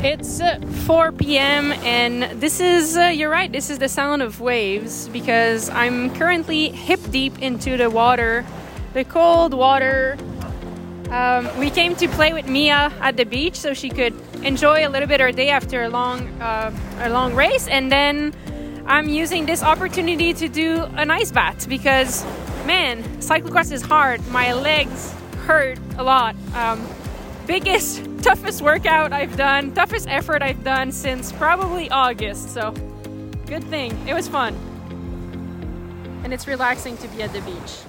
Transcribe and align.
It's 0.00 0.40
uh, 0.40 0.60
4 0.86 1.10
p.m. 1.10 1.72
and 1.72 2.40
this 2.40 2.60
is, 2.60 2.96
uh, 2.96 3.06
you're 3.06 3.28
right, 3.28 3.50
this 3.50 3.68
is 3.68 3.80
the 3.80 3.88
sound 3.88 4.22
of 4.22 4.40
waves 4.40 5.08
because 5.08 5.68
I'm 5.70 6.14
currently 6.14 6.68
hip 6.68 7.00
deep 7.10 7.42
into 7.42 7.76
the 7.76 7.90
water, 7.90 8.46
the 8.94 9.02
cold 9.02 9.54
water. 9.54 10.16
Um, 11.10 11.48
we 11.58 11.68
came 11.68 11.96
to 11.96 12.06
play 12.06 12.32
with 12.32 12.46
Mia 12.46 12.92
at 13.00 13.16
the 13.16 13.24
beach 13.24 13.56
so 13.56 13.74
she 13.74 13.90
could 13.90 14.14
enjoy 14.44 14.86
a 14.86 14.88
little 14.88 15.08
bit 15.08 15.18
her 15.18 15.32
day 15.32 15.48
after 15.48 15.82
a 15.82 15.88
long, 15.88 16.28
uh, 16.40 16.72
a 17.00 17.10
long 17.10 17.34
race, 17.34 17.66
and 17.66 17.90
then 17.90 18.32
I'm 18.86 19.08
using 19.08 19.46
this 19.46 19.64
opportunity 19.64 20.32
to 20.32 20.48
do 20.48 20.84
an 20.94 21.10
ice 21.10 21.32
bath 21.32 21.68
because, 21.68 22.24
man, 22.66 23.02
cyclocross 23.18 23.72
is 23.72 23.82
hard. 23.82 24.24
My 24.28 24.52
legs 24.52 25.12
hurt 25.44 25.80
a 25.96 26.04
lot. 26.04 26.36
Um, 26.54 26.86
biggest, 27.48 28.07
toughest 28.22 28.62
workout 28.62 29.12
I've 29.12 29.36
done, 29.36 29.72
toughest 29.72 30.08
effort 30.08 30.42
I've 30.42 30.64
done 30.64 30.92
since 30.92 31.32
probably 31.32 31.90
August. 31.90 32.52
So, 32.52 32.72
good 33.46 33.64
thing. 33.64 33.96
It 34.08 34.14
was 34.14 34.28
fun. 34.28 34.54
And 36.24 36.32
it's 36.32 36.46
relaxing 36.46 36.96
to 36.98 37.08
be 37.08 37.22
at 37.22 37.32
the 37.32 37.40
beach. 37.42 37.84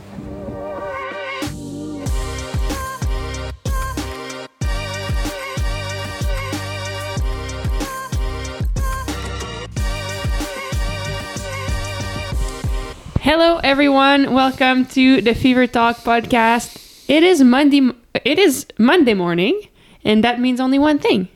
Hello, 13.21 13.57
everyone. 13.57 14.33
Welcome 14.33 14.85
to 14.87 15.21
the 15.21 15.35
Fever 15.35 15.67
Talk 15.67 15.97
podcast. 15.97 17.05
It 17.07 17.23
is 17.23 17.43
Monday. 17.43 17.91
It 18.25 18.39
is 18.39 18.65
Monday 18.79 19.13
morning, 19.13 19.61
and 20.03 20.23
that 20.23 20.39
means 20.39 20.59
only 20.59 20.79
one 20.79 20.99
thing. 20.99 21.27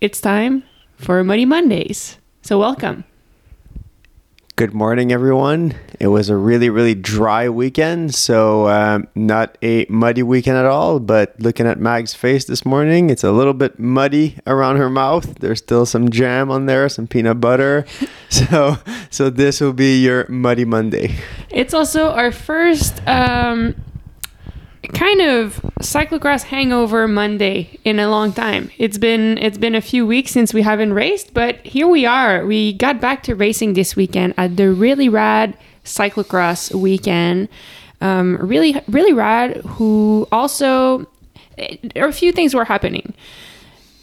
It's 0.00 0.20
time 0.20 0.64
for 0.96 1.22
Muddy 1.24 1.44
Mondays. 1.44 2.18
So, 2.42 2.58
welcome. 2.58 3.04
Good 4.56 4.72
morning, 4.72 5.10
everyone. 5.10 5.74
It 5.98 6.06
was 6.06 6.28
a 6.28 6.36
really, 6.36 6.70
really 6.70 6.94
dry 6.94 7.48
weekend, 7.48 8.14
so 8.14 8.68
um, 8.68 9.08
not 9.16 9.58
a 9.62 9.84
muddy 9.88 10.22
weekend 10.22 10.56
at 10.56 10.64
all. 10.64 11.00
But 11.00 11.34
looking 11.40 11.66
at 11.66 11.80
Mag's 11.80 12.14
face 12.14 12.44
this 12.44 12.64
morning, 12.64 13.10
it's 13.10 13.24
a 13.24 13.32
little 13.32 13.52
bit 13.52 13.80
muddy 13.80 14.38
around 14.46 14.76
her 14.76 14.88
mouth. 14.88 15.40
There's 15.40 15.58
still 15.58 15.86
some 15.86 16.08
jam 16.08 16.52
on 16.52 16.66
there, 16.66 16.88
some 16.88 17.08
peanut 17.08 17.40
butter. 17.40 17.84
so, 18.28 18.76
so 19.10 19.28
this 19.28 19.60
will 19.60 19.72
be 19.72 20.00
your 20.00 20.28
muddy 20.28 20.64
Monday. 20.64 21.16
It's 21.50 21.74
also 21.74 22.10
our 22.10 22.30
first 22.30 23.02
um, 23.08 23.74
kind 24.92 25.20
of 25.20 25.60
cyclocross 25.80 26.44
hangover 26.44 27.08
Monday 27.08 27.78
in 27.84 27.98
a 27.98 28.08
long 28.08 28.32
time. 28.32 28.70
It's 28.78 28.98
been 28.98 29.38
it's 29.38 29.58
been 29.58 29.74
a 29.74 29.80
few 29.80 30.06
weeks 30.06 30.30
since 30.30 30.52
we 30.52 30.62
haven't 30.62 30.92
raced, 30.92 31.34
but 31.34 31.64
here 31.66 31.86
we 31.86 32.06
are. 32.06 32.44
We 32.46 32.72
got 32.72 33.00
back 33.00 33.22
to 33.24 33.34
racing 33.34 33.74
this 33.74 33.96
weekend 33.96 34.34
at 34.36 34.56
the 34.56 34.70
really 34.70 35.08
rad 35.08 35.56
cyclocross 35.84 36.74
weekend. 36.74 37.48
Um, 38.00 38.36
really 38.36 38.80
really 38.88 39.12
rad. 39.12 39.56
Who 39.78 40.28
also 40.32 41.06
a 41.58 42.12
few 42.12 42.32
things 42.32 42.54
were 42.54 42.64
happening. 42.64 43.14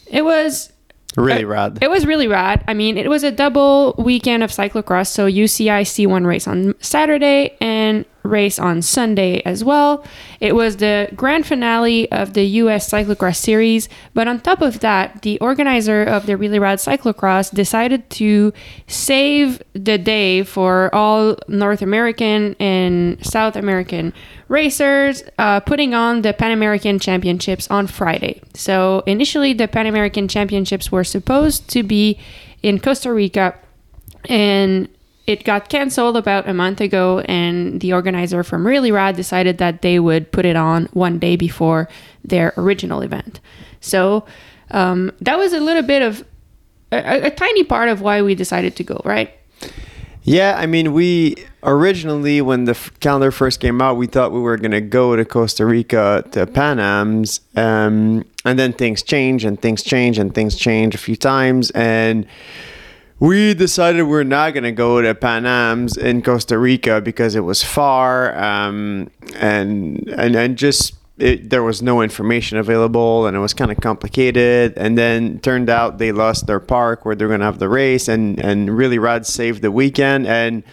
It 0.06 0.24
was 0.24 0.72
Really 1.16 1.44
rad. 1.44 1.78
It 1.82 1.90
was 1.90 2.06
really 2.06 2.26
rad. 2.26 2.64
I 2.66 2.74
mean, 2.74 2.96
it 2.96 3.08
was 3.08 3.22
a 3.22 3.30
double 3.30 3.94
weekend 3.98 4.42
of 4.42 4.50
cyclocross. 4.50 5.08
So 5.08 5.26
UCI 5.26 5.82
C1 5.82 6.26
race 6.26 6.48
on 6.48 6.74
Saturday 6.80 7.56
and 7.60 8.06
race 8.22 8.58
on 8.58 8.82
Sunday 8.82 9.42
as 9.44 9.64
well. 9.64 10.04
It 10.40 10.54
was 10.54 10.76
the 10.76 11.08
grand 11.14 11.46
finale 11.46 12.10
of 12.12 12.34
the 12.34 12.44
US 12.44 12.88
Cyclocross 12.90 13.36
Series. 13.36 13.88
But 14.14 14.28
on 14.28 14.40
top 14.40 14.62
of 14.62 14.80
that, 14.80 15.22
the 15.22 15.38
organizer 15.40 16.02
of 16.02 16.26
the 16.26 16.36
Really 16.36 16.58
Rad 16.58 16.78
Cyclocross 16.78 17.52
decided 17.52 18.08
to 18.10 18.52
save 18.86 19.62
the 19.72 19.98
day 19.98 20.42
for 20.42 20.94
all 20.94 21.36
North 21.48 21.82
American 21.82 22.54
and 22.60 23.24
South 23.24 23.56
American 23.56 24.12
racers, 24.48 25.22
uh, 25.38 25.60
putting 25.60 25.94
on 25.94 26.22
the 26.22 26.32
Pan 26.32 26.52
American 26.52 26.98
Championships 26.98 27.68
on 27.70 27.86
Friday. 27.86 28.40
So 28.54 29.02
initially, 29.06 29.52
the 29.52 29.68
Pan 29.68 29.86
American 29.86 30.28
Championships 30.28 30.92
were 30.92 31.04
supposed 31.04 31.68
to 31.70 31.82
be 31.82 32.18
in 32.62 32.78
Costa 32.78 33.12
Rica, 33.12 33.54
and 34.28 34.88
it 35.26 35.44
got 35.44 35.68
canceled 35.68 36.16
about 36.16 36.48
a 36.48 36.54
month 36.54 36.80
ago. 36.80 37.20
And 37.20 37.80
the 37.80 37.92
organizer 37.92 38.42
from 38.42 38.66
Really 38.66 38.92
Rad 38.92 39.16
decided 39.16 39.58
that 39.58 39.82
they 39.82 39.98
would 39.98 40.32
put 40.32 40.44
it 40.44 40.56
on 40.56 40.86
one 40.92 41.18
day 41.18 41.36
before 41.36 41.88
their 42.24 42.52
original 42.56 43.02
event. 43.02 43.40
So 43.80 44.24
um, 44.70 45.12
that 45.20 45.38
was 45.38 45.52
a 45.52 45.60
little 45.60 45.82
bit 45.82 46.02
of 46.02 46.24
a, 46.90 47.26
a 47.26 47.30
tiny 47.30 47.64
part 47.64 47.88
of 47.88 48.00
why 48.00 48.22
we 48.22 48.34
decided 48.34 48.76
to 48.76 48.84
go, 48.84 49.00
right? 49.04 49.32
Yeah, 50.24 50.54
I 50.56 50.66
mean, 50.66 50.92
we 50.92 51.34
originally, 51.64 52.40
when 52.40 52.64
the 52.64 52.72
f- 52.72 52.92
calendar 53.00 53.32
first 53.32 53.58
came 53.58 53.82
out, 53.82 53.96
we 53.96 54.06
thought 54.06 54.30
we 54.30 54.38
were 54.38 54.56
going 54.56 54.70
to 54.70 54.80
go 54.80 55.16
to 55.16 55.24
Costa 55.24 55.66
Rica 55.66 56.24
to 56.30 56.46
Pan 56.46 56.78
Am's. 56.78 57.40
Um, 57.56 58.24
and 58.44 58.58
then 58.58 58.72
things 58.72 59.02
change 59.02 59.44
and 59.44 59.60
things 59.60 59.82
change 59.82 60.18
and 60.18 60.32
things 60.32 60.56
change 60.56 60.94
a 60.94 60.98
few 60.98 61.16
times. 61.16 61.70
And 61.72 62.26
we 63.22 63.54
decided 63.54 64.02
we're 64.02 64.24
not 64.24 64.52
going 64.52 64.64
to 64.64 64.72
go 64.72 65.00
to 65.00 65.14
Pan 65.14 65.46
Am's 65.46 65.96
in 65.96 66.22
Costa 66.22 66.58
Rica 66.58 67.00
because 67.00 67.36
it 67.36 67.42
was 67.42 67.62
far 67.62 68.36
um, 68.36 69.12
and, 69.36 70.08
and, 70.08 70.34
and 70.34 70.58
just 70.58 70.94
it, 71.18 71.48
there 71.48 71.62
was 71.62 71.82
no 71.82 72.02
information 72.02 72.58
available 72.58 73.28
and 73.28 73.36
it 73.36 73.38
was 73.38 73.54
kind 73.54 73.70
of 73.70 73.76
complicated. 73.76 74.72
And 74.76 74.98
then 74.98 75.38
turned 75.38 75.70
out 75.70 75.98
they 75.98 76.10
lost 76.10 76.48
their 76.48 76.58
park 76.58 77.04
where 77.04 77.14
they're 77.14 77.28
going 77.28 77.38
to 77.38 77.46
have 77.46 77.60
the 77.60 77.68
race, 77.68 78.08
and 78.08 78.40
and 78.40 78.76
really 78.76 78.98
Rad 78.98 79.24
saved 79.24 79.62
the 79.62 79.70
weekend. 79.70 80.26
And 80.26 80.64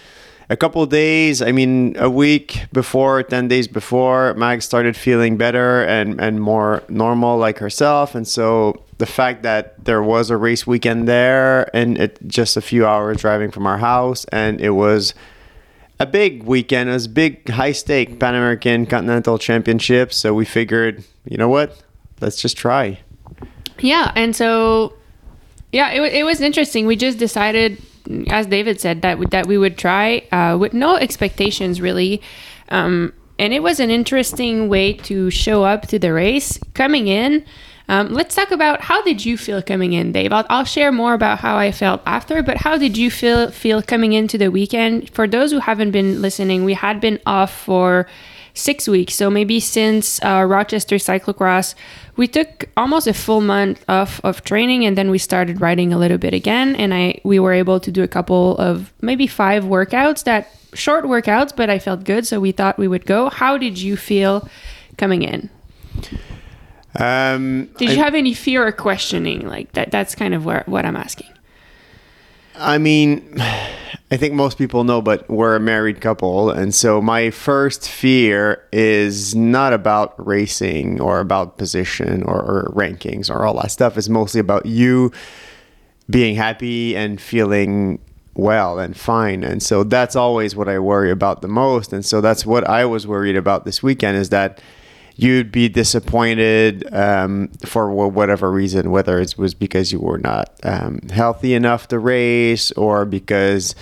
a 0.49 0.57
couple 0.57 0.85
days, 0.87 1.41
I 1.41 1.51
mean, 1.51 1.95
a 1.97 2.09
week 2.09 2.65
before, 2.73 3.23
ten 3.23 3.47
days 3.47 3.67
before, 3.67 4.33
Mag 4.33 4.61
started 4.61 4.97
feeling 4.97 5.37
better 5.37 5.83
and 5.83 6.19
and 6.19 6.41
more 6.41 6.83
normal 6.89 7.37
like 7.37 7.59
herself. 7.59 8.15
And 8.15 8.27
so 8.27 8.83
the 8.97 9.05
fact 9.05 9.43
that 9.43 9.85
there 9.85 10.01
was 10.01 10.29
a 10.29 10.37
race 10.37 10.65
weekend 10.65 11.07
there, 11.07 11.73
and 11.75 11.97
it 11.97 12.19
just 12.27 12.57
a 12.57 12.61
few 12.61 12.85
hours 12.85 13.17
driving 13.17 13.51
from 13.51 13.67
our 13.67 13.77
house, 13.77 14.25
and 14.25 14.59
it 14.59 14.71
was 14.71 15.13
a 15.99 16.05
big 16.05 16.43
weekend. 16.43 16.89
It 16.89 16.93
was 16.93 17.07
big, 17.07 17.47
high 17.49 17.73
stake 17.73 18.19
Pan 18.19 18.35
American 18.35 18.85
Continental 18.85 19.37
Championships. 19.37 20.17
So 20.17 20.33
we 20.33 20.45
figured, 20.45 21.03
you 21.25 21.37
know 21.37 21.49
what? 21.49 21.83
Let's 22.21 22.41
just 22.41 22.57
try. 22.57 22.99
Yeah, 23.79 24.11
and 24.15 24.35
so 24.35 24.93
yeah, 25.71 25.91
it, 25.91 26.13
it 26.13 26.23
was 26.23 26.41
interesting. 26.41 26.87
We 26.87 26.95
just 26.95 27.19
decided, 27.19 27.81
as 28.27 28.47
David 28.47 28.79
said, 28.81 29.01
that 29.01 29.31
that 29.31 29.47
we 29.47 29.57
would 29.57 29.77
try 29.77 30.19
uh, 30.31 30.57
with 30.57 30.73
no 30.73 30.95
expectations 30.95 31.81
really. 31.81 32.21
Um, 32.69 33.13
and 33.37 33.53
it 33.53 33.63
was 33.63 33.79
an 33.79 33.89
interesting 33.89 34.67
way 34.67 34.93
to 34.93 35.31
show 35.31 35.63
up 35.63 35.87
to 35.87 35.97
the 35.97 36.11
race. 36.11 36.59
Coming 36.73 37.07
in, 37.07 37.45
um, 37.87 38.09
let's 38.09 38.35
talk 38.35 38.51
about 38.51 38.81
how 38.81 39.01
did 39.01 39.25
you 39.25 39.37
feel 39.37 39.63
coming 39.63 39.93
in, 39.93 40.11
Dave? 40.11 40.31
I'll, 40.31 40.45
I'll, 40.49 40.65
share 40.65 40.91
more 40.91 41.13
about 41.13 41.39
how 41.39 41.57
I 41.57 41.71
felt 41.71 42.01
after, 42.05 42.43
but 42.43 42.57
how 42.57 42.77
did 42.77 42.97
you 42.97 43.09
feel 43.09 43.49
feel 43.49 43.81
coming 43.81 44.13
into 44.13 44.37
the 44.37 44.51
weekend? 44.51 45.09
For 45.09 45.27
those 45.27 45.51
who 45.51 45.59
haven't 45.59 45.91
been 45.91 46.21
listening, 46.21 46.65
we 46.65 46.75
had 46.75 47.01
been 47.01 47.19
off 47.25 47.51
for 47.51 48.05
six 48.59 48.87
weeks, 48.87 49.15
so 49.15 49.29
maybe 49.29 49.59
since 49.59 50.21
uh, 50.23 50.45
Rochester 50.47 50.97
Cyclocross, 50.97 51.75
we 52.17 52.27
took 52.27 52.69
almost 52.75 53.07
a 53.07 53.13
full 53.13 53.41
month 53.41 53.83
off 53.87 54.19
of 54.23 54.43
training, 54.43 54.85
and 54.85 54.97
then 54.97 55.09
we 55.09 55.17
started 55.17 55.61
riding 55.61 55.93
a 55.93 55.97
little 55.97 56.17
bit 56.17 56.33
again, 56.33 56.75
and 56.75 56.93
I 56.93 57.19
we 57.23 57.39
were 57.39 57.53
able 57.53 57.79
to 57.79 57.91
do 57.91 58.03
a 58.03 58.07
couple 58.07 58.57
of 58.57 58.93
maybe 59.01 59.27
five 59.27 59.63
workouts 59.63 60.23
that 60.25 60.49
short 60.73 61.05
workouts, 61.05 61.55
but 61.55 61.69
I 61.69 61.79
felt 61.79 62.03
good, 62.03 62.27
so 62.27 62.39
we 62.39 62.51
thought 62.51 62.77
we 62.77 62.87
would 62.87 63.05
go. 63.05 63.29
How 63.29 63.57
did 63.57 63.79
you 63.79 63.97
feel 63.97 64.47
coming 64.97 65.23
in? 65.23 65.49
Um, 66.95 67.69
Did 67.77 67.91
you 67.91 68.01
I, 68.01 68.03
have 68.03 68.15
any 68.15 68.33
fear 68.33 68.65
or 68.65 68.71
questioning 68.71 69.47
like 69.47 69.71
that? 69.73 69.91
That's 69.91 70.15
kind 70.15 70.33
of 70.33 70.43
where, 70.45 70.63
what 70.65 70.85
I'm 70.85 70.95
asking. 70.95 71.27
I 72.59 72.77
mean, 72.77 73.35
I 74.11 74.17
think 74.17 74.33
most 74.33 74.57
people 74.57 74.83
know, 74.83 75.03
but 75.03 75.29
we're 75.29 75.55
a 75.55 75.59
married 75.59 76.01
couple. 76.01 76.49
And 76.49 76.73
so 76.73 76.99
my 76.99 77.29
first 77.29 77.87
fear 77.87 78.67
is 78.71 79.35
not 79.35 79.71
about 79.71 80.15
racing 80.25 80.99
or 80.99 81.19
about 81.19 81.59
position 81.59 82.23
or, 82.23 82.41
or 82.41 82.73
rankings 82.75 83.29
or 83.29 83.45
all 83.45 83.53
that 83.61 83.69
stuff. 83.69 83.99
It's 83.99 84.09
mostly 84.09 84.39
about 84.39 84.65
you 84.65 85.11
being 86.09 86.35
happy 86.35 86.97
and 86.97 87.21
feeling 87.21 87.99
well 88.33 88.79
and 88.79 88.97
fine. 88.97 89.43
And 89.43 89.61
so 89.61 89.83
that's 89.83 90.15
always 90.15 90.55
what 90.55 90.67
I 90.67 90.79
worry 90.79 91.11
about 91.11 91.43
the 91.43 91.47
most. 91.47 91.93
And 91.93 92.03
so 92.03 92.19
that's 92.19 92.47
what 92.47 92.67
I 92.67 92.85
was 92.85 93.05
worried 93.05 93.35
about 93.35 93.63
this 93.63 93.83
weekend 93.83 94.17
is 94.17 94.29
that 94.29 94.59
you'd 95.19 95.51
be 95.51 95.67
disappointed 95.67 96.87
um, 96.93 97.49
for 97.65 97.91
whatever 97.91 98.49
reason, 98.49 98.89
whether 98.89 99.19
it 99.19 99.37
was 99.37 99.53
because 99.53 99.91
you 99.91 99.99
were 99.99 100.17
not 100.17 100.49
um, 100.63 101.01
healthy 101.11 101.53
enough 101.53 101.89
to 101.89 101.99
race 101.99 102.71
or 102.71 103.03
because 103.03 103.75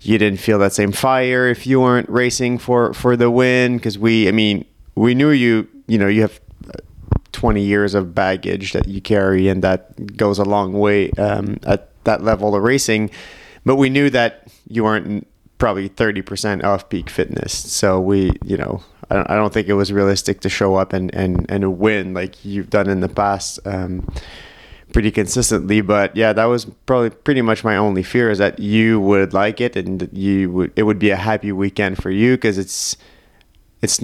you 0.00 0.16
didn't 0.16 0.38
feel 0.38 0.60
that 0.60 0.72
same 0.72 0.92
fire 0.92 1.48
if 1.48 1.66
you 1.66 1.80
weren't 1.80 2.08
racing 2.08 2.58
for, 2.58 2.94
for 2.94 3.16
the 3.16 3.28
win. 3.28 3.78
Because 3.78 3.98
we, 3.98 4.28
I 4.28 4.30
mean, 4.30 4.64
we 4.94 5.12
knew 5.12 5.30
you, 5.30 5.66
you 5.88 5.98
know, 5.98 6.06
you 6.06 6.20
have 6.22 6.40
20 7.32 7.60
years 7.60 7.94
of 7.94 8.14
baggage 8.14 8.72
that 8.72 8.86
you 8.86 9.00
carry, 9.00 9.48
and 9.48 9.64
that 9.64 10.16
goes 10.16 10.38
a 10.38 10.44
long 10.44 10.72
way 10.72 11.10
um, 11.18 11.58
at 11.64 11.90
that 12.04 12.22
level 12.22 12.54
of 12.54 12.62
racing. 12.62 13.10
But 13.64 13.74
we 13.74 13.90
knew 13.90 14.08
that 14.10 14.46
you 14.68 14.84
weren't 14.84 15.26
probably 15.58 15.88
30% 15.88 16.64
off 16.64 16.88
peak 16.88 17.08
fitness. 17.08 17.52
So 17.52 18.00
we, 18.00 18.32
you 18.44 18.56
know, 18.56 18.82
I 19.10 19.36
don't, 19.36 19.52
think 19.52 19.68
it 19.68 19.74
was 19.74 19.92
realistic 19.92 20.40
to 20.40 20.48
show 20.48 20.74
up 20.74 20.92
and, 20.92 21.14
and, 21.14 21.46
and 21.48 21.78
win 21.78 22.12
like 22.12 22.44
you've 22.44 22.70
done 22.70 22.88
in 22.88 23.00
the 23.00 23.08
past 23.08 23.60
um, 23.64 24.06
pretty 24.92 25.10
consistently. 25.10 25.80
But 25.80 26.16
yeah, 26.16 26.32
that 26.32 26.46
was 26.46 26.64
probably 26.86 27.10
pretty 27.10 27.42
much 27.42 27.62
my 27.62 27.76
only 27.76 28.02
fear 28.02 28.30
is 28.30 28.38
that 28.38 28.58
you 28.58 29.00
would 29.00 29.32
like 29.32 29.60
it 29.60 29.76
and 29.76 30.08
you 30.12 30.50
would, 30.50 30.72
it 30.76 30.82
would 30.82 30.98
be 30.98 31.10
a 31.10 31.16
happy 31.16 31.52
weekend 31.52 32.02
for 32.02 32.10
you 32.10 32.36
because 32.36 32.58
it's, 32.58 32.96
it's 33.82 34.00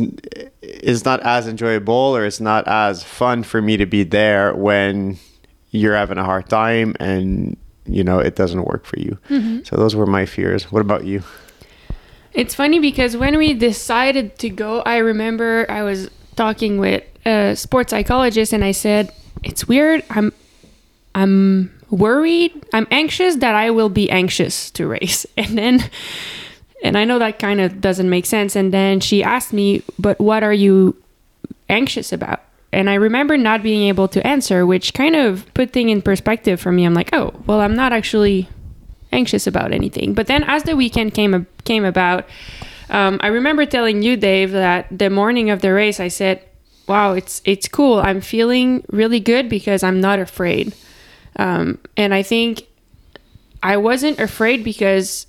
it's 0.60 1.04
not 1.04 1.20
as 1.20 1.48
enjoyable 1.48 1.94
or 1.94 2.26
it's 2.26 2.40
not 2.40 2.68
as 2.68 3.02
fun 3.02 3.42
for 3.42 3.62
me 3.62 3.76
to 3.78 3.86
be 3.86 4.04
there 4.04 4.54
when 4.54 5.18
you're 5.70 5.96
having 5.96 6.18
a 6.18 6.24
hard 6.24 6.48
time 6.48 6.94
and 7.00 7.56
you 7.86 8.04
know 8.04 8.18
it 8.18 8.36
doesn't 8.36 8.64
work 8.64 8.84
for 8.84 8.98
you. 8.98 9.18
Mm-hmm. 9.28 9.64
So 9.64 9.76
those 9.76 9.94
were 9.94 10.06
my 10.06 10.26
fears. 10.26 10.70
What 10.70 10.80
about 10.80 11.04
you? 11.04 11.22
It's 12.32 12.54
funny 12.54 12.78
because 12.78 13.16
when 13.16 13.36
we 13.36 13.52
decided 13.54 14.38
to 14.38 14.48
go, 14.48 14.80
I 14.80 14.98
remember 14.98 15.66
I 15.68 15.82
was 15.82 16.10
talking 16.36 16.78
with 16.78 17.04
a 17.26 17.54
sports 17.56 17.90
psychologist 17.90 18.52
and 18.52 18.64
I 18.64 18.72
said, 18.72 19.12
"It's 19.42 19.68
weird. 19.68 20.02
I'm 20.10 20.32
I'm 21.14 21.72
worried. 21.90 22.52
I'm 22.72 22.86
anxious 22.90 23.36
that 23.36 23.54
I 23.54 23.70
will 23.70 23.90
be 23.90 24.10
anxious 24.10 24.70
to 24.72 24.86
race." 24.86 25.26
And 25.36 25.58
then 25.58 25.90
and 26.82 26.96
I 26.98 27.04
know 27.04 27.18
that 27.18 27.38
kind 27.38 27.60
of 27.60 27.80
doesn't 27.80 28.08
make 28.08 28.26
sense 28.26 28.56
and 28.56 28.72
then 28.72 29.00
she 29.00 29.22
asked 29.22 29.52
me, 29.52 29.82
"But 29.98 30.18
what 30.18 30.42
are 30.42 30.54
you 30.54 30.96
anxious 31.68 32.12
about?" 32.12 32.40
And 32.72 32.88
I 32.88 32.94
remember 32.94 33.36
not 33.36 33.62
being 33.62 33.88
able 33.88 34.08
to 34.08 34.26
answer, 34.26 34.64
which 34.64 34.94
kind 34.94 35.14
of 35.14 35.52
put 35.54 35.72
things 35.72 35.90
in 35.90 36.02
perspective 36.02 36.60
for 36.60 36.72
me. 36.72 36.84
I'm 36.84 36.94
like, 36.94 37.10
"Oh, 37.12 37.32
well, 37.46 37.60
I'm 37.60 37.76
not 37.76 37.92
actually 37.92 38.48
anxious 39.12 39.46
about 39.46 39.72
anything. 39.72 40.14
But 40.14 40.26
then 40.26 40.42
as 40.44 40.64
the 40.64 40.74
weekend 40.74 41.14
came 41.14 41.46
came 41.64 41.84
about, 41.84 42.26
um, 42.90 43.18
I 43.22 43.28
remember 43.28 43.66
telling 43.66 44.02
you, 44.02 44.16
Dave, 44.16 44.52
that 44.52 44.86
the 44.90 45.10
morning 45.10 45.50
of 45.50 45.60
the 45.60 45.72
race, 45.72 46.00
I 46.00 46.08
said, 46.08 46.40
"Wow, 46.88 47.12
it's 47.12 47.42
it's 47.44 47.68
cool. 47.68 48.00
I'm 48.00 48.20
feeling 48.20 48.84
really 48.90 49.20
good 49.20 49.48
because 49.48 49.82
I'm 49.82 50.00
not 50.00 50.18
afraid." 50.18 50.74
Um, 51.36 51.78
and 51.96 52.12
I 52.12 52.22
think 52.22 52.66
I 53.62 53.76
wasn't 53.76 54.18
afraid 54.18 54.64
because 54.64 55.26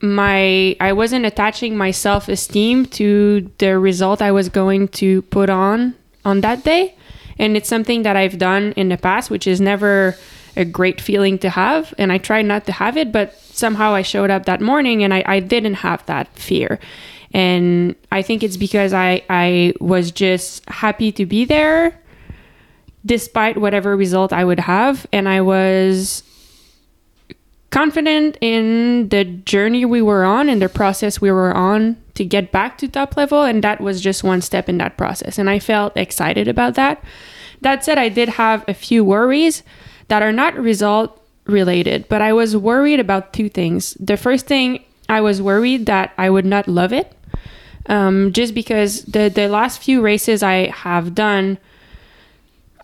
my 0.00 0.76
I 0.80 0.92
wasn't 0.92 1.24
attaching 1.24 1.76
my 1.76 1.90
self 1.90 2.28
esteem 2.28 2.86
to 2.86 3.50
the 3.58 3.78
result 3.78 4.20
I 4.22 4.32
was 4.32 4.48
going 4.48 4.88
to 4.88 5.22
put 5.22 5.50
on 5.50 5.94
on 6.24 6.40
that 6.42 6.64
day, 6.64 6.94
and 7.38 7.56
it's 7.56 7.68
something 7.68 8.02
that 8.02 8.16
I've 8.16 8.38
done 8.38 8.72
in 8.72 8.88
the 8.88 8.96
past, 8.96 9.30
which 9.30 9.46
is 9.46 9.60
never 9.60 10.16
a 10.56 10.64
great 10.64 11.00
feeling 11.00 11.38
to 11.38 11.50
have. 11.50 11.94
And 11.98 12.10
I 12.10 12.18
tried 12.18 12.46
not 12.46 12.64
to 12.66 12.72
have 12.72 12.96
it, 12.96 13.12
but 13.12 13.34
somehow 13.34 13.94
I 13.94 14.02
showed 14.02 14.30
up 14.30 14.46
that 14.46 14.60
morning 14.60 15.04
and 15.04 15.12
I, 15.12 15.22
I 15.26 15.40
didn't 15.40 15.74
have 15.74 16.04
that 16.06 16.28
fear. 16.38 16.80
And 17.32 17.94
I 18.10 18.22
think 18.22 18.42
it's 18.42 18.56
because 18.56 18.94
I, 18.94 19.22
I 19.28 19.74
was 19.80 20.10
just 20.10 20.66
happy 20.68 21.12
to 21.12 21.26
be 21.26 21.44
there 21.44 21.98
despite 23.04 23.56
whatever 23.58 23.96
result 23.96 24.32
I 24.32 24.44
would 24.44 24.60
have. 24.60 25.06
And 25.12 25.28
I 25.28 25.42
was 25.42 26.22
confident 27.70 28.38
in 28.40 29.08
the 29.08 29.24
journey 29.24 29.84
we 29.84 30.00
were 30.00 30.24
on 30.24 30.48
and 30.48 30.62
the 30.62 30.68
process 30.68 31.20
we 31.20 31.30
were 31.30 31.54
on 31.54 31.96
to 32.14 32.24
get 32.24 32.52
back 32.52 32.78
to 32.78 32.88
top 32.88 33.16
level. 33.16 33.42
And 33.42 33.62
that 33.64 33.80
was 33.80 34.00
just 34.00 34.24
one 34.24 34.40
step 34.40 34.68
in 34.68 34.78
that 34.78 34.96
process. 34.96 35.38
And 35.38 35.50
I 35.50 35.58
felt 35.58 35.96
excited 35.96 36.48
about 36.48 36.74
that. 36.74 37.02
That 37.60 37.84
said, 37.84 37.98
I 37.98 38.08
did 38.08 38.30
have 38.30 38.64
a 38.68 38.74
few 38.74 39.04
worries 39.04 39.62
that 40.08 40.22
are 40.22 40.32
not 40.32 40.56
result 40.56 41.20
related, 41.46 42.08
but 42.08 42.22
I 42.22 42.32
was 42.32 42.56
worried 42.56 43.00
about 43.00 43.32
two 43.32 43.48
things. 43.48 43.94
The 43.94 44.16
first 44.16 44.46
thing, 44.46 44.84
I 45.08 45.20
was 45.20 45.40
worried 45.40 45.86
that 45.86 46.12
I 46.18 46.30
would 46.30 46.46
not 46.46 46.68
love 46.68 46.92
it. 46.92 47.12
Um, 47.88 48.32
just 48.32 48.52
because 48.52 49.02
the, 49.04 49.28
the 49.28 49.48
last 49.48 49.80
few 49.80 50.02
races 50.02 50.42
I 50.42 50.68
have 50.70 51.14
done, 51.14 51.58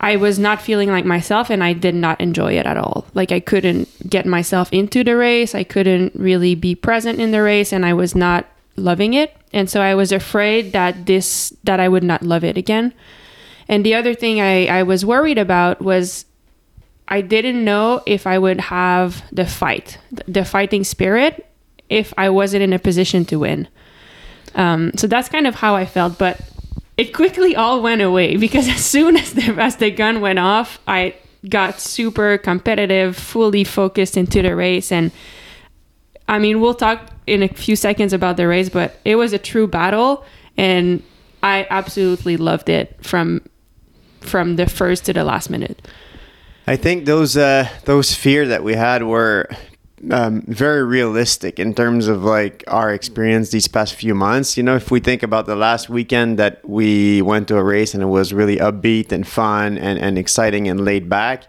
I 0.03 0.17
was 0.17 0.39
not 0.39 0.61
feeling 0.61 0.91
like 0.91 1.05
myself 1.05 1.49
and 1.49 1.63
I 1.63 1.73
did 1.73 1.95
not 1.95 2.21
enjoy 2.21 2.59
it 2.59 2.67
at 2.67 2.77
all. 2.77 3.07
Like 3.15 3.31
I 3.31 3.39
couldn't 3.39 3.89
get 4.11 4.27
myself 4.27 4.73
into 4.73 5.05
the 5.05 5.17
race. 5.17 5.55
I 5.55 5.63
couldn't 5.63 6.13
really 6.17 6.57
be 6.57 6.75
present 6.75 7.21
in 7.21 7.31
the 7.31 7.43
race 7.43 7.73
and 7.73 7.87
I 7.87 7.95
was 7.95 8.17
not 8.17 8.47
loving 8.77 9.15
it. 9.15 9.37
And 9.53 9.71
so 9.71 9.81
I 9.81 9.95
was 9.95 10.11
afraid 10.11 10.73
that 10.73 11.07
this 11.07 11.55
that 11.63 11.79
I 11.79 11.89
would 11.89 12.03
not 12.03 12.23
love 12.23 12.43
it 12.43 12.57
again. 12.57 12.93
And 13.69 13.87
the 13.87 13.95
other 13.95 14.13
thing 14.13 14.41
I, 14.41 14.67
I 14.67 14.83
was 14.83 15.05
worried 15.05 15.39
about 15.39 15.81
was 15.81 16.25
I 17.07 17.21
didn't 17.21 17.65
know 17.65 18.03
if 18.05 18.27
I 18.27 18.39
would 18.39 18.61
have 18.61 19.23
the 19.31 19.47
fight, 19.47 19.99
the 20.27 20.45
fighting 20.45 20.83
spirit, 20.83 21.47
if 21.89 22.13
I 22.19 22.31
wasn't 22.31 22.65
in 22.65 22.73
a 22.73 22.79
position 22.79 23.25
to 23.27 23.39
win. 23.39 23.69
Um, 24.55 24.93
so 24.97 25.07
that's 25.07 25.29
kind 25.29 25.47
of 25.47 25.55
how 25.55 25.77
I 25.77 25.87
felt, 25.87 26.19
but 26.19 26.41
it 26.97 27.15
quickly 27.15 27.57
all 27.57 27.83
went 27.83 28.03
away 28.03 28.37
because 28.37 28.69
as 28.77 28.85
soon 28.85 29.17
as 29.17 29.33
the 29.33 29.55
as 29.59 29.77
the 29.77 29.91
gun 29.91 30.21
went 30.21 30.39
off, 30.39 30.81
I 30.87 31.15
got 31.49 31.81
super 31.81 32.39
competitive, 32.39 33.17
fully 33.17 33.65
focused 33.65 34.17
into 34.17 34.43
the 34.43 34.55
race, 34.55 34.93
and 34.93 35.11
I 36.29 36.39
mean, 36.39 36.61
we'll 36.61 36.75
talk 36.75 37.11
in 37.27 37.43
a 37.43 37.49
few 37.49 37.77
seconds 37.77 38.13
about 38.13 38.37
the 38.37 38.47
race, 38.49 38.69
but 38.69 38.99
it 39.05 39.17
was 39.17 39.33
a 39.33 39.39
true 39.39 39.67
battle, 39.67 40.25
and 40.57 41.03
I 41.43 41.67
absolutely 41.71 42.37
loved 42.37 42.69
it 42.69 42.97
from 43.05 43.43
from 44.21 44.57
the 44.57 44.69
first 44.69 45.05
to 45.07 45.13
the 45.13 45.25
last 45.25 45.51
minute. 45.51 45.87
I 46.67 46.77
think 46.77 47.07
those 47.07 47.37
uh, 47.37 47.69
those 47.85 48.15
fear 48.15 48.47
that 48.49 48.63
we 48.63 48.75
had 48.75 49.03
were 49.03 49.49
um, 50.11 50.43
very 50.49 50.83
realistic 50.83 51.59
in 51.59 51.75
terms 51.75 52.09
of 52.09 52.25
like 52.25 52.65
our 52.67 52.93
experience 52.93 53.51
these 53.51 53.69
past 53.69 53.95
few 53.95 54.15
months. 54.15 54.57
You 54.57 54.63
know, 54.63 54.75
if 54.75 54.91
we 54.91 55.01
think 55.01 55.23
about 55.23 55.47
the 55.47 55.57
last 55.57 55.89
weekend 55.89 56.39
that 56.39 56.67
we 56.69 57.23
went 57.23 57.49
to 57.49 57.57
a 57.57 57.63
race 57.63 57.95
and 57.95 58.03
it 58.03 58.07
was 58.07 58.33
really 58.33 58.57
upbeat 58.57 59.13
and 59.13 59.27
fun 59.27 59.79
and, 59.79 59.99
and 59.99 60.19
exciting 60.19 60.69
and 60.69 60.85
laid 60.85 61.09
back, 61.09 61.45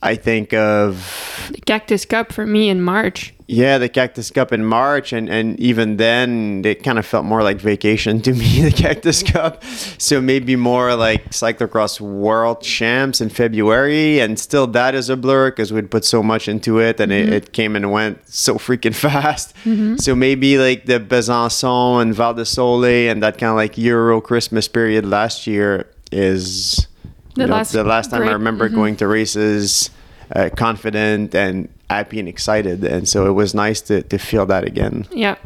I 0.00 0.14
think 0.14 0.54
of 0.54 1.50
the 1.52 1.60
Cactus 1.60 2.04
Cup 2.04 2.32
for 2.32 2.46
me 2.46 2.68
in 2.68 2.80
March. 2.80 3.34
Yeah, 3.50 3.78
the 3.78 3.88
Cactus 3.88 4.30
Cup 4.30 4.52
in 4.52 4.64
March, 4.64 5.12
and 5.12 5.28
and 5.28 5.58
even 5.58 5.96
then, 5.96 6.62
it 6.64 6.84
kind 6.84 6.98
of 6.98 7.06
felt 7.06 7.24
more 7.24 7.42
like 7.42 7.56
vacation 7.56 8.20
to 8.20 8.32
me. 8.40 8.60
The 8.60 8.70
Cactus 8.70 9.24
Cup, 9.24 9.64
so 9.64 10.20
maybe 10.20 10.54
more 10.54 10.94
like 10.94 11.30
cyclocross 11.30 11.98
World 11.98 12.60
Champs 12.60 13.20
in 13.20 13.28
February, 13.28 14.20
and 14.20 14.38
still 14.38 14.68
that 14.68 14.94
is 14.94 15.08
a 15.08 15.16
blur 15.16 15.50
because 15.50 15.72
we'd 15.72 15.90
put 15.90 16.04
so 16.04 16.22
much 16.22 16.46
into 16.46 16.78
it, 16.78 17.00
and 17.00 17.10
mm-hmm. 17.10 17.32
it, 17.32 17.44
it, 17.44 17.52
came 17.52 17.74
and 17.74 17.90
went 17.90 18.28
so 18.28 18.54
freaking 18.54 18.94
fast. 19.06 19.56
Mm-hmm. 19.64 19.96
So 19.96 20.14
maybe 20.14 20.58
like 20.58 20.84
the 20.84 21.00
Besançon 21.00 22.02
and 22.02 22.14
Val 22.14 22.34
di 22.34 22.44
Sole 22.44 22.84
and 22.84 23.20
that 23.22 23.38
kind 23.38 23.50
of 23.50 23.56
like 23.56 23.76
Euro 23.78 24.20
Christmas 24.20 24.68
period 24.68 25.06
last 25.06 25.46
year 25.46 25.88
is 26.12 26.86
the, 27.34 27.46
know, 27.46 27.54
last, 27.54 27.72
the 27.72 27.84
last 27.84 28.10
time 28.10 28.20
great. 28.20 28.30
I 28.30 28.32
remember 28.32 28.66
mm-hmm. 28.66 28.76
going 28.76 28.96
to 28.96 29.08
races 29.08 29.90
uh, 30.34 30.50
confident 30.56 31.34
and 31.34 31.68
happy 31.90 32.18
and 32.18 32.28
excited. 32.28 32.84
And 32.84 33.08
so 33.08 33.26
it 33.26 33.32
was 33.32 33.54
nice 33.54 33.80
to, 33.82 34.02
to 34.02 34.18
feel 34.18 34.46
that 34.46 34.64
again. 34.64 35.06
Yeah. 35.10 35.36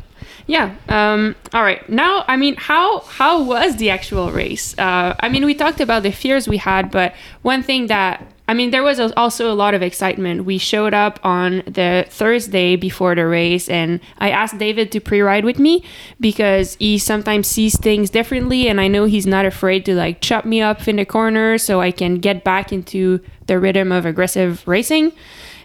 Yeah. 0.46 0.74
Um, 0.88 1.36
all 1.54 1.62
right. 1.62 1.88
Now, 1.88 2.24
I 2.26 2.36
mean, 2.36 2.56
how 2.56 3.00
how 3.00 3.42
was 3.42 3.76
the 3.76 3.90
actual 3.90 4.32
race? 4.32 4.76
Uh, 4.78 5.14
I 5.20 5.28
mean, 5.28 5.44
we 5.44 5.54
talked 5.54 5.80
about 5.80 6.02
the 6.02 6.10
fears 6.10 6.48
we 6.48 6.56
had, 6.56 6.90
but 6.90 7.14
one 7.42 7.62
thing 7.62 7.86
that 7.86 8.26
I 8.52 8.54
mean, 8.54 8.70
there 8.70 8.82
was 8.82 9.00
also 9.00 9.50
a 9.50 9.54
lot 9.56 9.72
of 9.72 9.80
excitement. 9.80 10.44
We 10.44 10.58
showed 10.58 10.92
up 10.92 11.18
on 11.24 11.62
the 11.64 12.04
Thursday 12.10 12.76
before 12.76 13.14
the 13.14 13.26
race, 13.26 13.66
and 13.66 13.98
I 14.18 14.28
asked 14.28 14.58
David 14.58 14.92
to 14.92 15.00
pre 15.00 15.22
ride 15.22 15.46
with 15.46 15.58
me 15.58 15.82
because 16.20 16.76
he 16.78 16.98
sometimes 16.98 17.46
sees 17.46 17.78
things 17.78 18.10
differently, 18.10 18.68
and 18.68 18.78
I 18.78 18.88
know 18.88 19.06
he's 19.06 19.26
not 19.26 19.46
afraid 19.46 19.86
to 19.86 19.94
like 19.94 20.20
chop 20.20 20.44
me 20.44 20.60
up 20.60 20.86
in 20.86 20.96
the 20.96 21.06
corner 21.06 21.56
so 21.56 21.80
I 21.80 21.92
can 21.92 22.16
get 22.16 22.44
back 22.44 22.74
into 22.74 23.20
the 23.46 23.58
rhythm 23.58 23.90
of 23.90 24.04
aggressive 24.04 24.68
racing. 24.68 25.12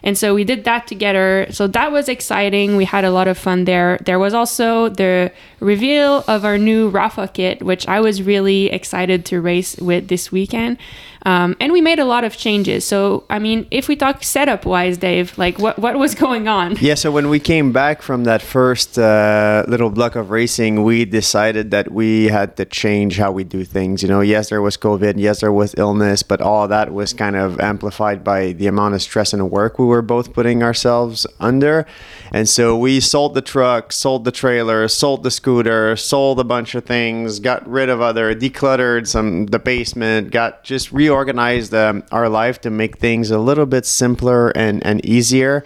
And 0.02 0.16
so 0.16 0.34
we 0.34 0.44
did 0.44 0.64
that 0.64 0.86
together. 0.86 1.46
So 1.50 1.66
that 1.66 1.92
was 1.92 2.08
exciting. 2.08 2.76
We 2.76 2.84
had 2.84 3.04
a 3.04 3.10
lot 3.10 3.28
of 3.28 3.36
fun 3.36 3.64
there. 3.64 3.98
There 4.06 4.18
was 4.18 4.32
also 4.32 4.88
the 4.88 5.32
reveal 5.60 6.24
of 6.28 6.44
our 6.44 6.56
new 6.56 6.90
Rapha 6.90 7.34
kit, 7.34 7.62
which 7.62 7.86
I 7.88 8.00
was 8.00 8.22
really 8.22 8.70
excited 8.70 9.26
to 9.26 9.40
race 9.40 9.76
with 9.76 10.08
this 10.08 10.30
weekend. 10.32 10.78
Um, 11.24 11.56
and 11.60 11.72
we 11.72 11.80
made 11.80 11.98
a 11.98 12.04
lot 12.04 12.24
of 12.24 12.36
changes. 12.36 12.84
So, 12.84 13.24
I 13.28 13.38
mean, 13.38 13.66
if 13.70 13.88
we 13.88 13.96
talk 13.96 14.22
setup 14.22 14.64
wise, 14.64 14.98
Dave, 14.98 15.36
like 15.36 15.58
what, 15.58 15.78
what 15.78 15.98
was 15.98 16.14
going 16.14 16.48
on? 16.48 16.76
Yeah, 16.80 16.94
so 16.94 17.10
when 17.10 17.28
we 17.28 17.40
came 17.40 17.72
back 17.72 18.02
from 18.02 18.24
that 18.24 18.42
first 18.42 18.98
uh, 18.98 19.64
little 19.68 19.90
block 19.90 20.16
of 20.16 20.30
racing, 20.30 20.84
we 20.84 21.04
decided 21.04 21.70
that 21.70 21.90
we 21.92 22.26
had 22.26 22.56
to 22.56 22.64
change 22.64 23.18
how 23.18 23.32
we 23.32 23.44
do 23.44 23.64
things. 23.64 24.02
You 24.02 24.08
know, 24.08 24.20
yes, 24.20 24.48
there 24.48 24.62
was 24.62 24.76
COVID, 24.76 25.14
yes, 25.16 25.40
there 25.40 25.52
was 25.52 25.74
illness, 25.76 26.22
but 26.22 26.40
all 26.40 26.68
that 26.68 26.92
was 26.92 27.12
kind 27.12 27.36
of 27.36 27.58
amplified 27.60 28.22
by 28.22 28.52
the 28.52 28.66
amount 28.66 28.94
of 28.94 29.02
stress 29.02 29.32
and 29.32 29.50
work 29.50 29.78
we 29.78 29.86
were 29.86 30.02
both 30.02 30.32
putting 30.32 30.62
ourselves 30.62 31.26
under. 31.40 31.86
And 32.32 32.48
so 32.48 32.76
we 32.76 33.00
sold 33.00 33.34
the 33.34 33.42
truck, 33.42 33.92
sold 33.92 34.24
the 34.24 34.32
trailer, 34.32 34.86
sold 34.88 35.22
the 35.22 35.30
scooter, 35.30 35.96
sold 35.96 36.40
a 36.40 36.44
bunch 36.44 36.74
of 36.74 36.84
things, 36.84 37.40
got 37.40 37.66
rid 37.68 37.88
of 37.88 38.00
other, 38.00 38.34
decluttered 38.34 39.06
some 39.06 39.46
the 39.46 39.58
basement, 39.58 40.30
got 40.30 40.64
just 40.64 40.92
reorganized 40.92 41.74
um, 41.74 42.04
our 42.12 42.28
life 42.28 42.60
to 42.62 42.70
make 42.70 42.98
things 42.98 43.30
a 43.30 43.38
little 43.38 43.66
bit 43.66 43.86
simpler 43.86 44.50
and 44.50 44.84
and 44.84 45.04
easier. 45.04 45.64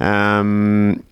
Um, 0.00 1.04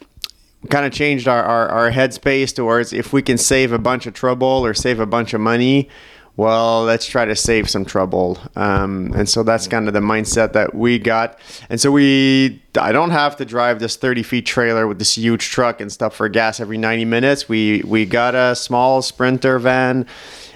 kind 0.68 0.86
of 0.86 0.92
changed 0.92 1.26
our, 1.26 1.42
our, 1.42 1.68
our 1.68 1.90
headspace 1.90 2.54
towards 2.54 2.92
if 2.92 3.12
we 3.12 3.22
can 3.22 3.38
save 3.38 3.72
a 3.72 3.78
bunch 3.78 4.06
of 4.06 4.14
trouble 4.14 4.46
or 4.46 4.74
save 4.74 5.00
a 5.00 5.06
bunch 5.06 5.34
of 5.34 5.40
money, 5.40 5.88
well, 6.36 6.84
let's 6.84 7.06
try 7.06 7.24
to 7.26 7.36
save 7.36 7.68
some 7.68 7.84
trouble. 7.84 8.38
Um, 8.56 9.12
and 9.14 9.28
so 9.28 9.42
that's 9.42 9.68
kind 9.68 9.86
of 9.86 9.94
the 9.94 10.00
mindset 10.00 10.54
that 10.54 10.74
we 10.74 10.98
got. 10.98 11.38
And 11.68 11.80
so 11.80 11.92
we, 11.92 12.62
I 12.78 12.90
don't 12.90 13.10
have 13.10 13.36
to 13.36 13.44
drive 13.44 13.80
this 13.80 13.96
30 13.96 14.22
feet 14.22 14.46
trailer 14.46 14.86
with 14.86 14.98
this 14.98 15.16
huge 15.16 15.50
truck 15.50 15.80
and 15.80 15.92
stuff 15.92 16.14
for 16.14 16.28
gas 16.28 16.58
every 16.58 16.78
90 16.78 17.04
minutes. 17.04 17.48
We, 17.48 17.82
we 17.84 18.06
got 18.06 18.34
a 18.34 18.56
small 18.56 19.02
Sprinter 19.02 19.58
van. 19.58 20.06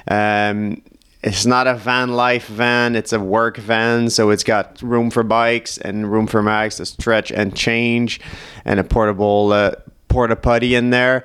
Um, 0.09 0.83
it's 1.23 1.45
not 1.45 1.67
a 1.67 1.75
van 1.75 2.13
life 2.13 2.47
van 2.47 2.95
it's 2.95 3.13
a 3.13 3.19
work 3.19 3.57
van 3.57 4.09
so 4.09 4.31
it's 4.31 4.45
got 4.45 4.81
room 4.81 5.11
for 5.11 5.25
bikes 5.25 5.77
and 5.79 6.13
room 6.13 6.27
for 6.27 6.41
mags 6.41 6.77
to 6.77 6.87
stretch 6.87 7.33
and 7.33 7.57
change 7.57 8.21
and 8.65 8.79
a 8.79 8.85
portable 8.85 9.51
uh, 9.51 9.73
porta 10.07 10.37
potty 10.37 10.77
in 10.77 10.91
there 10.91 11.25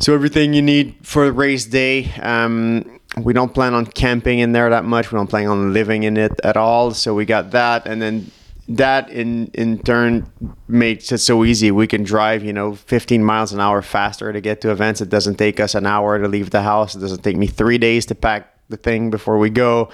so 0.00 0.12
everything 0.12 0.54
you 0.54 0.62
need 0.62 0.96
for 1.02 1.30
race 1.30 1.66
day 1.66 2.10
um, 2.20 2.97
we 3.16 3.32
don't 3.32 3.52
plan 3.52 3.74
on 3.74 3.86
camping 3.86 4.38
in 4.38 4.52
there 4.52 4.70
that 4.70 4.84
much. 4.84 5.10
We 5.10 5.16
don't 5.16 5.28
plan 5.28 5.46
on 5.48 5.72
living 5.72 6.02
in 6.02 6.16
it 6.16 6.38
at 6.44 6.56
all. 6.56 6.92
So 6.92 7.14
we 7.14 7.24
got 7.24 7.50
that. 7.52 7.86
And 7.86 8.00
then 8.00 8.30
that 8.68 9.08
in 9.10 9.46
in 9.54 9.78
turn 9.78 10.30
makes 10.68 11.10
it 11.10 11.18
so 11.18 11.44
easy. 11.44 11.70
We 11.70 11.86
can 11.86 12.02
drive 12.02 12.44
you 12.44 12.52
know 12.52 12.74
15 12.74 13.24
miles 13.24 13.52
an 13.52 13.60
hour 13.60 13.80
faster 13.80 14.32
to 14.32 14.40
get 14.40 14.60
to 14.60 14.70
events. 14.70 15.00
It 15.00 15.08
doesn't 15.08 15.36
take 15.36 15.58
us 15.58 15.74
an 15.74 15.86
hour 15.86 16.18
to 16.18 16.28
leave 16.28 16.50
the 16.50 16.62
house. 16.62 16.94
It 16.94 17.00
doesn't 17.00 17.22
take 17.22 17.36
me 17.36 17.46
three 17.46 17.78
days 17.78 18.04
to 18.06 18.14
pack 18.14 18.54
the 18.68 18.76
thing 18.76 19.10
before 19.10 19.38
we 19.38 19.48
go. 19.48 19.88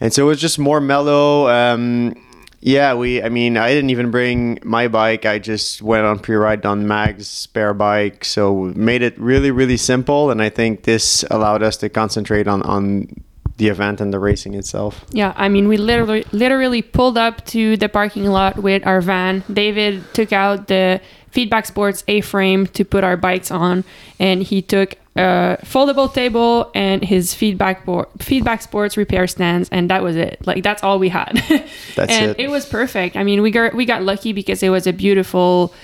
And 0.00 0.12
so 0.12 0.24
it 0.24 0.28
was 0.28 0.40
just 0.40 0.58
more 0.58 0.80
mellow. 0.80 1.48
Um, 1.48 2.14
yeah, 2.60 2.94
we. 2.94 3.22
I 3.22 3.28
mean, 3.30 3.56
I 3.56 3.70
didn't 3.70 3.90
even 3.90 4.10
bring 4.10 4.58
my 4.62 4.88
bike. 4.88 5.24
I 5.24 5.38
just 5.38 5.80
went 5.80 6.04
on 6.04 6.18
pre-ride 6.18 6.66
on 6.66 6.86
Mag's 6.86 7.26
spare 7.26 7.72
bike, 7.72 8.24
so 8.24 8.52
we 8.52 8.74
made 8.74 9.02
it 9.02 9.18
really, 9.18 9.50
really 9.50 9.78
simple. 9.78 10.30
And 10.30 10.42
I 10.42 10.50
think 10.50 10.82
this 10.82 11.24
allowed 11.30 11.62
us 11.62 11.76
to 11.78 11.88
concentrate 11.88 12.46
on 12.46 12.62
on 12.62 13.08
the 13.56 13.68
event 13.68 14.00
and 14.00 14.12
the 14.12 14.18
racing 14.18 14.54
itself. 14.54 15.04
Yeah, 15.10 15.34
I 15.36 15.48
mean, 15.48 15.68
we 15.68 15.76
literally 15.76 16.24
literally 16.32 16.82
pulled 16.82 17.16
up 17.16 17.44
to 17.46 17.76
the 17.76 17.88
parking 17.88 18.24
lot 18.26 18.56
with 18.56 18.86
our 18.86 19.00
van. 19.00 19.42
David 19.52 20.02
took 20.12 20.32
out 20.32 20.68
the 20.68 21.00
Feedback 21.30 21.64
Sports 21.66 22.02
A-frame 22.08 22.66
to 22.68 22.84
put 22.84 23.04
our 23.04 23.16
bikes 23.16 23.50
on, 23.50 23.84
and 24.18 24.42
he 24.42 24.60
took 24.62 24.96
a 25.16 25.58
foldable 25.62 26.12
table 26.12 26.70
and 26.74 27.02
his 27.04 27.34
feedback 27.34 27.84
board, 27.84 28.06
feedback 28.18 28.62
sports 28.62 28.96
repair 28.96 29.26
stands, 29.26 29.68
and 29.70 29.90
that 29.90 30.02
was 30.02 30.16
it. 30.16 30.38
Like 30.46 30.62
that's 30.62 30.82
all 30.82 30.98
we 30.98 31.08
had. 31.08 31.42
That's 31.96 32.12
and 32.12 32.30
it. 32.30 32.40
it 32.40 32.50
was 32.50 32.64
perfect. 32.66 33.16
I 33.16 33.24
mean, 33.24 33.42
we 33.42 33.50
got 33.50 33.74
we 33.74 33.84
got 33.84 34.02
lucky 34.02 34.32
because 34.32 34.62
it 34.62 34.68
was 34.68 34.86
a 34.86 34.92
beautiful 34.92 35.74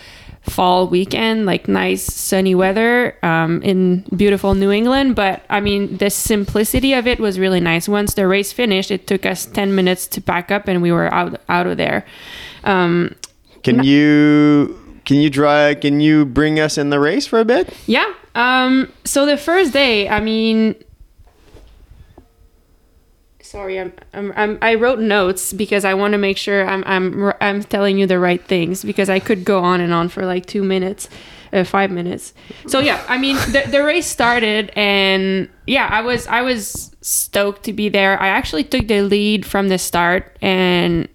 fall 0.42 0.87
weekend, 0.87 1.45
like 1.45 1.66
nice 1.66 2.04
sunny 2.04 2.54
weather 2.54 3.18
um, 3.25 3.61
in 3.62 4.04
beautiful 4.16 4.54
New 4.54 4.71
England. 4.71 5.16
But 5.16 5.45
I 5.50 5.59
mean, 5.59 5.97
the 5.97 6.09
simplicity 6.09 6.95
of 6.95 7.09
it 7.09 7.18
was 7.18 7.38
really 7.38 7.61
nice. 7.61 7.88
Once 7.88 8.14
the 8.14 8.28
race 8.28 8.52
finished, 8.52 8.92
it 8.92 9.09
took 9.09 9.26
us 9.26 9.45
ten 9.45 9.75
minutes 9.75 10.06
to 10.09 10.21
pack 10.21 10.52
up, 10.52 10.68
and 10.68 10.83
we 10.83 10.92
were 10.92 11.12
out 11.12 11.40
out 11.49 11.66
of 11.66 11.76
there. 11.76 12.06
Um, 12.62 13.16
Can 13.64 13.83
you 13.83 14.78
can 15.04 15.18
you 15.18 15.30
drive? 15.30 15.80
Can 15.80 16.00
you 16.00 16.25
bring 16.25 16.61
us 16.61 16.78
in 16.78 16.90
the 16.90 17.00
race 17.00 17.26
for 17.26 17.40
a 17.40 17.45
bit? 17.45 17.73
Yeah. 17.87 18.12
Um, 18.37 18.93
so 19.05 19.25
the 19.25 19.38
first 19.38 19.73
day, 19.73 20.11
I 20.11 20.21
mean, 20.21 20.75
sorry, 23.40 23.81
I'm, 23.81 23.95
I'm, 24.12 24.33
I'm 24.37 24.59
I 24.61 24.75
wrote 24.75 24.99
notes 25.00 25.55
because 25.55 25.87
I 25.87 25.95
want 25.95 26.12
to 26.12 26.19
make 26.19 26.37
sure 26.37 26.69
I'm, 26.69 26.85
I'm, 26.87 27.33
I'm 27.40 27.62
telling 27.62 27.97
you 27.97 28.07
the 28.07 28.19
right 28.19 28.45
things 28.45 28.85
because 28.85 29.09
I 29.09 29.21
could 29.21 29.45
go 29.45 29.61
on 29.61 29.81
and 29.81 29.93
on 29.95 30.11
for 30.11 30.26
like 30.26 30.45
two 30.45 30.62
minutes, 30.62 31.09
uh, 31.55 31.64
five 31.64 31.90
minutes. 31.90 32.35
So 32.66 32.78
yeah, 32.78 33.02
I 33.09 33.16
mean, 33.16 33.37
the, 33.37 33.64
the 33.71 33.83
race 33.83 34.07
started 34.07 34.71
and 34.76 35.49
yeah, 35.66 35.88
I 35.90 36.02
was, 36.02 36.26
I 36.26 36.43
was 36.43 36.95
stoked 37.00 37.62
to 37.64 37.73
be 37.73 37.88
there. 37.88 38.21
I 38.21 38.28
actually 38.28 38.64
took 38.64 38.87
the 38.87 39.00
lead 39.00 39.47
from 39.47 39.69
the 39.69 39.78
start 39.78 40.37
and 40.43 41.09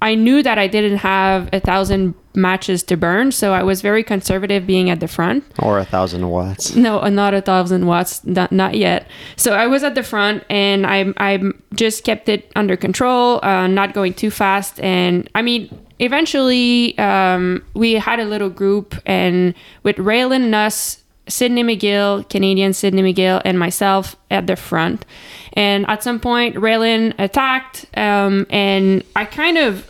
I 0.00 0.14
knew 0.14 0.40
that 0.44 0.56
I 0.56 0.68
didn't 0.68 0.98
have 0.98 1.48
a 1.52 1.58
thousand 1.58 2.14
matches 2.34 2.82
to 2.84 2.96
burn, 2.96 3.32
so 3.32 3.52
I 3.52 3.62
was 3.62 3.82
very 3.82 4.02
conservative 4.02 4.66
being 4.66 4.90
at 4.90 5.00
the 5.00 5.08
front. 5.08 5.44
Or 5.58 5.78
a 5.78 5.84
thousand 5.84 6.28
watts? 6.30 6.74
No, 6.76 7.00
not 7.08 7.34
a 7.34 7.40
thousand 7.40 7.86
watts, 7.86 8.24
not, 8.24 8.52
not 8.52 8.76
yet. 8.76 9.06
So 9.36 9.54
I 9.54 9.66
was 9.66 9.82
at 9.82 9.94
the 9.94 10.02
front, 10.02 10.44
and 10.48 10.86
I 10.86 11.12
I 11.16 11.42
just 11.74 12.04
kept 12.04 12.28
it 12.28 12.50
under 12.54 12.76
control, 12.76 13.44
uh, 13.44 13.66
not 13.66 13.94
going 13.94 14.14
too 14.14 14.30
fast, 14.30 14.80
and 14.80 15.28
I 15.34 15.42
mean. 15.42 15.68
Eventually, 16.02 16.96
um, 16.96 17.62
we 17.74 17.92
had 17.92 18.20
a 18.20 18.24
little 18.24 18.48
group, 18.48 18.94
and 19.04 19.52
with 19.82 19.96
Raylyn 19.96 20.48
Nuss, 20.48 21.04
Sydney 21.28 21.62
McGill, 21.62 22.26
Canadian 22.30 22.72
Sydney 22.72 23.02
McGill, 23.02 23.42
and 23.44 23.58
myself 23.58 24.16
at 24.30 24.46
the 24.46 24.56
front. 24.56 25.04
And 25.52 25.84
at 25.88 26.02
some 26.02 26.18
point, 26.18 26.56
Raylyn 26.56 27.14
attacked, 27.18 27.84
um, 27.98 28.46
and 28.48 29.04
I 29.14 29.26
kind 29.26 29.58
of 29.58 29.89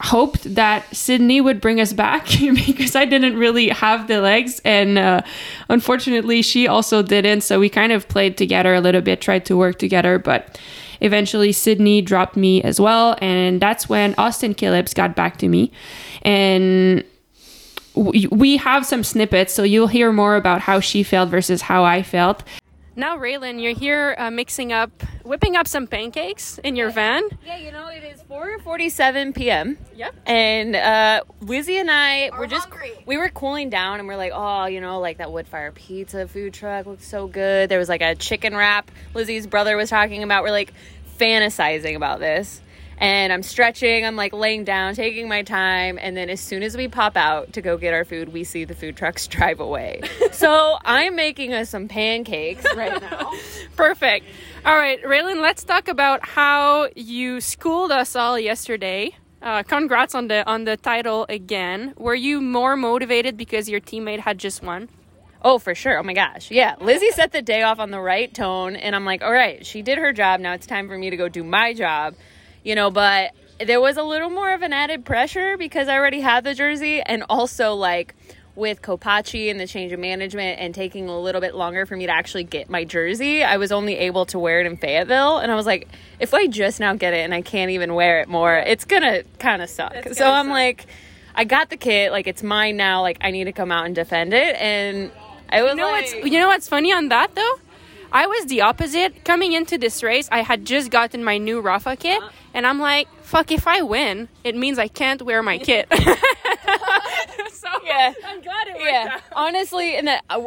hoped 0.00 0.54
that 0.54 0.84
Sydney 0.94 1.40
would 1.40 1.60
bring 1.60 1.80
us 1.80 1.92
back 1.92 2.26
because 2.40 2.96
I 2.96 3.04
didn't 3.04 3.36
really 3.36 3.68
have 3.68 4.08
the 4.08 4.20
legs, 4.20 4.60
and 4.64 4.98
uh, 4.98 5.22
unfortunately, 5.68 6.42
she 6.42 6.66
also 6.66 7.02
didn't. 7.02 7.42
So 7.42 7.60
we 7.60 7.68
kind 7.68 7.92
of 7.92 8.08
played 8.08 8.36
together 8.36 8.74
a 8.74 8.80
little 8.80 9.02
bit, 9.02 9.20
tried 9.20 9.44
to 9.46 9.56
work 9.56 9.78
together, 9.78 10.18
but 10.18 10.58
eventually 11.00 11.52
Sydney 11.52 12.02
dropped 12.02 12.36
me 12.36 12.62
as 12.62 12.80
well, 12.80 13.16
and 13.20 13.60
that's 13.60 13.88
when 13.88 14.14
Austin 14.16 14.54
Killips 14.54 14.94
got 14.94 15.14
back 15.14 15.36
to 15.38 15.48
me, 15.48 15.70
and 16.22 17.04
we 17.94 18.56
have 18.56 18.86
some 18.86 19.02
snippets, 19.02 19.52
so 19.52 19.62
you'll 19.62 19.88
hear 19.88 20.12
more 20.12 20.36
about 20.36 20.60
how 20.60 20.80
she 20.80 21.02
felt 21.02 21.28
versus 21.28 21.62
how 21.62 21.84
I 21.84 22.02
felt. 22.02 22.42
Now, 23.00 23.16
Raylyn, 23.16 23.62
you're 23.62 23.72
here 23.72 24.14
uh, 24.18 24.30
mixing 24.30 24.74
up, 24.74 24.90
whipping 25.24 25.56
up 25.56 25.66
some 25.66 25.86
pancakes 25.86 26.58
in 26.58 26.76
your 26.76 26.90
van. 26.90 27.22
Yeah, 27.46 27.56
you 27.56 27.72
know, 27.72 27.88
it 27.88 28.04
is 28.04 28.20
4:47 28.24 29.34
p.m. 29.34 29.78
Yep. 29.94 30.14
And 30.26 30.76
uh, 30.76 31.22
Lizzie 31.40 31.78
and 31.78 31.90
I 31.90 32.28
were 32.38 32.46
just 32.46 32.68
hungry. 32.68 32.92
we 33.06 33.16
were 33.16 33.30
cooling 33.30 33.70
down, 33.70 34.00
and 34.00 34.06
we're 34.06 34.18
like, 34.18 34.32
oh, 34.34 34.66
you 34.66 34.82
know, 34.82 35.00
like 35.00 35.16
that 35.16 35.32
wood 35.32 35.48
fire 35.48 35.72
pizza 35.72 36.28
food 36.28 36.52
truck 36.52 36.84
looks 36.84 37.08
so 37.08 37.26
good. 37.26 37.70
There 37.70 37.78
was 37.78 37.88
like 37.88 38.02
a 38.02 38.14
chicken 38.16 38.54
wrap. 38.54 38.90
Lizzie's 39.14 39.46
brother 39.46 39.78
was 39.78 39.88
talking 39.88 40.22
about. 40.22 40.42
We're 40.42 40.50
like 40.50 40.74
fantasizing 41.18 41.96
about 41.96 42.20
this. 42.20 42.60
And 43.00 43.32
I'm 43.32 43.42
stretching, 43.42 44.04
I'm 44.04 44.14
like 44.14 44.34
laying 44.34 44.64
down, 44.64 44.94
taking 44.94 45.26
my 45.26 45.42
time, 45.42 45.98
and 46.00 46.14
then 46.14 46.28
as 46.28 46.38
soon 46.38 46.62
as 46.62 46.76
we 46.76 46.86
pop 46.86 47.16
out 47.16 47.54
to 47.54 47.62
go 47.62 47.78
get 47.78 47.94
our 47.94 48.04
food, 48.04 48.30
we 48.30 48.44
see 48.44 48.64
the 48.64 48.74
food 48.74 48.96
trucks 48.96 49.26
drive 49.26 49.58
away. 49.58 50.02
so 50.32 50.76
I'm 50.84 51.16
making 51.16 51.54
us 51.54 51.70
some 51.70 51.88
pancakes 51.88 52.64
right 52.76 53.00
now. 53.00 53.32
Perfect. 53.74 54.26
All 54.66 54.76
right, 54.76 55.02
Raylyn, 55.02 55.40
let's 55.40 55.64
talk 55.64 55.88
about 55.88 56.26
how 56.28 56.90
you 56.94 57.40
schooled 57.40 57.90
us 57.90 58.14
all 58.14 58.38
yesterday. 58.38 59.16
Uh, 59.40 59.62
congrats 59.62 60.14
on 60.14 60.28
the 60.28 60.46
on 60.46 60.64
the 60.64 60.76
title 60.76 61.24
again. 61.30 61.94
Were 61.96 62.14
you 62.14 62.42
more 62.42 62.76
motivated 62.76 63.38
because 63.38 63.70
your 63.70 63.80
teammate 63.80 64.18
had 64.18 64.36
just 64.36 64.62
won? 64.62 64.90
Oh, 65.42 65.58
for 65.58 65.74
sure. 65.74 65.98
Oh 65.98 66.02
my 66.02 66.12
gosh. 66.12 66.50
Yeah. 66.50 66.76
Lizzie 66.80 67.10
set 67.12 67.32
the 67.32 67.40
day 67.40 67.62
off 67.62 67.78
on 67.78 67.90
the 67.90 68.00
right 68.00 68.32
tone, 68.32 68.76
and 68.76 68.94
I'm 68.94 69.06
like, 69.06 69.22
all 69.22 69.32
right, 69.32 69.64
she 69.64 69.80
did 69.80 69.96
her 69.96 70.12
job. 70.12 70.40
Now 70.40 70.52
it's 70.52 70.66
time 70.66 70.88
for 70.88 70.98
me 70.98 71.08
to 71.08 71.16
go 71.16 71.30
do 71.30 71.42
my 71.42 71.72
job, 71.72 72.14
you 72.64 72.74
know, 72.74 72.90
but 72.90 73.32
there 73.64 73.80
was 73.80 73.96
a 73.96 74.02
little 74.02 74.30
more 74.30 74.52
of 74.52 74.62
an 74.62 74.72
added 74.72 75.04
pressure 75.04 75.56
because 75.56 75.88
I 75.88 75.96
already 75.96 76.20
had 76.20 76.44
the 76.44 76.54
jersey, 76.54 77.02
and 77.02 77.24
also 77.28 77.74
like 77.74 78.14
with 78.56 78.82
Kopachi 78.82 79.50
and 79.50 79.58
the 79.58 79.66
change 79.66 79.92
of 79.92 80.00
management 80.00 80.60
and 80.60 80.74
taking 80.74 81.08
a 81.08 81.18
little 81.18 81.40
bit 81.40 81.54
longer 81.54 81.86
for 81.86 81.96
me 81.96 82.06
to 82.06 82.12
actually 82.12 82.44
get 82.44 82.68
my 82.68 82.84
jersey, 82.84 83.42
I 83.42 83.56
was 83.56 83.72
only 83.72 83.96
able 83.96 84.26
to 84.26 84.38
wear 84.38 84.60
it 84.60 84.66
in 84.66 84.76
Fayetteville. 84.76 85.38
And 85.38 85.50
I 85.50 85.54
was 85.54 85.66
like, 85.66 85.88
if 86.18 86.34
I 86.34 86.46
just 86.46 86.80
now 86.80 86.94
get 86.94 87.14
it 87.14 87.18
and 87.18 87.32
I 87.32 87.42
can't 87.42 87.70
even 87.70 87.94
wear 87.94 88.20
it 88.20 88.28
more, 88.28 88.54
it's 88.56 88.84
gonna 88.84 89.22
kind 89.38 89.62
of 89.62 89.70
suck. 89.70 89.94
So 90.12 90.26
I'm 90.26 90.48
like, 90.48 90.86
I 91.34 91.44
got 91.44 91.70
the 91.70 91.76
kit, 91.76 92.12
like 92.12 92.26
it's 92.26 92.42
mine 92.42 92.76
now, 92.76 93.02
like 93.02 93.18
I 93.20 93.30
need 93.30 93.44
to 93.44 93.52
come 93.52 93.70
out 93.70 93.86
and 93.86 93.94
defend 93.94 94.34
it. 94.34 94.56
And 94.56 95.10
I 95.48 95.62
was 95.62 95.70
You 95.70 95.76
know 95.76 95.90
like, 95.90 96.12
what's 96.12 96.32
you 96.32 96.38
know 96.38 96.48
what's 96.48 96.68
funny 96.68 96.92
on 96.92 97.08
that 97.08 97.34
though? 97.34 97.54
I 98.12 98.26
was 98.26 98.46
the 98.46 98.62
opposite. 98.62 99.24
Coming 99.24 99.52
into 99.52 99.78
this 99.78 100.02
race, 100.02 100.28
I 100.32 100.40
had 100.42 100.64
just 100.64 100.90
gotten 100.90 101.22
my 101.22 101.38
new 101.38 101.62
Rapha 101.62 101.98
kit, 101.98 102.22
and 102.54 102.66
I'm 102.66 102.78
like, 102.80 103.08
"Fuck! 103.22 103.50
If 103.52 103.66
I 103.66 103.82
win, 103.82 104.28
it 104.44 104.56
means 104.56 104.78
I 104.78 104.88
can't 104.88 105.22
wear 105.22 105.42
my 105.42 105.58
kit." 105.58 105.86
so 107.52 107.68
Yeah. 107.84 108.12
I'm 108.26 108.40
glad 108.40 108.68
it 108.68 108.74
worked 108.74 108.84
yeah 108.84 109.14
out. 109.14 109.22
honestly 109.32 109.94
and 109.96 110.08
that 110.08 110.24
uh, 110.30 110.42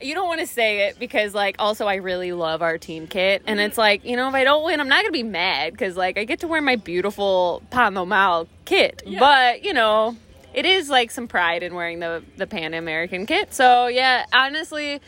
you 0.00 0.14
don't 0.14 0.28
want 0.28 0.40
to 0.40 0.46
say 0.46 0.88
it 0.88 0.98
because 0.98 1.34
like 1.34 1.56
also 1.58 1.86
I 1.86 1.96
really 1.96 2.32
love 2.32 2.62
our 2.62 2.78
team 2.78 3.06
kit 3.06 3.42
and 3.46 3.58
it's 3.60 3.78
like 3.78 4.04
you 4.04 4.16
know 4.16 4.28
if 4.28 4.34
I 4.34 4.44
don't 4.44 4.64
win 4.64 4.80
I'm 4.80 4.88
not 4.88 5.02
gonna 5.02 5.12
be 5.12 5.22
mad 5.22 5.72
because 5.72 5.96
like 5.96 6.18
I 6.18 6.24
get 6.24 6.40
to 6.40 6.46
wear 6.48 6.60
my 6.60 6.76
beautiful 6.76 7.62
Pas 7.70 7.90
Normal 7.92 8.48
kit 8.64 9.02
yeah. 9.06 9.18
but 9.20 9.64
you 9.64 9.72
know 9.72 10.16
it 10.52 10.66
is 10.66 10.88
like 10.88 11.10
some 11.10 11.26
pride 11.26 11.62
in 11.62 11.74
wearing 11.74 12.00
the 12.00 12.22
the 12.36 12.46
Pan 12.46 12.74
American 12.74 13.26
kit 13.26 13.52
so 13.54 13.86
yeah 13.86 14.26
honestly 14.32 15.00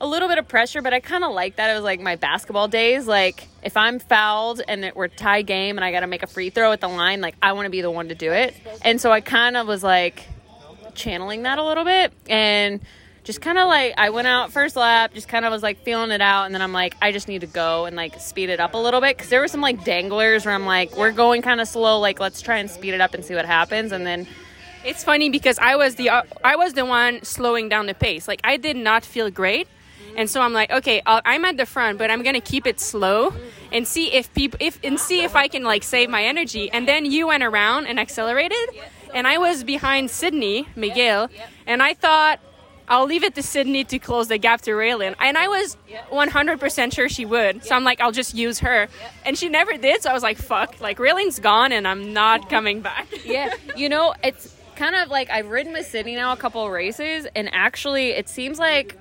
a 0.00 0.06
little 0.06 0.28
bit 0.28 0.38
of 0.38 0.46
pressure 0.46 0.82
but 0.82 0.92
I 0.92 1.00
kind 1.00 1.24
of 1.24 1.32
like 1.32 1.56
that. 1.56 1.70
It 1.70 1.74
was 1.74 1.84
like 1.84 2.00
my 2.00 2.16
basketball 2.16 2.68
days. 2.68 3.06
Like 3.06 3.48
if 3.62 3.76
I'm 3.76 3.98
fouled 3.98 4.62
and 4.66 4.84
it, 4.84 4.96
we're 4.96 5.08
tie 5.08 5.42
game 5.42 5.76
and 5.78 5.84
I 5.84 5.92
got 5.92 6.00
to 6.00 6.06
make 6.06 6.22
a 6.22 6.26
free 6.26 6.50
throw 6.50 6.72
at 6.72 6.80
the 6.80 6.88
line 6.88 7.20
like 7.20 7.36
I 7.42 7.52
want 7.52 7.66
to 7.66 7.70
be 7.70 7.80
the 7.80 7.90
one 7.90 8.08
to 8.08 8.14
do 8.14 8.32
it. 8.32 8.54
And 8.82 9.00
so 9.00 9.10
I 9.12 9.20
kind 9.20 9.56
of 9.56 9.66
was 9.66 9.82
like 9.82 10.26
channeling 10.94 11.42
that 11.42 11.58
a 11.58 11.64
little 11.64 11.84
bit 11.84 12.12
and 12.28 12.80
just 13.26 13.40
kind 13.40 13.58
of 13.58 13.66
like 13.66 13.92
I 13.98 14.10
went 14.10 14.28
out 14.28 14.52
first 14.52 14.76
lap, 14.76 15.12
just 15.12 15.26
kind 15.26 15.44
of 15.44 15.50
was 15.50 15.62
like 15.62 15.82
feeling 15.82 16.12
it 16.12 16.20
out, 16.20 16.44
and 16.44 16.54
then 16.54 16.62
I'm 16.62 16.72
like, 16.72 16.96
I 17.02 17.10
just 17.10 17.26
need 17.26 17.40
to 17.40 17.48
go 17.48 17.84
and 17.84 17.96
like 17.96 18.20
speed 18.20 18.50
it 18.50 18.60
up 18.60 18.74
a 18.74 18.78
little 18.78 19.00
bit. 19.00 19.16
Because 19.16 19.30
there 19.30 19.40
were 19.40 19.48
some 19.48 19.60
like 19.60 19.84
danglers 19.84 20.46
where 20.46 20.54
I'm 20.54 20.64
like, 20.64 20.96
we're 20.96 21.10
going 21.10 21.42
kind 21.42 21.60
of 21.60 21.66
slow, 21.66 21.98
like 21.98 22.20
let's 22.20 22.40
try 22.40 22.58
and 22.58 22.70
speed 22.70 22.94
it 22.94 23.00
up 23.00 23.14
and 23.14 23.24
see 23.24 23.34
what 23.34 23.44
happens, 23.44 23.92
and 23.92 24.06
then. 24.06 24.26
It's 24.84 25.02
funny 25.02 25.30
because 25.30 25.58
I 25.58 25.74
was 25.74 25.96
the 25.96 26.10
uh, 26.10 26.22
I 26.44 26.54
was 26.54 26.74
the 26.74 26.84
one 26.84 27.24
slowing 27.24 27.68
down 27.68 27.86
the 27.86 27.94
pace. 27.94 28.28
Like 28.28 28.40
I 28.44 28.56
did 28.56 28.76
not 28.76 29.04
feel 29.04 29.28
great, 29.32 29.66
and 30.16 30.28
so 30.28 30.40
I'm 30.40 30.52
like, 30.52 30.70
okay, 30.70 31.02
i 31.06 31.34
am 31.34 31.44
at 31.44 31.56
the 31.56 31.66
front, 31.66 31.98
but 31.98 32.10
I'm 32.10 32.22
gonna 32.22 32.40
keep 32.40 32.66
it 32.66 32.80
slow 32.80 33.32
and 33.72 33.86
see 33.86 34.12
if 34.12 34.32
people 34.34 34.58
if 34.60 34.78
and 34.82 34.98
see 34.98 35.22
if 35.22 35.36
I 35.36 35.48
can 35.48 35.62
like 35.62 35.82
save 35.82 36.10
my 36.10 36.24
energy. 36.24 36.70
And 36.70 36.88
then 36.88 37.04
you 37.04 37.28
went 37.28 37.42
around 37.42 37.86
and 37.86 38.00
accelerated, 38.00 38.68
and 39.14 39.26
I 39.26 39.38
was 39.38 39.64
behind 39.64 40.10
Sydney 40.10 40.66
McGill, 40.76 41.28
and 41.66 41.82
I 41.82 41.94
thought 41.94 42.40
I'll 42.88 43.06
leave 43.06 43.24
it 43.24 43.34
to 43.34 43.42
Sydney 43.42 43.84
to 43.84 43.98
close 43.98 44.28
the 44.28 44.38
gap 44.38 44.60
to 44.62 44.70
Raylyn. 44.70 45.14
And 45.18 45.36
I 45.36 45.48
was 45.48 45.76
100% 46.10 46.94
sure 46.94 47.08
she 47.08 47.24
would. 47.26 47.64
So 47.64 47.74
I'm 47.74 47.84
like, 47.84 48.00
I'll 48.00 48.12
just 48.12 48.34
use 48.34 48.60
her. 48.60 48.88
And 49.24 49.36
she 49.36 49.48
never 49.48 49.76
did. 49.76 50.02
So 50.02 50.10
I 50.10 50.12
was 50.12 50.22
like, 50.22 50.38
fuck, 50.38 50.80
like 50.80 50.98
Raylyn's 50.98 51.40
gone 51.40 51.72
and 51.72 51.86
I'm 51.86 52.12
not 52.12 52.48
coming 52.48 52.80
back. 52.80 53.08
yeah. 53.24 53.54
You 53.76 53.88
know, 53.88 54.14
it's 54.22 54.54
kind 54.76 54.94
of 54.94 55.08
like 55.08 55.30
I've 55.30 55.48
ridden 55.48 55.72
with 55.72 55.86
Sydney 55.86 56.14
now 56.14 56.32
a 56.32 56.36
couple 56.36 56.68
races. 56.70 57.26
And 57.34 57.50
actually, 57.52 58.10
it 58.10 58.28
seems 58.28 58.58
like 58.58 58.96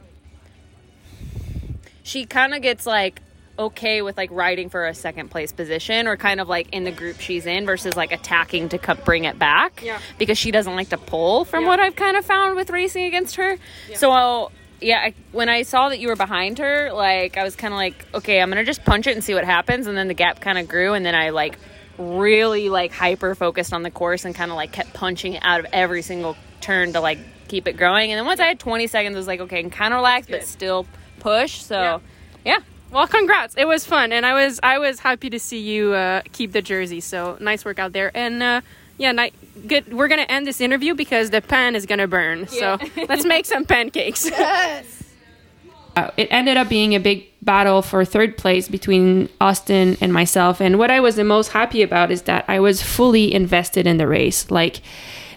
she 2.06 2.24
kind 2.24 2.54
of 2.54 2.62
gets 2.62 2.86
like 2.86 3.20
okay 3.58 4.04
with 4.04 4.16
like 4.16 4.30
riding 4.32 4.70
for 4.70 4.86
a 4.86 4.94
second 4.94 5.32
place 5.32 5.52
position 5.52 6.08
or 6.08 6.16
kind 6.16 6.40
of 6.40 6.48
like 6.48 6.72
in 6.72 6.84
the 6.84 6.92
group 6.92 7.20
she's 7.20 7.48
in 7.48 7.66
versus 7.66 7.96
like 7.96 8.12
attacking 8.12 8.70
to 8.70 8.78
come 8.78 8.98
bring 9.04 9.24
it 9.24 9.40
back 9.40 9.82
yeah. 9.84 10.00
because 10.20 10.38
she 10.38 10.52
doesn't 10.52 10.76
like 10.76 10.90
to 10.90 10.98
pull 10.98 11.46
from 11.46 11.64
yeah. 11.64 11.70
what 11.70 11.80
I've 11.80 11.96
kind 11.96 12.16
of 12.16 12.24
found 12.24 12.56
with 12.56 12.70
racing 12.70 13.06
against 13.06 13.38
her. 13.38 13.58
Yeah. 13.90 13.98
So 13.98 14.12
I'll, 14.12 14.52
yeah, 14.82 15.00
I, 15.00 15.14
when 15.32 15.50
I 15.50 15.64
saw 15.64 15.90
that 15.90 16.00
you 16.00 16.10
were 16.10 16.16
behind 16.16 16.60
her, 16.60 16.92
like 16.94 17.38
I 17.38 17.44
was 17.44 17.56
kind 17.56 17.74
of 17.74 17.78
like, 17.78 18.06
okay, 18.14 18.40
I'm 18.40 18.50
gonna 18.50 18.64
just 18.64 18.86
punch 18.86 19.08
it 19.08 19.16
and 19.16 19.24
see 19.24 19.34
what 19.34 19.46
happens, 19.46 19.88
and 19.88 19.98
then 19.98 20.08
the 20.08 20.14
gap 20.14 20.42
kind 20.42 20.60
of 20.60 20.68
grew, 20.68 20.94
and 20.94 21.04
then 21.04 21.16
I 21.16 21.30
like 21.30 21.58
really 21.98 22.70
like 22.70 22.92
hyper 22.92 23.34
focused 23.34 23.74
on 23.74 23.82
the 23.82 23.90
course 23.90 24.26
and 24.26 24.36
kind 24.36 24.52
of 24.52 24.58
like 24.58 24.74
kept 24.74 24.94
punching 24.94 25.34
it 25.34 25.42
out 25.44 25.62
of 25.62 25.68
every 25.72 26.02
single 26.02 26.36
turn 26.60 26.94
to 26.94 27.00
like 27.00 27.18
keep 27.48 27.68
it 27.68 27.78
growing. 27.78 28.12
And 28.12 28.20
then 28.20 28.26
once 28.26 28.42
I 28.42 28.46
had 28.46 28.60
20 28.60 28.86
seconds, 28.88 29.16
I 29.16 29.18
was 29.18 29.28
like, 29.28 29.40
okay, 29.40 29.60
I 29.60 29.62
can 29.62 29.72
kind 29.72 29.94
of 29.94 30.00
relax, 30.00 30.28
but 30.28 30.44
still 30.44 30.86
push. 31.19 31.62
So 31.62 32.01
yeah. 32.45 32.60
Well, 32.91 33.07
congrats! 33.07 33.55
It 33.57 33.67
was 33.67 33.86
fun, 33.86 34.12
and 34.13 34.25
I 34.25 34.34
was 34.34 34.60
I 34.63 34.77
was 34.77 35.00
happy 35.00 35.29
to 35.29 35.39
see 35.39 35.60
you 35.60 35.93
uh, 35.93 36.22
keep 36.31 36.53
the 36.53 36.62
jersey. 36.62 37.01
So 37.01 37.38
nice 37.41 37.65
work 37.65 37.77
out 37.79 37.91
there, 37.91 38.15
and 38.15 38.41
uh, 38.41 38.62
yeah, 38.98 39.12
ni- 39.12 39.34
good. 39.67 39.93
We're 39.93 40.07
gonna 40.07 40.22
end 40.29 40.48
this 40.48 40.62
interview 40.62 40.93
because 40.93 41.29
the 41.31 41.41
pan 41.41 41.75
is 41.75 41.86
gonna 41.86 42.07
burn. 42.07 42.48
Yeah. 42.51 42.77
So 42.77 42.88
let's 43.10 43.25
make 43.25 43.45
some 43.45 43.65
pancakes. 43.65 44.29
Yes. 44.36 45.03
Uh, 45.98 46.12
it 46.17 46.27
ended 46.29 46.57
up 46.57 46.67
being 46.67 46.93
a 46.93 47.00
big 47.00 47.25
battle 47.41 47.81
for 47.81 48.03
third 48.03 48.38
place 48.38 48.67
between 48.67 49.29
Austin 49.39 49.95
and 50.01 50.12
myself, 50.12 50.60
and 50.60 50.77
what 50.77 50.91
I 50.91 51.00
was 51.00 51.15
the 51.15 51.24
most 51.24 51.53
happy 51.53 51.81
about 51.84 52.12
is 52.12 52.24
that 52.24 52.43
I 52.50 52.60
was 52.60 52.81
fully 52.81 53.34
invested 53.34 53.88
in 53.88 53.95
the 53.98 54.05
race. 54.07 54.51
Like 54.51 54.81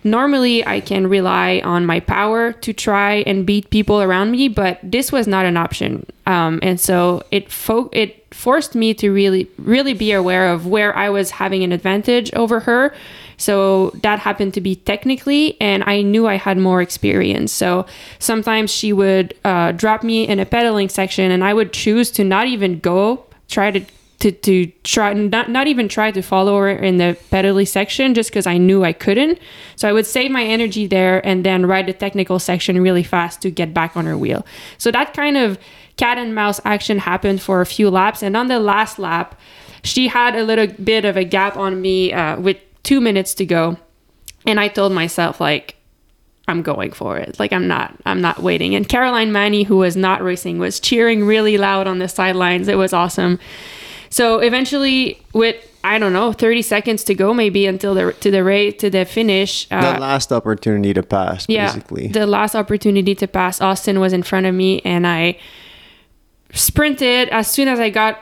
Normally, 0.04 0.66
I 0.66 0.80
can 0.80 1.06
rely 1.06 1.60
on 1.64 1.86
my 1.86 2.00
power 2.00 2.52
to 2.52 2.72
try 2.72 3.24
and 3.26 3.46
beat 3.46 3.70
people 3.70 4.00
around 4.00 4.30
me, 4.30 4.48
but 4.48 4.78
this 4.82 5.10
was 5.12 5.26
not 5.26 5.46
an 5.46 5.56
option. 5.56 6.06
Um, 6.26 6.60
and 6.62 6.78
so 6.80 7.22
it 7.30 7.50
fo- 7.50 7.90
it 7.92 8.26
forced 8.34 8.74
me 8.74 8.94
to 8.94 9.10
really 9.10 9.48
really 9.58 9.94
be 9.94 10.12
aware 10.12 10.52
of 10.52 10.66
where 10.66 10.94
I 10.96 11.08
was 11.08 11.30
having 11.30 11.62
an 11.62 11.72
advantage 11.72 12.32
over 12.34 12.60
her. 12.60 12.94
So 13.38 13.90
that 14.02 14.18
happened 14.18 14.54
to 14.54 14.60
be 14.60 14.74
technically, 14.74 15.56
and 15.60 15.84
I 15.86 16.02
knew 16.02 16.26
I 16.26 16.34
had 16.34 16.58
more 16.58 16.82
experience. 16.82 17.52
So 17.52 17.86
sometimes 18.18 18.70
she 18.70 18.92
would 18.92 19.34
uh, 19.44 19.72
drop 19.72 20.02
me 20.02 20.26
in 20.26 20.40
a 20.40 20.44
pedaling 20.44 20.88
section, 20.88 21.30
and 21.30 21.44
I 21.44 21.54
would 21.54 21.72
choose 21.72 22.10
to 22.12 22.24
not 22.24 22.48
even 22.48 22.80
go 22.80 23.24
try 23.48 23.70
to 23.70 23.80
to, 24.20 24.32
to 24.32 24.66
try 24.82 25.12
not, 25.12 25.48
not 25.48 25.68
even 25.68 25.88
try 25.88 26.10
to 26.10 26.22
follow 26.22 26.58
her 26.58 26.70
in 26.70 26.96
the 26.96 27.16
pedally 27.30 27.66
section 27.66 28.14
just 28.14 28.30
because 28.30 28.46
I 28.46 28.58
knew 28.58 28.84
I 28.84 28.92
couldn't. 28.92 29.38
So 29.76 29.88
I 29.88 29.92
would 29.92 30.06
save 30.06 30.30
my 30.30 30.42
energy 30.42 30.86
there 30.86 31.24
and 31.24 31.44
then 31.44 31.66
ride 31.66 31.86
the 31.86 31.92
technical 31.92 32.38
section 32.38 32.80
really 32.80 33.04
fast 33.04 33.40
to 33.42 33.50
get 33.50 33.72
back 33.72 33.96
on 33.96 34.06
her 34.06 34.18
wheel. 34.18 34.44
So 34.76 34.90
that 34.90 35.14
kind 35.14 35.36
of 35.36 35.58
cat 35.96 36.18
and 36.18 36.34
mouse 36.34 36.60
action 36.64 36.98
happened 36.98 37.42
for 37.42 37.60
a 37.60 37.66
few 37.66 37.90
laps. 37.90 38.22
And 38.22 38.36
on 38.36 38.48
the 38.48 38.58
last 38.58 38.98
lap, 38.98 39.38
she 39.84 40.08
had 40.08 40.34
a 40.34 40.42
little 40.42 40.66
bit 40.66 41.04
of 41.04 41.16
a 41.16 41.24
gap 41.24 41.56
on 41.56 41.80
me 41.80 42.12
uh, 42.12 42.40
with 42.40 42.56
two 42.82 43.00
minutes 43.00 43.34
to 43.34 43.46
go. 43.46 43.76
And 44.46 44.58
I 44.58 44.68
told 44.68 44.92
myself, 44.92 45.40
like, 45.40 45.76
I'm 46.48 46.62
going 46.62 46.92
for 46.92 47.18
it. 47.18 47.38
Like 47.38 47.52
I'm 47.52 47.68
not 47.68 47.94
I'm 48.06 48.22
not 48.22 48.42
waiting. 48.42 48.74
And 48.74 48.88
Caroline 48.88 49.32
Mani, 49.32 49.64
who 49.64 49.76
was 49.76 49.96
not 49.96 50.22
racing, 50.22 50.58
was 50.58 50.80
cheering 50.80 51.24
really 51.26 51.58
loud 51.58 51.86
on 51.86 51.98
the 51.98 52.08
sidelines. 52.08 52.68
It 52.68 52.76
was 52.76 52.94
awesome. 52.94 53.38
So 54.10 54.38
eventually, 54.38 55.20
with 55.32 55.56
I 55.84 55.98
don't 55.98 56.12
know, 56.12 56.32
30 56.32 56.62
seconds 56.62 57.04
to 57.04 57.14
go, 57.14 57.32
maybe 57.32 57.66
until 57.66 57.94
the 57.94 58.12
to 58.12 58.30
the 58.30 58.42
race 58.42 58.74
to 58.80 58.90
the 58.90 59.04
finish. 59.04 59.66
Uh, 59.70 59.94
the 59.94 60.00
last 60.00 60.32
opportunity 60.32 60.92
to 60.94 61.02
pass, 61.02 61.46
yeah, 61.48 61.66
basically. 61.66 62.08
The 62.08 62.26
last 62.26 62.54
opportunity 62.54 63.14
to 63.14 63.28
pass. 63.28 63.60
Austin 63.60 64.00
was 64.00 64.12
in 64.12 64.22
front 64.22 64.46
of 64.46 64.54
me, 64.54 64.80
and 64.80 65.06
I 65.06 65.38
sprinted 66.52 67.28
as 67.28 67.50
soon 67.50 67.68
as 67.68 67.78
I 67.78 67.90
got 67.90 68.18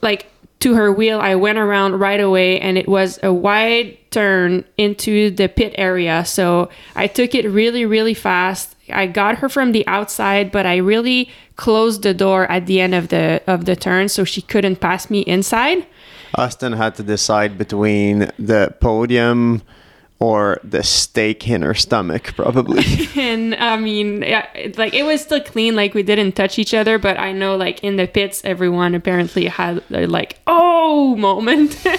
like 0.00 0.26
to 0.60 0.74
her 0.74 0.90
wheel. 0.90 1.20
I 1.20 1.34
went 1.34 1.58
around 1.58 1.98
right 1.98 2.20
away, 2.20 2.58
and 2.60 2.78
it 2.78 2.88
was 2.88 3.18
a 3.22 3.32
wide 3.32 3.98
turn 4.10 4.64
into 4.76 5.30
the 5.30 5.48
pit 5.48 5.74
area. 5.76 6.24
So 6.24 6.70
I 6.96 7.06
took 7.06 7.34
it 7.34 7.48
really, 7.48 7.84
really 7.84 8.14
fast. 8.14 8.74
I 8.92 9.06
got 9.06 9.38
her 9.38 9.48
from 9.48 9.72
the 9.72 9.86
outside, 9.86 10.50
but 10.50 10.66
I 10.66 10.76
really 10.76 11.30
closed 11.56 12.02
the 12.02 12.14
door 12.14 12.50
at 12.50 12.66
the 12.66 12.80
end 12.80 12.94
of 12.94 13.08
the 13.08 13.42
of 13.46 13.64
the 13.64 13.76
turn, 13.76 14.08
so 14.08 14.24
she 14.24 14.42
couldn't 14.42 14.76
pass 14.80 15.10
me 15.10 15.20
inside. 15.20 15.86
Austin 16.34 16.72
had 16.72 16.94
to 16.96 17.02
decide 17.02 17.56
between 17.56 18.30
the 18.38 18.74
podium 18.80 19.62
or 20.20 20.60
the 20.64 20.82
steak 20.82 21.48
in 21.48 21.62
her 21.62 21.74
stomach 21.74 22.34
probably. 22.34 22.84
And 23.16 23.54
i 23.56 23.76
mean 23.76 24.22
yeah, 24.22 24.46
like 24.76 24.94
it 24.94 25.04
was 25.04 25.22
still 25.22 25.40
clean 25.40 25.76
like 25.76 25.94
we 25.94 26.02
didn't 26.02 26.32
touch 26.32 26.58
each 26.58 26.74
other 26.74 26.98
but 26.98 27.18
i 27.18 27.32
know 27.32 27.56
like 27.56 27.82
in 27.82 27.96
the 27.96 28.06
pits 28.06 28.42
everyone 28.44 28.94
apparently 28.94 29.46
had 29.46 29.82
like 29.90 30.40
oh 30.46 31.16
moment. 31.16 31.84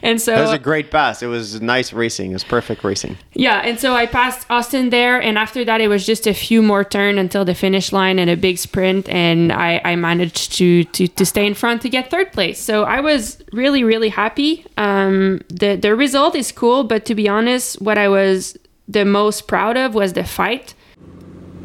And 0.00 0.20
so 0.20 0.36
it 0.36 0.40
was 0.40 0.52
a 0.52 0.60
great 0.60 0.92
pass. 0.92 1.24
It 1.24 1.26
was 1.26 1.60
nice 1.60 1.92
racing. 1.92 2.30
It 2.30 2.34
was 2.34 2.44
perfect 2.44 2.84
racing. 2.84 3.18
Yeah 3.34 3.60
and 3.64 3.80
so 3.80 3.94
i 3.94 4.06
passed 4.06 4.46
austin 4.48 4.90
there 4.90 5.20
and 5.20 5.36
after 5.36 5.64
that 5.64 5.80
it 5.80 5.88
was 5.88 6.06
just 6.06 6.26
a 6.26 6.34
few 6.34 6.62
more 6.62 6.84
turns 6.84 7.18
until 7.18 7.44
the 7.44 7.54
finish 7.54 7.92
line 7.92 8.18
and 8.18 8.30
a 8.30 8.36
big 8.36 8.58
sprint 8.58 9.08
and 9.08 9.52
i 9.52 9.80
i 9.84 9.96
managed 9.96 10.52
to 10.52 10.84
to, 10.84 11.08
to 11.08 11.26
stay 11.26 11.46
in 11.46 11.54
front 11.54 11.82
to 11.82 11.88
get 11.88 12.10
third 12.10 12.32
place. 12.32 12.58
So 12.60 12.84
i 12.84 13.00
was 13.00 13.42
really 13.52 13.82
really 13.82 14.10
happy. 14.10 14.64
Um 14.76 15.40
the 15.48 15.74
the 15.74 15.96
result 15.96 16.34
is 16.36 16.52
cool 16.52 16.84
but 16.84 17.04
to 17.06 17.14
be 17.14 17.28
honest 17.28 17.57
what 17.76 17.98
I 17.98 18.08
was 18.08 18.56
the 18.88 19.04
most 19.04 19.46
proud 19.46 19.76
of 19.76 19.94
was 19.94 20.14
the 20.14 20.24
fight. 20.24 20.74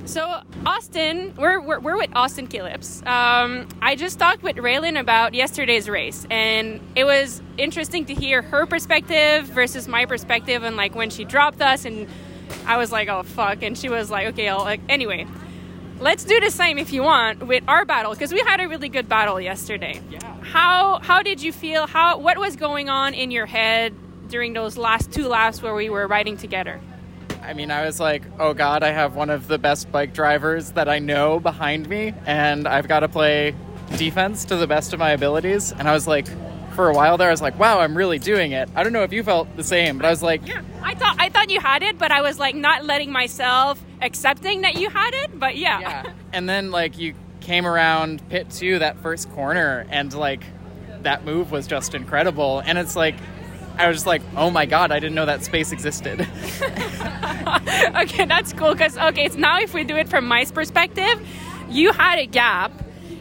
So 0.05 0.41
Austin, 0.65 1.33
we're, 1.37 1.61
we're, 1.61 1.79
we're 1.79 1.97
with 1.97 2.09
Austin 2.13 2.47
Killips. 2.47 3.05
Um, 3.07 3.67
I 3.81 3.95
just 3.95 4.19
talked 4.19 4.43
with 4.43 4.57
Raylyn 4.57 4.99
about 4.99 5.33
yesterday's 5.33 5.87
race, 5.89 6.27
and 6.29 6.81
it 6.95 7.05
was 7.05 7.41
interesting 7.57 8.05
to 8.05 8.13
hear 8.13 8.41
her 8.41 8.65
perspective 8.65 9.45
versus 9.45 9.87
my 9.87 10.05
perspective, 10.05 10.63
and 10.63 10.75
like 10.75 10.93
when 10.93 11.09
she 11.09 11.23
dropped 11.23 11.61
us, 11.61 11.85
and 11.85 12.07
I 12.65 12.77
was 12.77 12.91
like, 12.91 13.07
oh 13.07 13.23
fuck, 13.23 13.63
and 13.63 13.77
she 13.77 13.87
was 13.87 14.11
like, 14.11 14.27
okay, 14.27 14.49
I'll 14.49 14.59
like 14.59 14.81
anyway. 14.89 15.25
Let's 15.99 16.25
do 16.25 16.37
the 16.41 16.51
same 16.51 16.79
if 16.79 16.91
you 16.91 17.01
want 17.03 17.47
with 17.47 17.63
our 17.67 17.85
battle 17.85 18.11
because 18.11 18.33
we 18.33 18.39
had 18.41 18.59
a 18.59 18.67
really 18.67 18.89
good 18.89 19.07
battle 19.07 19.39
yesterday. 19.39 20.01
Yeah. 20.09 20.19
How 20.41 20.99
how 20.99 21.23
did 21.23 21.41
you 21.41 21.53
feel? 21.53 21.87
How 21.87 22.17
what 22.17 22.37
was 22.37 22.57
going 22.57 22.89
on 22.89 23.13
in 23.13 23.31
your 23.31 23.45
head 23.45 23.95
during 24.33 24.53
those 24.53 24.77
last 24.77 25.11
two 25.11 25.27
laps 25.27 25.61
where 25.61 25.75
we 25.75 25.91
were 25.91 26.07
riding 26.07 26.35
together? 26.35 26.81
I 27.43 27.53
mean, 27.53 27.69
I 27.69 27.85
was 27.85 27.99
like, 27.99 28.23
oh 28.39 28.55
God, 28.55 28.81
I 28.81 28.89
have 28.89 29.15
one 29.15 29.29
of 29.29 29.47
the 29.47 29.59
best 29.59 29.91
bike 29.91 30.11
drivers 30.11 30.71
that 30.71 30.89
I 30.89 30.97
know 30.97 31.39
behind 31.39 31.87
me, 31.87 32.15
and 32.25 32.67
I've 32.67 32.87
got 32.87 33.01
to 33.01 33.07
play 33.07 33.53
defense 33.95 34.45
to 34.45 34.55
the 34.55 34.65
best 34.65 34.91
of 34.91 34.97
my 34.97 35.11
abilities. 35.11 35.71
And 35.71 35.87
I 35.87 35.93
was 35.93 36.07
like, 36.07 36.25
for 36.73 36.89
a 36.89 36.95
while 36.95 37.15
there, 37.17 37.27
I 37.27 37.31
was 37.31 37.43
like, 37.43 37.59
wow, 37.59 37.79
I'm 37.79 37.95
really 37.95 38.17
doing 38.17 38.53
it. 38.53 38.69
I 38.75 38.81
don't 38.81 38.91
know 38.91 39.03
if 39.03 39.13
you 39.13 39.21
felt 39.21 39.55
the 39.55 39.63
same, 39.63 39.97
but 39.97 40.05
I 40.07 40.09
was 40.09 40.23
like, 40.23 40.47
Yeah, 40.47 40.63
I 40.81 40.95
thought 40.95 41.15
I 41.19 41.29
thought 41.29 41.51
you 41.51 41.59
had 41.59 41.83
it, 41.83 41.99
but 41.99 42.11
I 42.11 42.21
was 42.21 42.39
like 42.39 42.55
not 42.55 42.83
letting 42.85 43.11
myself 43.11 43.79
accepting 44.01 44.61
that 44.61 44.79
you 44.79 44.89
had 44.89 45.13
it. 45.13 45.39
But 45.39 45.57
yeah, 45.57 45.79
yeah. 45.79 46.13
And 46.33 46.49
then 46.49 46.71
like 46.71 46.97
you 46.97 47.13
came 47.39 47.67
around 47.67 48.27
pit 48.29 48.49
two, 48.49 48.79
that 48.79 48.97
first 48.97 49.29
corner, 49.33 49.85
and 49.91 50.11
like 50.11 50.43
that 51.03 51.23
move 51.23 51.51
was 51.51 51.67
just 51.67 51.93
incredible. 51.93 52.63
And 52.65 52.79
it's 52.79 52.95
like, 52.95 53.15
I 53.77 53.87
was 53.87 53.97
just 53.97 54.07
like, 54.07 54.21
oh 54.35 54.49
my 54.49 54.65
god, 54.65 54.91
I 54.91 54.99
didn't 54.99 55.15
know 55.15 55.25
that 55.25 55.43
space 55.43 55.71
existed. 55.71 56.21
okay, 58.01 58.25
that's 58.25 58.53
cool. 58.53 58.75
Cause 58.75 58.97
okay, 58.97 59.29
so 59.29 59.39
now 59.39 59.59
if 59.59 59.73
we 59.73 59.83
do 59.83 59.95
it 59.95 60.09
from 60.09 60.27
my 60.27 60.45
perspective, 60.45 61.25
you 61.69 61.91
had 61.91 62.19
a 62.19 62.25
gap, 62.25 62.71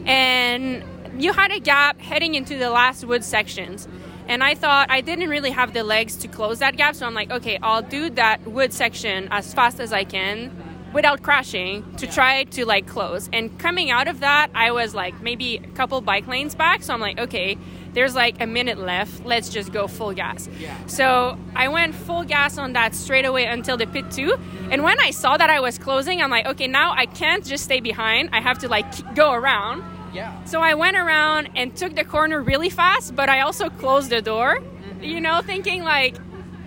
and 0.04 0.84
you 1.18 1.32
had 1.32 1.52
a 1.52 1.60
gap 1.60 2.00
heading 2.00 2.34
into 2.34 2.58
the 2.58 2.70
last 2.70 3.04
wood 3.04 3.24
sections. 3.24 3.88
And 4.28 4.42
I 4.42 4.54
thought 4.54 4.90
I 4.90 5.00
didn't 5.00 5.28
really 5.28 5.50
have 5.50 5.72
the 5.72 5.82
legs 5.82 6.16
to 6.16 6.28
close 6.28 6.60
that 6.60 6.76
gap, 6.76 6.94
so 6.94 7.06
I'm 7.06 7.14
like, 7.14 7.30
okay, 7.30 7.58
I'll 7.62 7.82
do 7.82 8.10
that 8.10 8.46
wood 8.46 8.72
section 8.72 9.28
as 9.30 9.52
fast 9.52 9.80
as 9.80 9.92
I 9.92 10.04
can 10.04 10.50
without 10.92 11.22
crashing 11.22 11.94
to 11.96 12.06
try 12.06 12.44
to 12.44 12.64
like 12.64 12.86
close. 12.86 13.28
And 13.32 13.58
coming 13.58 13.90
out 13.90 14.08
of 14.08 14.20
that, 14.20 14.50
I 14.54 14.70
was 14.72 14.94
like 14.94 15.20
maybe 15.22 15.56
a 15.56 15.68
couple 15.68 16.00
bike 16.00 16.26
lanes 16.26 16.54
back, 16.54 16.82
so 16.82 16.94
I'm 16.94 17.00
like, 17.00 17.18
okay, 17.18 17.56
there's 17.94 18.14
like 18.14 18.40
a 18.40 18.46
minute 18.46 18.78
left. 18.78 19.24
Let's 19.24 19.48
just 19.48 19.72
go 19.72 19.86
full 19.86 20.12
gas. 20.14 20.48
So 20.86 21.38
I 21.54 21.68
went 21.68 21.94
full 21.94 22.24
gas 22.24 22.58
on 22.58 22.72
that 22.72 22.94
straight 22.94 23.24
away 23.24 23.46
until 23.46 23.76
the 23.76 23.86
pit 23.86 24.10
two. 24.10 24.34
And 24.70 24.82
when 24.82 24.98
I 25.00 25.10
saw 25.10 25.36
that 25.36 25.50
I 25.50 25.60
was 25.60 25.78
closing, 25.78 26.22
I'm 26.22 26.30
like, 26.30 26.46
okay, 26.46 26.66
now 26.66 26.92
I 26.96 27.06
can't 27.06 27.44
just 27.44 27.64
stay 27.64 27.80
behind. 27.80 28.30
I 28.32 28.40
have 28.40 28.58
to 28.60 28.68
like 28.68 29.14
go 29.14 29.32
around. 29.32 29.82
yeah. 30.14 30.42
So 30.44 30.60
I 30.60 30.74
went 30.74 30.96
around 30.96 31.50
and 31.56 31.74
took 31.76 31.94
the 31.94 32.04
corner 32.04 32.42
really 32.42 32.70
fast, 32.70 33.14
but 33.14 33.28
I 33.28 33.40
also 33.40 33.68
closed 33.70 34.10
the 34.10 34.22
door, 34.22 34.58
mm-hmm. 34.60 35.02
you 35.04 35.20
know, 35.20 35.40
thinking 35.42 35.82
like 35.84 36.16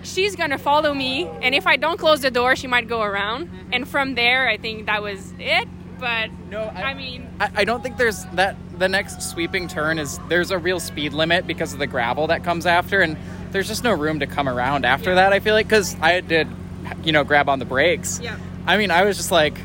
she's 0.04 0.36
gonna 0.36 0.58
follow 0.60 0.94
me, 0.94 1.28
and 1.42 1.56
if 1.56 1.66
I 1.66 1.78
don't 1.78 1.98
close 1.98 2.22
the 2.22 2.32
door, 2.32 2.56
she 2.56 2.68
might 2.68 2.88
go 2.88 3.02
around. 3.02 3.48
Mm-hmm. 3.48 3.74
And 3.74 3.88
from 3.88 4.16
there, 4.16 4.48
I 4.48 4.58
think 4.58 4.86
that 4.86 5.02
was 5.02 5.34
it. 5.40 5.68
But 6.00 6.30
No, 6.52 6.62
I, 6.62 6.92
I- 6.92 6.94
mean, 6.94 7.28
I, 7.40 7.50
I 7.62 7.64
don't 7.66 7.82
think 7.82 7.98
there's 7.98 8.26
that. 8.34 8.56
The 8.78 8.90
next 8.90 9.22
sweeping 9.22 9.68
turn 9.68 10.00
is 10.00 10.20
there's 10.30 10.52
a 10.52 10.58
real 10.58 10.80
speed 10.80 11.14
limit 11.14 11.48
because 11.48 11.74
of 11.74 11.80
the 11.80 11.88
gravel 11.88 12.28
that 12.28 12.44
comes 12.44 12.66
after, 12.66 13.02
and 13.02 13.18
there's 13.52 13.68
just 13.68 13.84
no 13.84 13.94
room 13.94 14.20
to 14.20 14.28
come 14.28 14.50
around 14.50 14.86
after 14.86 15.16
that. 15.16 15.32
I 15.34 15.40
feel 15.40 15.54
like 15.54 15.68
because 15.68 15.96
I 16.02 16.20
did, 16.22 16.48
you 17.04 17.12
know, 17.12 17.24
grab 17.24 17.48
on 17.50 17.60
the 17.60 17.66
brakes. 17.66 18.20
Yeah. 18.22 18.38
I 18.68 18.78
mean, 18.78 18.92
I 18.92 19.04
was 19.04 19.16
just 19.18 19.32
like, 19.32 19.58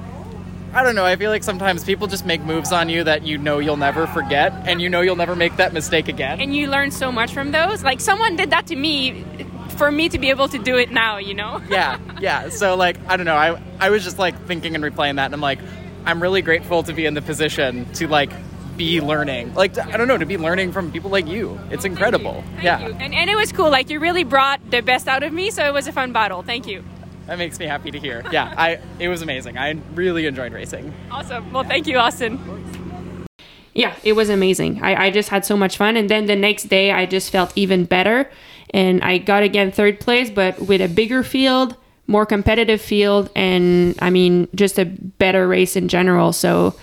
I 0.73 0.85
don't 0.85 0.95
know. 0.95 1.05
I 1.05 1.17
feel 1.17 1.31
like 1.31 1.43
sometimes 1.43 1.83
people 1.83 2.07
just 2.07 2.25
make 2.25 2.41
moves 2.43 2.71
on 2.71 2.89
you 2.89 3.03
that 3.03 3.23
you 3.25 3.39
know 3.39 3.59
you'll 3.59 3.77
never 3.77 4.07
forget, 4.07 4.53
and 4.67 4.81
you 4.81 4.89
know 4.89 5.01
you'll 5.01 5.17
never 5.17 5.35
make 5.35 5.57
that 5.57 5.73
mistake 5.73 6.07
again. 6.09 6.41
and 6.41 6.55
you 6.55 6.69
learn 6.69 6.93
so 6.93 7.11
much 7.11 7.33
from 7.33 7.51
those. 7.51 7.83
Like 7.83 8.01
someone 8.01 8.37
did 8.37 8.51
that 8.51 8.69
to 8.69 8.77
me, 8.77 9.25
for 9.77 9.91
me 9.91 10.09
to 10.11 10.19
be 10.21 10.31
able 10.31 10.47
to 10.49 10.59
do 10.59 10.77
it 10.77 10.93
now, 10.93 11.17
you 11.17 11.35
know. 11.35 11.61
yeah, 11.69 11.99
yeah. 12.21 12.51
So 12.51 12.77
like, 12.77 12.97
I 13.09 13.17
don't 13.17 13.27
know. 13.27 13.35
I 13.35 13.61
I 13.81 13.91
was 13.91 14.05
just 14.05 14.21
like 14.21 14.41
thinking 14.47 14.77
and 14.77 14.85
replaying 14.85 15.17
that, 15.17 15.25
and 15.25 15.35
I'm 15.35 15.41
like, 15.41 15.59
I'm 16.05 16.23
really 16.23 16.43
grateful 16.43 16.85
to 16.85 16.93
be 16.93 17.05
in 17.05 17.15
the 17.15 17.23
position 17.23 17.91
to 17.95 18.07
like 18.07 18.31
be 18.77 19.01
learning. 19.01 19.55
Like, 19.55 19.77
I 19.79 19.97
don't 19.97 20.09
know, 20.09 20.19
to 20.19 20.27
be 20.27 20.37
learning 20.39 20.73
from 20.73 20.91
people 20.93 21.11
like 21.11 21.27
you. 21.27 21.59
It's 21.71 21.85
incredible. 21.85 22.43
Thank 22.53 22.63
yeah, 22.63 22.87
you. 22.89 22.95
And, 22.95 23.15
and 23.15 23.31
it 23.31 23.37
was 23.37 23.53
cool. 23.53 23.71
Like 23.71 23.91
you 23.91 24.01
really 24.01 24.25
brought 24.25 24.61
the 24.71 24.81
best 24.81 25.09
out 25.09 25.23
of 25.23 25.33
me, 25.33 25.51
so 25.51 25.67
it 25.67 25.73
was 25.73 25.87
a 25.87 25.93
fun 25.93 26.13
battle. 26.13 26.43
Thank 26.43 26.67
you. 26.67 26.83
that 27.27 27.39
makes 27.39 27.59
me 27.59 27.67
happy 27.67 27.91
to 27.91 27.99
hear. 27.99 28.25
Yeah, 28.33 28.55
I 28.57 28.81
it 28.99 29.09
was 29.09 29.23
amazing. 29.23 29.59
I 29.59 29.77
really 29.95 30.27
enjoyed 30.27 30.53
racing. 30.53 30.93
Awesome. 31.11 31.53
Well, 31.53 31.65
thank 31.65 31.87
you, 31.87 31.99
Austin. 31.99 32.39
Yeah, 33.73 33.95
it 34.03 34.15
was 34.15 34.29
amazing. 34.31 34.83
I, 34.83 35.07
I 35.07 35.11
just 35.11 35.29
had 35.29 35.45
so 35.45 35.57
much 35.57 35.77
fun. 35.77 35.97
And 35.97 36.09
then 36.11 36.27
the 36.27 36.35
next 36.35 36.65
day, 36.65 36.91
I 36.91 37.07
just 37.07 37.31
felt 37.31 37.53
even 37.55 37.85
better. 37.85 38.29
And 38.71 39.03
I 39.03 39.19
got 39.19 39.43
again 39.45 39.71
third 39.71 40.01
place, 40.01 40.31
but 40.31 40.59
with 40.61 40.81
a 40.81 40.89
bigger 40.89 41.23
field, 41.23 41.77
more 42.09 42.27
competitive 42.27 42.81
field, 42.81 43.31
and 43.37 43.95
I 44.03 44.11
mean, 44.11 44.49
just 44.55 44.79
a 44.79 44.85
better 44.85 45.47
race 45.47 45.77
in 45.77 45.87
general. 45.87 46.33
So, 46.33 46.75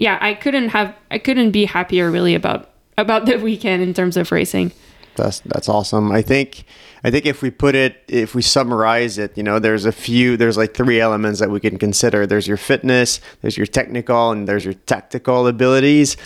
yeah, 0.00 0.16
I 0.20 0.32
couldn't 0.32 0.70
have, 0.70 0.96
I 1.10 1.18
couldn't 1.18 1.50
be 1.50 1.66
happier 1.66 2.10
really 2.10 2.34
about 2.34 2.70
about 2.96 3.26
the 3.26 3.36
weekend 3.36 3.82
in 3.82 3.94
terms 3.94 4.16
of 4.16 4.32
racing. 4.32 4.72
That's 5.16 5.40
that's 5.40 5.68
awesome. 5.68 6.10
I 6.10 6.22
think 6.22 6.64
I 7.04 7.10
think 7.10 7.26
if 7.26 7.42
we 7.42 7.50
put 7.50 7.74
it 7.74 8.02
if 8.08 8.34
we 8.34 8.42
summarize 8.42 9.18
it, 9.18 9.36
you 9.36 9.42
know, 9.42 9.58
there's 9.58 9.84
a 9.84 9.92
few 9.92 10.36
there's 10.36 10.56
like 10.56 10.72
three 10.72 11.00
elements 11.00 11.40
that 11.40 11.50
we 11.50 11.60
can 11.60 11.78
consider. 11.78 12.26
There's 12.26 12.48
your 12.48 12.56
fitness, 12.56 13.20
there's 13.42 13.58
your 13.58 13.66
technical, 13.66 14.30
and 14.30 14.48
there's 14.48 14.64
your 14.64 14.74
tactical 14.74 15.46
abilities. 15.46 16.16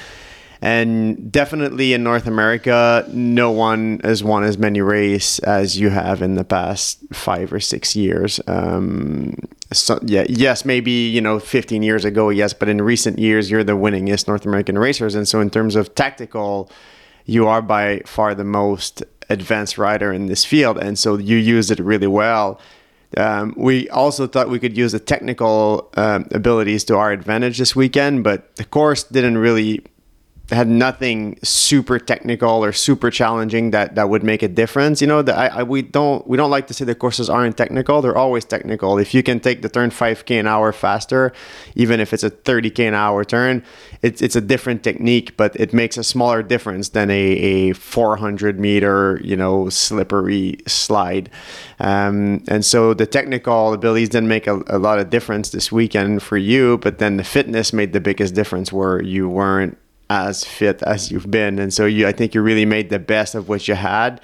And 0.64 1.30
definitely 1.30 1.92
in 1.92 2.02
North 2.02 2.26
America, 2.26 3.04
no 3.12 3.50
one 3.50 4.00
has 4.02 4.24
won 4.24 4.44
as 4.44 4.56
many 4.56 4.80
races 4.80 5.38
as 5.40 5.78
you 5.78 5.90
have 5.90 6.22
in 6.22 6.36
the 6.36 6.44
past 6.44 7.00
five 7.12 7.52
or 7.52 7.60
six 7.60 7.94
years. 7.94 8.40
Um, 8.46 9.36
so, 9.74 9.98
yeah, 10.06 10.24
yes, 10.26 10.64
maybe 10.64 10.90
you 10.90 11.20
know, 11.20 11.38
15 11.38 11.82
years 11.82 12.06
ago, 12.06 12.30
yes, 12.30 12.54
but 12.54 12.70
in 12.70 12.80
recent 12.80 13.18
years, 13.18 13.50
you're 13.50 13.62
the 13.62 13.76
winningest 13.76 14.26
North 14.26 14.46
American 14.46 14.78
racers. 14.78 15.14
And 15.14 15.28
so, 15.28 15.38
in 15.38 15.50
terms 15.50 15.76
of 15.76 15.94
tactical, 15.94 16.70
you 17.26 17.46
are 17.46 17.60
by 17.60 18.00
far 18.06 18.34
the 18.34 18.44
most 18.44 19.02
advanced 19.28 19.76
rider 19.76 20.14
in 20.14 20.26
this 20.26 20.46
field, 20.46 20.78
and 20.78 20.98
so 20.98 21.18
you 21.18 21.36
use 21.36 21.70
it 21.70 21.78
really 21.78 22.06
well. 22.06 22.58
Um, 23.18 23.52
we 23.54 23.86
also 23.90 24.26
thought 24.26 24.48
we 24.48 24.58
could 24.58 24.78
use 24.78 24.92
the 24.92 24.98
technical 24.98 25.90
um, 25.98 26.26
abilities 26.30 26.84
to 26.84 26.96
our 26.96 27.12
advantage 27.12 27.58
this 27.58 27.76
weekend, 27.76 28.24
but 28.24 28.56
the 28.56 28.64
course 28.64 29.04
didn't 29.04 29.36
really 29.36 29.84
had 30.50 30.68
nothing 30.68 31.38
super 31.42 31.98
technical 31.98 32.62
or 32.62 32.72
super 32.72 33.10
challenging 33.10 33.70
that 33.70 33.94
that 33.94 34.10
would 34.10 34.22
make 34.22 34.42
a 34.42 34.48
difference. 34.48 35.00
You 35.00 35.06
know, 35.06 35.22
that 35.22 35.36
I, 35.36 35.60
I 35.60 35.62
we 35.62 35.80
don't 35.80 36.26
we 36.26 36.36
don't 36.36 36.50
like 36.50 36.66
to 36.66 36.74
say 36.74 36.84
the 36.84 36.94
courses 36.94 37.30
aren't 37.30 37.56
technical. 37.56 38.02
They're 38.02 38.16
always 38.16 38.44
technical. 38.44 38.98
If 38.98 39.14
you 39.14 39.22
can 39.22 39.40
take 39.40 39.62
the 39.62 39.70
turn 39.70 39.90
5k 39.90 40.38
an 40.38 40.46
hour 40.46 40.72
faster, 40.72 41.32
even 41.74 41.98
if 41.98 42.12
it's 42.12 42.24
a 42.24 42.30
30k 42.30 42.88
an 42.88 42.94
hour 42.94 43.24
turn, 43.24 43.64
it's 44.02 44.20
it's 44.20 44.36
a 44.36 44.40
different 44.42 44.84
technique, 44.84 45.34
but 45.38 45.56
it 45.56 45.72
makes 45.72 45.96
a 45.96 46.04
smaller 46.04 46.42
difference 46.42 46.90
than 46.90 47.10
a, 47.10 47.14
a 47.14 47.72
400 47.72 48.60
meter 48.60 49.20
you 49.24 49.36
know 49.36 49.70
slippery 49.70 50.58
slide. 50.66 51.30
Um, 51.80 52.44
and 52.48 52.64
so 52.64 52.92
the 52.92 53.06
technical 53.06 53.72
abilities 53.72 54.10
didn't 54.10 54.28
make 54.28 54.46
a, 54.46 54.62
a 54.66 54.78
lot 54.78 54.98
of 54.98 55.08
difference 55.08 55.50
this 55.50 55.72
weekend 55.72 56.22
for 56.22 56.36
you, 56.36 56.78
but 56.78 56.98
then 56.98 57.16
the 57.16 57.24
fitness 57.24 57.72
made 57.72 57.94
the 57.94 58.00
biggest 58.00 58.34
difference 58.34 58.70
where 58.72 59.02
you 59.02 59.28
weren't 59.28 59.78
as 60.10 60.44
fit 60.44 60.82
as 60.82 61.10
you've 61.10 61.30
been. 61.30 61.58
And 61.58 61.72
so 61.72 61.86
you 61.86 62.06
i 62.06 62.12
think 62.12 62.34
you 62.34 62.42
really 62.42 62.66
made 62.66 62.90
the 62.90 62.98
best 62.98 63.34
of 63.34 63.48
what 63.48 63.66
you 63.68 63.74
had 63.74 64.20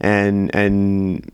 and 0.00 0.54
and 0.54 1.30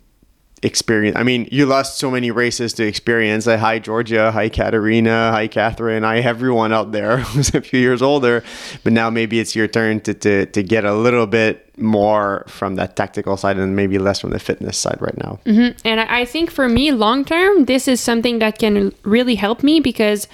experience 0.61 1.17
i 1.17 1.23
mean 1.23 1.47
you 1.53 1.65
lost 1.67 1.99
so 1.99 2.11
many 2.11 2.31
races 2.31 2.73
to 2.75 2.85
experience. 2.85 3.47
Like 3.47 3.61
hi 3.61 3.79
georgia 3.79 4.33
hi 4.33 4.49
katerina 4.49 5.31
hi 5.31 5.47
catherine 5.47 6.03
hi 6.03 6.19
everyone 6.19 6.73
out 6.73 6.91
there 6.91 7.19
who's 7.29 7.55
a 7.55 7.61
few 7.61 7.81
years 7.81 8.03
older. 8.03 8.43
But 8.85 8.93
now 8.93 9.11
maybe 9.11 9.41
it's 9.41 9.55
your 9.55 9.69
turn 9.69 10.01
to, 10.01 10.15
to 10.15 10.47
to 10.47 10.63
get 10.63 10.85
a 10.85 10.95
little 10.95 11.27
bit 11.27 11.65
more 11.79 12.45
from 12.49 12.75
that 12.75 12.97
tactical 12.97 13.37
side 13.37 13.57
and 13.57 13.77
maybe 13.77 13.99
less 13.99 14.21
from 14.21 14.31
the 14.31 14.41
fitness 14.41 14.77
side 14.77 14.99
right 15.01 15.17
now. 15.17 15.39
Mm-hmm. 15.45 15.79
And 15.85 16.01
I 16.01 16.21
I 16.21 16.25
think 16.25 16.51
for 16.51 16.69
me, 16.69 16.91
long 16.91 17.25
term, 17.25 17.67
this 17.67 17.87
is 17.87 18.01
something 18.01 18.41
that 18.41 18.59
can 18.59 18.93
really 19.05 19.37
help 19.37 19.63
me 19.63 19.79
because 19.79 20.27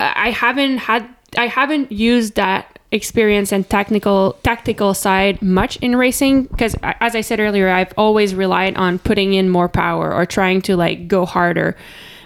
I 0.00 0.30
haven't 0.30 0.78
had, 0.78 1.08
I 1.36 1.46
haven't 1.46 1.92
used 1.92 2.36
that 2.36 2.78
experience 2.90 3.52
and 3.52 3.68
technical 3.68 4.38
tactical 4.42 4.94
side 4.94 5.42
much 5.42 5.76
in 5.78 5.94
racing 5.94 6.44
because 6.44 6.74
as 6.82 7.14
I 7.14 7.20
said 7.20 7.38
earlier, 7.38 7.68
I've 7.68 7.92
always 7.98 8.34
relied 8.34 8.76
on 8.76 8.98
putting 8.98 9.34
in 9.34 9.50
more 9.50 9.68
power 9.68 10.12
or 10.12 10.24
trying 10.24 10.62
to 10.62 10.76
like 10.76 11.06
go 11.06 11.26
harder. 11.26 11.76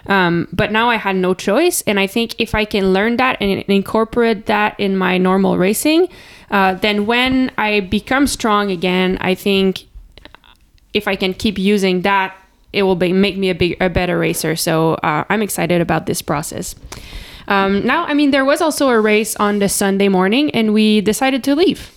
Um, 0.07 0.47
but 0.51 0.71
now 0.71 0.89
I 0.89 0.97
had 0.97 1.15
no 1.15 1.33
choice, 1.33 1.81
and 1.83 1.97
I 1.97 2.07
think 2.07 2.35
if 2.37 2.53
I 2.53 2.65
can 2.65 2.91
learn 2.91 3.17
that 3.17 3.37
and 3.39 3.63
incorporate 3.69 4.47
that 4.47 4.77
in 4.77 4.97
my 4.97 5.17
normal 5.17 5.57
racing, 5.57 6.09
uh, 6.51 6.73
then 6.73 7.05
when 7.05 7.51
I 7.57 7.79
become 7.79 8.27
strong 8.27 8.69
again, 8.69 9.17
I 9.21 9.33
think 9.33 9.85
if 10.93 11.07
I 11.07 11.15
can 11.15 11.33
keep 11.33 11.57
using 11.57 12.01
that, 12.01 12.35
it 12.73 12.83
will 12.83 12.95
be, 12.95 13.13
make 13.13 13.37
me 13.37 13.49
a 13.49 13.55
big, 13.55 13.77
a 13.79 13.89
better 13.89 14.19
racer. 14.19 14.55
So 14.55 14.95
uh, 14.95 15.23
I'm 15.29 15.41
excited 15.41 15.79
about 15.79 16.05
this 16.05 16.21
process. 16.21 16.75
Um, 17.47 17.85
now, 17.85 18.05
I 18.05 18.13
mean, 18.13 18.31
there 18.31 18.45
was 18.45 18.61
also 18.61 18.89
a 18.89 18.99
race 18.99 19.35
on 19.37 19.59
the 19.59 19.69
Sunday 19.69 20.07
morning, 20.07 20.51
and 20.51 20.73
we 20.73 21.01
decided 21.01 21.43
to 21.45 21.55
leave. 21.55 21.91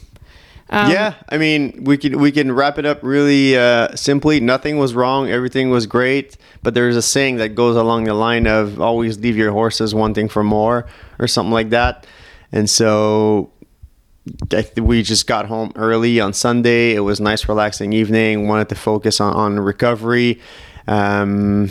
yeah, 0.88 1.14
I 1.28 1.38
mean, 1.38 1.84
we 1.84 1.96
can 1.96 2.18
we 2.18 2.32
can 2.32 2.50
wrap 2.50 2.76
it 2.76 2.84
up 2.84 2.98
really 3.02 3.56
uh, 3.56 3.94
simply. 3.94 4.40
Nothing 4.40 4.78
was 4.78 4.94
wrong. 4.94 5.30
Everything 5.30 5.70
was 5.70 5.86
great. 5.86 6.36
But 6.62 6.74
there's 6.74 6.96
a 6.96 7.02
saying 7.02 7.36
that 7.36 7.54
goes 7.54 7.76
along 7.76 8.04
the 8.04 8.14
line 8.14 8.48
of 8.48 8.80
always 8.80 9.16
leave 9.18 9.36
your 9.36 9.52
horses 9.52 9.94
wanting 9.94 10.28
for 10.28 10.42
more, 10.42 10.86
or 11.20 11.28
something 11.28 11.52
like 11.52 11.70
that. 11.70 12.06
And 12.50 12.68
so 12.68 13.52
we 14.76 15.02
just 15.02 15.26
got 15.26 15.46
home 15.46 15.72
early 15.76 16.18
on 16.20 16.32
Sunday. 16.32 16.94
It 16.94 17.00
was 17.00 17.20
nice, 17.20 17.48
relaxing 17.48 17.92
evening. 17.92 18.48
Wanted 18.48 18.68
to 18.70 18.74
focus 18.74 19.20
on, 19.20 19.34
on 19.34 19.60
recovery. 19.60 20.40
Um, 20.88 21.70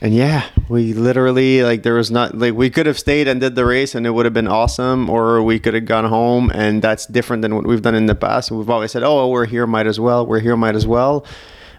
and 0.00 0.14
yeah, 0.14 0.48
we 0.68 0.92
literally 0.94 1.62
like 1.62 1.82
there 1.82 1.94
was 1.94 2.10
not 2.10 2.36
like 2.36 2.54
we 2.54 2.70
could 2.70 2.86
have 2.86 2.98
stayed 2.98 3.28
and 3.28 3.40
did 3.40 3.54
the 3.54 3.64
race 3.64 3.94
and 3.94 4.06
it 4.06 4.10
would 4.10 4.24
have 4.24 4.34
been 4.34 4.48
awesome, 4.48 5.10
or 5.10 5.42
we 5.42 5.58
could 5.58 5.74
have 5.74 5.84
gone 5.84 6.04
home 6.04 6.50
and 6.54 6.82
that's 6.82 7.06
different 7.06 7.42
than 7.42 7.54
what 7.54 7.66
we've 7.66 7.82
done 7.82 7.94
in 7.94 8.06
the 8.06 8.14
past. 8.14 8.50
We've 8.50 8.70
always 8.70 8.92
said, 8.92 9.02
"Oh, 9.02 9.28
we're 9.28 9.46
here, 9.46 9.66
might 9.66 9.86
as 9.86 10.00
well. 10.00 10.26
We're 10.26 10.40
here, 10.40 10.56
might 10.56 10.74
as 10.74 10.86
well." 10.86 11.26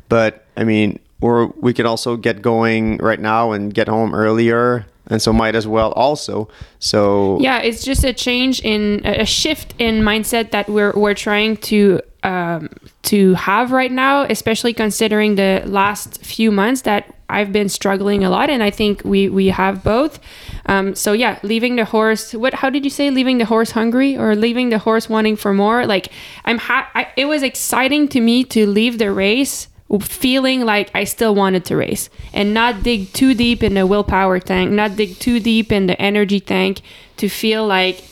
But 0.08 0.46
I 0.56 0.64
mean, 0.64 1.00
or 1.22 1.48
we 1.60 1.74
could 1.74 1.86
also 1.86 2.18
get 2.18 2.42
going 2.42 2.98
right 2.98 3.20
now 3.20 3.52
and 3.52 3.74
get 3.74 3.88
home 3.88 4.14
earlier 4.14 4.86
and 5.08 5.22
so 5.22 5.32
might 5.32 5.56
as 5.56 5.68
well 5.68 5.92
also 5.94 6.48
so 6.80 7.40
yeah 7.40 7.60
it's 7.60 7.84
just 7.84 8.04
a 8.04 8.14
change 8.14 8.60
in 8.62 9.02
a 9.06 9.26
shift 9.26 9.74
in 9.80 10.02
mindset 10.02 10.52
that 10.52 10.68
we're 10.68 10.94
we're 10.94 11.14
trying 11.14 11.58
to 11.58 12.02
um, 12.24 12.70
to 13.04 13.36
have 13.36 13.72
right 13.72 13.92
now 13.92 14.24
especially 14.24 14.74
considering 14.74 15.36
the 15.36 15.62
last 15.66 16.24
few 16.24 16.52
months 16.52 16.82
that 16.82 17.15
I've 17.36 17.52
been 17.52 17.70
struggling 17.70 18.24
a 18.24 18.30
lot 18.30 18.50
and 18.50 18.64
I 18.64 18.72
think 18.72 19.02
we 19.04 19.30
we 19.30 19.48
have 19.48 19.84
both 19.84 20.20
um, 20.66 20.96
so 20.96 21.12
yeah 21.14 21.40
leaving 21.44 21.76
the 21.76 21.86
horse 21.86 22.34
what 22.34 22.54
how 22.62 22.70
did 22.70 22.84
you 22.84 22.90
say 22.90 23.10
leaving 23.10 23.38
the 23.38 23.46
horse 23.46 23.72
hungry 23.72 24.18
or 24.18 24.36
leaving 24.36 24.70
the 24.70 24.80
horse 24.80 25.10
wanting 25.10 25.36
for 25.36 25.54
more 25.54 25.86
like 25.86 26.12
I'm 26.46 26.58
ha- 26.58 26.90
I, 26.96 27.08
it 27.16 27.26
was 27.26 27.44
exciting 27.44 28.08
to 28.10 28.20
me 28.20 28.44
to 28.56 28.66
leave 28.66 28.98
the 28.98 29.12
race 29.12 29.68
feeling 30.02 30.62
like 30.66 30.90
I 30.96 31.04
still 31.04 31.36
wanted 31.36 31.66
to 31.66 31.76
race 31.78 32.10
and 32.34 32.54
not 32.54 32.84
dig 32.84 33.14
too 33.14 33.34
deep 33.34 33.62
in 33.62 33.76
the 33.76 33.86
willpower 33.86 34.40
tank, 34.40 34.72
not 34.72 34.96
dig 34.96 35.20
too 35.20 35.40
deep 35.40 35.72
in 35.72 35.88
the 35.88 36.00
energy 36.02 36.40
tank 36.40 36.82
to 37.18 37.30
feel 37.30 37.66
like 37.68 38.04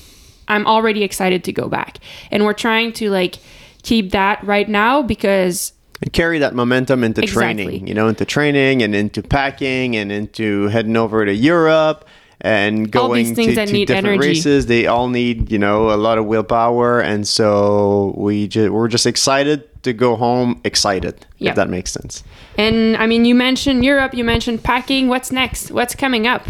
I'm 0.48 0.68
already 0.68 1.04
excited 1.04 1.44
to 1.46 1.52
go 1.52 1.68
back. 1.68 1.98
And 2.32 2.46
we're 2.46 2.54
trying 2.54 2.94
to 2.94 3.10
like 3.10 3.38
keep 3.82 4.12
that 4.12 4.44
right 4.44 4.70
now 4.70 5.02
because 5.02 5.73
and 6.04 6.12
carry 6.12 6.40
that 6.40 6.54
momentum 6.54 7.04
into 7.04 7.22
Exactly. 7.22 7.64
training, 7.64 7.88
you 7.88 7.94
know, 7.94 8.10
into 8.10 8.26
training 8.26 8.84
and 8.84 8.94
into 8.94 9.24
packing 9.24 9.96
and 9.96 10.12
into 10.12 10.68
heading 10.68 10.98
over 10.98 11.26
to 11.26 11.34
Europe 11.34 12.06
and 12.42 12.92
going 12.92 13.34
to, 13.36 13.56
to 13.56 13.86
different 13.86 13.90
energy. 14.06 14.18
races. 14.28 14.66
They 14.66 14.86
all 14.86 15.08
need, 15.08 15.50
you 15.50 15.58
know, 15.58 15.92
a 15.92 15.96
lot 15.96 16.18
of 16.18 16.26
willpower, 16.26 17.00
and 17.00 17.26
so 17.26 18.14
we 18.18 18.50
just 18.50 18.70
we're 18.70 18.90
just 18.90 19.06
excited 19.06 19.64
to 19.84 19.94
go 19.94 20.18
home 20.18 20.60
excited. 20.66 21.26
Yeah. 21.38 21.52
If 21.52 21.56
that 21.56 21.70
makes 21.70 21.92
sense. 21.92 22.24
and 22.58 22.98
I 22.98 23.08
mean 23.08 23.24
you 23.24 23.36
mentioned 23.36 23.86
Europe, 23.86 24.14
you 24.14 24.26
mentioned 24.26 24.62
packing, 24.64 25.08
what's 25.08 25.32
next? 25.32 25.72
What's 25.72 25.96
coming 25.96 26.28
up? 26.28 26.46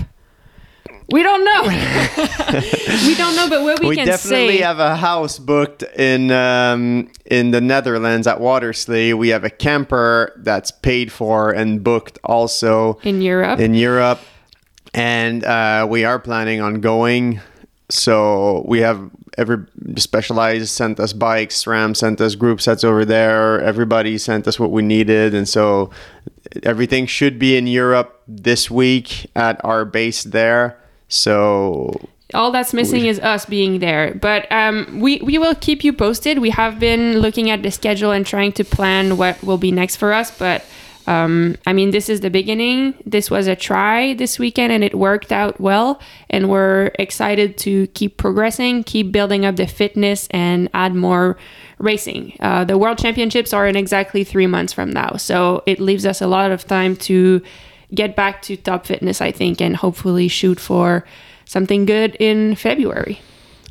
We 1.10 1.24
don't 1.24 1.44
know. 1.44 1.63
we 3.08 3.16
don't 3.16 3.36
know, 3.36 3.50
but 3.50 3.63
what 3.63 3.80
we, 3.82 3.89
We, 3.89 3.96
can 3.96 4.08
definitely 4.08 4.60
have 4.60 4.80
a 4.80 4.96
house 4.96 5.39
booked 5.39 5.84
in 5.84 6.32
um, 6.32 7.10
in 7.26 7.52
the 7.52 7.62
Netherlands 7.62 8.28
at 8.28 8.39
Watersley. 8.39 9.13
We 9.13 9.30
have 9.30 9.44
a 9.44 9.50
camper 9.50 10.34
that's 10.38 10.72
paid 10.72 11.12
for 11.12 11.52
and 11.52 11.84
booked 11.84 12.20
also 12.24 13.00
in 13.04 13.22
Europe. 13.22 13.60
in 13.60 13.74
Europe, 13.74 14.20
and 14.94 15.44
uh, 15.44 15.88
we 15.89 16.06
are 16.06 16.20
planning 16.20 16.62
on 16.62 16.82
going. 16.82 17.42
So 17.89 18.63
we 18.68 18.80
have 18.80 19.10
every 19.38 19.58
specialized 19.98 20.70
sent 20.70 21.00
us 21.00 21.13
bikes, 21.13 21.63
SRAM 21.63 21.96
sent 21.96 22.22
us 22.22 22.36
group 22.36 22.62
sets 22.62 22.84
over 22.84 23.06
there. 23.06 23.60
Everybody 23.62 24.18
sent 24.18 24.48
us 24.48 24.60
what 24.60 24.72
we 24.72 24.82
needed, 24.82 25.34
and 25.34 25.48
so 25.48 25.92
everything 26.63 27.06
should 27.06 27.39
be 27.39 27.58
in 27.58 27.68
Europe 27.68 28.22
this 28.28 28.70
week 28.72 29.30
at 29.36 29.63
our 29.66 29.86
base 29.86 30.24
there. 30.24 30.80
So 31.13 32.10
all 32.34 32.52
that's 32.52 32.73
missing 32.73 33.06
is 33.06 33.19
us 33.19 33.45
being 33.45 33.80
there. 33.80 34.15
But 34.15 34.52
um, 34.52 34.99
we, 34.99 35.19
we 35.19 35.38
will 35.38 35.56
keep 35.56 35.84
you 35.84 35.93
posted. 35.93 36.39
We 36.39 36.49
have 36.49 36.80
been 36.80 37.19
looking 37.19 37.52
at 37.52 37.62
the 37.62 37.69
schedule 37.69 38.12
and 38.12 38.26
trying 38.26 38.54
to 38.54 38.63
plan 38.63 39.17
what 39.17 39.41
will 39.43 39.60
be 39.60 39.71
next 39.71 39.97
for 39.97 40.13
us 40.13 40.36
but 40.38 40.65
um, 41.06 41.58
i 41.67 41.73
mean 41.73 41.91
this 41.91 42.08
is 42.08 42.21
the 42.21 42.30
beginning. 42.30 42.95
This 43.06 43.30
was 43.30 43.45
a 43.47 43.56
try 43.56 44.13
this 44.13 44.39
weekend 44.39 44.71
and 44.71 44.84
it 44.84 44.95
worked 44.95 45.32
out 45.32 45.60
well. 45.60 45.99
And 46.30 46.49
we're 46.49 46.91
excited 46.97 47.58
to 47.60 47.88
keep 47.88 48.17
progressing 48.17 48.84
keep 48.84 49.12
building 49.12 49.45
up 49.45 49.58
the 49.58 49.67
fitness 49.67 50.28
and 50.32 50.69
add 50.73 50.95
more 50.95 51.38
racing. 51.78 52.38
Uh, 52.39 52.63
the 52.63 52.78
world 52.78 52.97
championships 52.97 53.54
are 53.54 53.67
in 53.67 53.76
exactly 53.76 54.23
three 54.23 54.47
months 54.47 54.71
from 54.71 54.91
now. 54.91 55.17
So 55.17 55.62
it 55.65 55.80
leaves 55.80 56.06
us 56.06 56.21
a 56.21 56.28
lot 56.28 56.52
of 56.52 56.65
time 56.65 56.95
to 57.08 57.41
get 57.95 58.15
back 58.15 58.41
to 58.41 58.56
top 58.58 58.86
fitness 58.86 59.21
i 59.21 59.32
think 59.32 59.62
and 59.62 59.75
hopefully 59.77 60.27
shoot 60.27 60.60
for 60.60 61.03
something 61.45 61.86
good 61.86 62.15
in 62.19 62.56
February. 62.56 63.19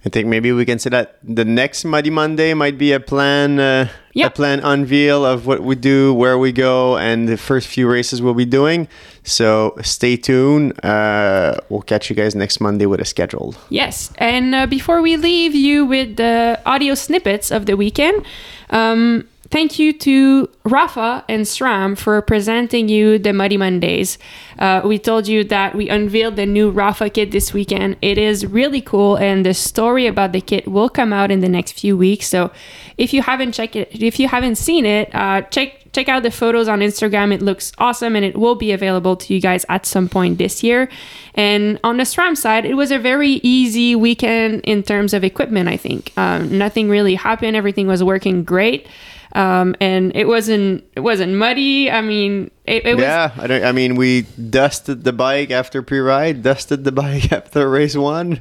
I 0.04 0.08
think 0.08 0.26
maybe 0.26 0.50
we 0.52 0.64
can 0.64 0.78
say 0.78 0.90
that 0.90 1.16
the 1.22 1.44
next 1.44 1.84
Muddy 1.84 2.10
Monday 2.10 2.54
might 2.54 2.76
be 2.76 2.92
a 2.92 2.98
plan, 3.00 3.58
uh, 3.60 3.88
Yeah. 4.14 4.26
a 4.26 4.30
plan 4.30 4.60
unveil 4.60 5.24
of 5.24 5.46
what 5.46 5.60
we 5.62 5.74
do, 5.76 6.12
where 6.12 6.36
we 6.36 6.50
go, 6.52 6.96
and 6.98 7.28
the 7.28 7.36
first 7.36 7.66
few 7.68 7.88
races 7.88 8.20
we'll 8.20 8.34
be 8.34 8.44
doing. 8.44 8.88
So 9.22 9.74
stay 9.82 10.16
tuned. 10.16 10.72
Uh, 10.84 11.54
we'll 11.70 11.82
catch 11.86 12.10
you 12.10 12.16
guys 12.16 12.34
next 12.34 12.60
Monday 12.60 12.86
with 12.86 13.00
a 13.00 13.04
schedule. 13.04 13.54
Yes, 13.70 14.12
and 14.18 14.54
uh, 14.54 14.66
before 14.66 15.00
we 15.02 15.16
leave 15.16 15.54
you 15.54 15.86
with 15.86 16.16
the 16.16 16.60
audio 16.66 16.94
snippets 16.94 17.50
of 17.50 17.66
the 17.66 17.76
weekend, 17.76 18.24
um, 18.70 19.24
thank 19.52 19.78
you 19.78 19.92
to 19.92 20.48
Rapha 20.64 21.22
and 21.28 21.44
SRAM 21.44 21.96
for 21.96 22.20
presenting 22.22 22.88
you 22.88 23.18
the 23.18 23.34
Muddy 23.34 23.58
Mondays. 23.58 24.18
Uh, 24.58 24.80
we 24.82 24.98
told 24.98 25.28
you 25.28 25.44
that 25.44 25.74
we 25.74 25.90
unveiled 25.90 26.36
the 26.36 26.46
new 26.46 26.72
Rapha 26.72 27.12
kit 27.12 27.30
this 27.30 27.52
weekend. 27.52 27.96
It 28.00 28.16
is 28.16 28.46
really 28.46 28.80
cool, 28.80 29.16
and 29.16 29.44
the 29.44 29.52
story 29.52 30.06
about 30.06 30.32
the 30.32 30.40
kit 30.40 30.66
will 30.66 30.88
come 30.88 31.12
out 31.12 31.30
in 31.30 31.40
the 31.40 31.48
next 31.48 31.72
few 31.72 31.96
weeks. 31.96 32.26
So, 32.26 32.50
if 32.96 33.12
you 33.12 33.22
haven't 33.22 33.52
checked 33.52 33.76
it, 33.76 33.90
if 33.92 34.18
you 34.18 34.26
haven't 34.26 34.56
seen 34.56 34.86
it, 34.86 35.14
uh, 35.14 35.42
check 35.42 35.78
check 35.92 36.08
out 36.08 36.22
the 36.22 36.30
photos 36.30 36.68
on 36.68 36.80
Instagram. 36.80 37.32
It 37.34 37.42
looks 37.42 37.72
awesome, 37.76 38.16
and 38.16 38.24
it 38.24 38.36
will 38.36 38.54
be 38.54 38.72
available 38.72 39.16
to 39.16 39.34
you 39.34 39.40
guys 39.40 39.66
at 39.68 39.84
some 39.84 40.08
point 40.08 40.38
this 40.38 40.62
year. 40.62 40.88
And 41.34 41.78
on 41.84 41.98
the 41.98 42.04
SRAM 42.04 42.36
side, 42.36 42.64
it 42.64 42.74
was 42.74 42.90
a 42.90 42.98
very 42.98 43.40
easy 43.42 43.94
weekend 43.94 44.62
in 44.62 44.82
terms 44.82 45.12
of 45.12 45.22
equipment. 45.22 45.68
I 45.68 45.76
think 45.76 46.12
um, 46.16 46.56
nothing 46.56 46.88
really 46.88 47.14
happened. 47.14 47.56
Everything 47.56 47.86
was 47.86 48.02
working 48.02 48.42
great. 48.44 48.86
Um, 49.34 49.74
and 49.80 50.14
it 50.14 50.26
wasn't 50.26 50.84
it 50.94 51.00
wasn't 51.00 51.32
muddy. 51.34 51.90
I 51.90 52.02
mean, 52.02 52.50
it, 52.64 52.84
it 52.84 52.94
was 52.94 53.02
yeah, 53.02 53.32
I, 53.36 53.46
don't, 53.46 53.64
I 53.64 53.72
mean, 53.72 53.94
we 53.94 54.22
dusted 54.22 55.04
the 55.04 55.12
bike 55.12 55.50
after 55.50 55.82
pre-ride, 55.82 56.42
dusted 56.42 56.84
the 56.84 56.92
bike 57.04 57.32
after 57.32 57.68
race 57.68 57.96
one, 57.96 58.40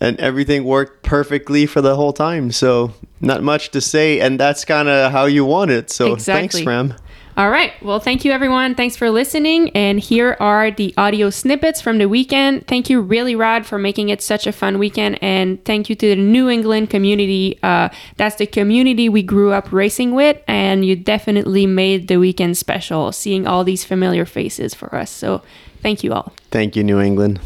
and 0.00 0.18
everything 0.18 0.64
worked 0.64 1.04
perfectly 1.04 1.66
for 1.66 1.80
the 1.80 1.94
whole 1.94 2.12
time. 2.12 2.50
So 2.50 2.92
not 3.20 3.42
much 3.42 3.70
to 3.70 3.80
say, 3.80 4.20
and 4.20 4.38
that's 4.38 4.64
kind 4.64 4.88
of 4.88 5.12
how 5.12 5.26
you 5.26 5.44
want 5.44 5.70
it. 5.70 5.90
So 5.90 6.16
thanks, 6.16 6.56
Exactly. 6.56 6.64
SRAM. 6.64 6.98
All 7.36 7.50
right. 7.50 7.72
Well, 7.82 7.98
thank 7.98 8.24
you 8.24 8.30
everyone. 8.30 8.76
Thanks 8.76 8.94
for 8.94 9.10
listening. 9.10 9.70
And 9.70 9.98
here 9.98 10.36
are 10.38 10.70
the 10.70 10.94
audio 10.96 11.30
snippets 11.30 11.80
from 11.80 11.98
the 11.98 12.08
weekend. 12.08 12.68
Thank 12.68 12.88
you, 12.88 13.00
really 13.00 13.34
Rad, 13.34 13.66
for 13.66 13.76
making 13.76 14.08
it 14.08 14.22
such 14.22 14.46
a 14.46 14.52
fun 14.52 14.78
weekend. 14.78 15.18
And 15.20 15.62
thank 15.64 15.90
you 15.90 15.96
to 15.96 16.14
the 16.14 16.14
New 16.14 16.48
England 16.48 16.90
community. 16.90 17.58
Uh, 17.60 17.88
that's 18.16 18.36
the 18.36 18.46
community 18.46 19.08
we 19.08 19.24
grew 19.24 19.50
up 19.50 19.72
racing 19.72 20.14
with. 20.14 20.40
And 20.46 20.84
you 20.84 20.94
definitely 20.94 21.66
made 21.66 22.06
the 22.06 22.18
weekend 22.18 22.56
special, 22.56 23.10
seeing 23.10 23.48
all 23.48 23.64
these 23.64 23.84
familiar 23.84 24.24
faces 24.24 24.72
for 24.72 24.94
us. 24.94 25.10
So 25.10 25.42
thank 25.82 26.04
you 26.04 26.12
all. 26.12 26.32
Thank 26.52 26.76
you, 26.76 26.84
New 26.84 27.00
England. 27.00 27.40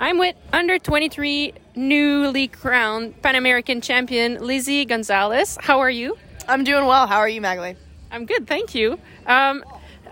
I'm 0.00 0.18
with 0.18 0.34
under 0.52 0.80
23 0.80 1.54
newly 1.76 2.48
crowned 2.48 3.22
Pan 3.22 3.36
American 3.36 3.80
champion 3.80 4.44
Lizzie 4.44 4.84
Gonzalez. 4.84 5.56
How 5.60 5.78
are 5.78 5.90
you? 5.90 6.16
I'm 6.48 6.64
doing 6.64 6.86
well. 6.86 7.06
How 7.06 7.18
are 7.18 7.28
you, 7.28 7.42
Maghalie? 7.42 7.76
I'm 8.10 8.24
good, 8.24 8.46
thank 8.46 8.74
you. 8.74 8.98
Um, 9.26 9.62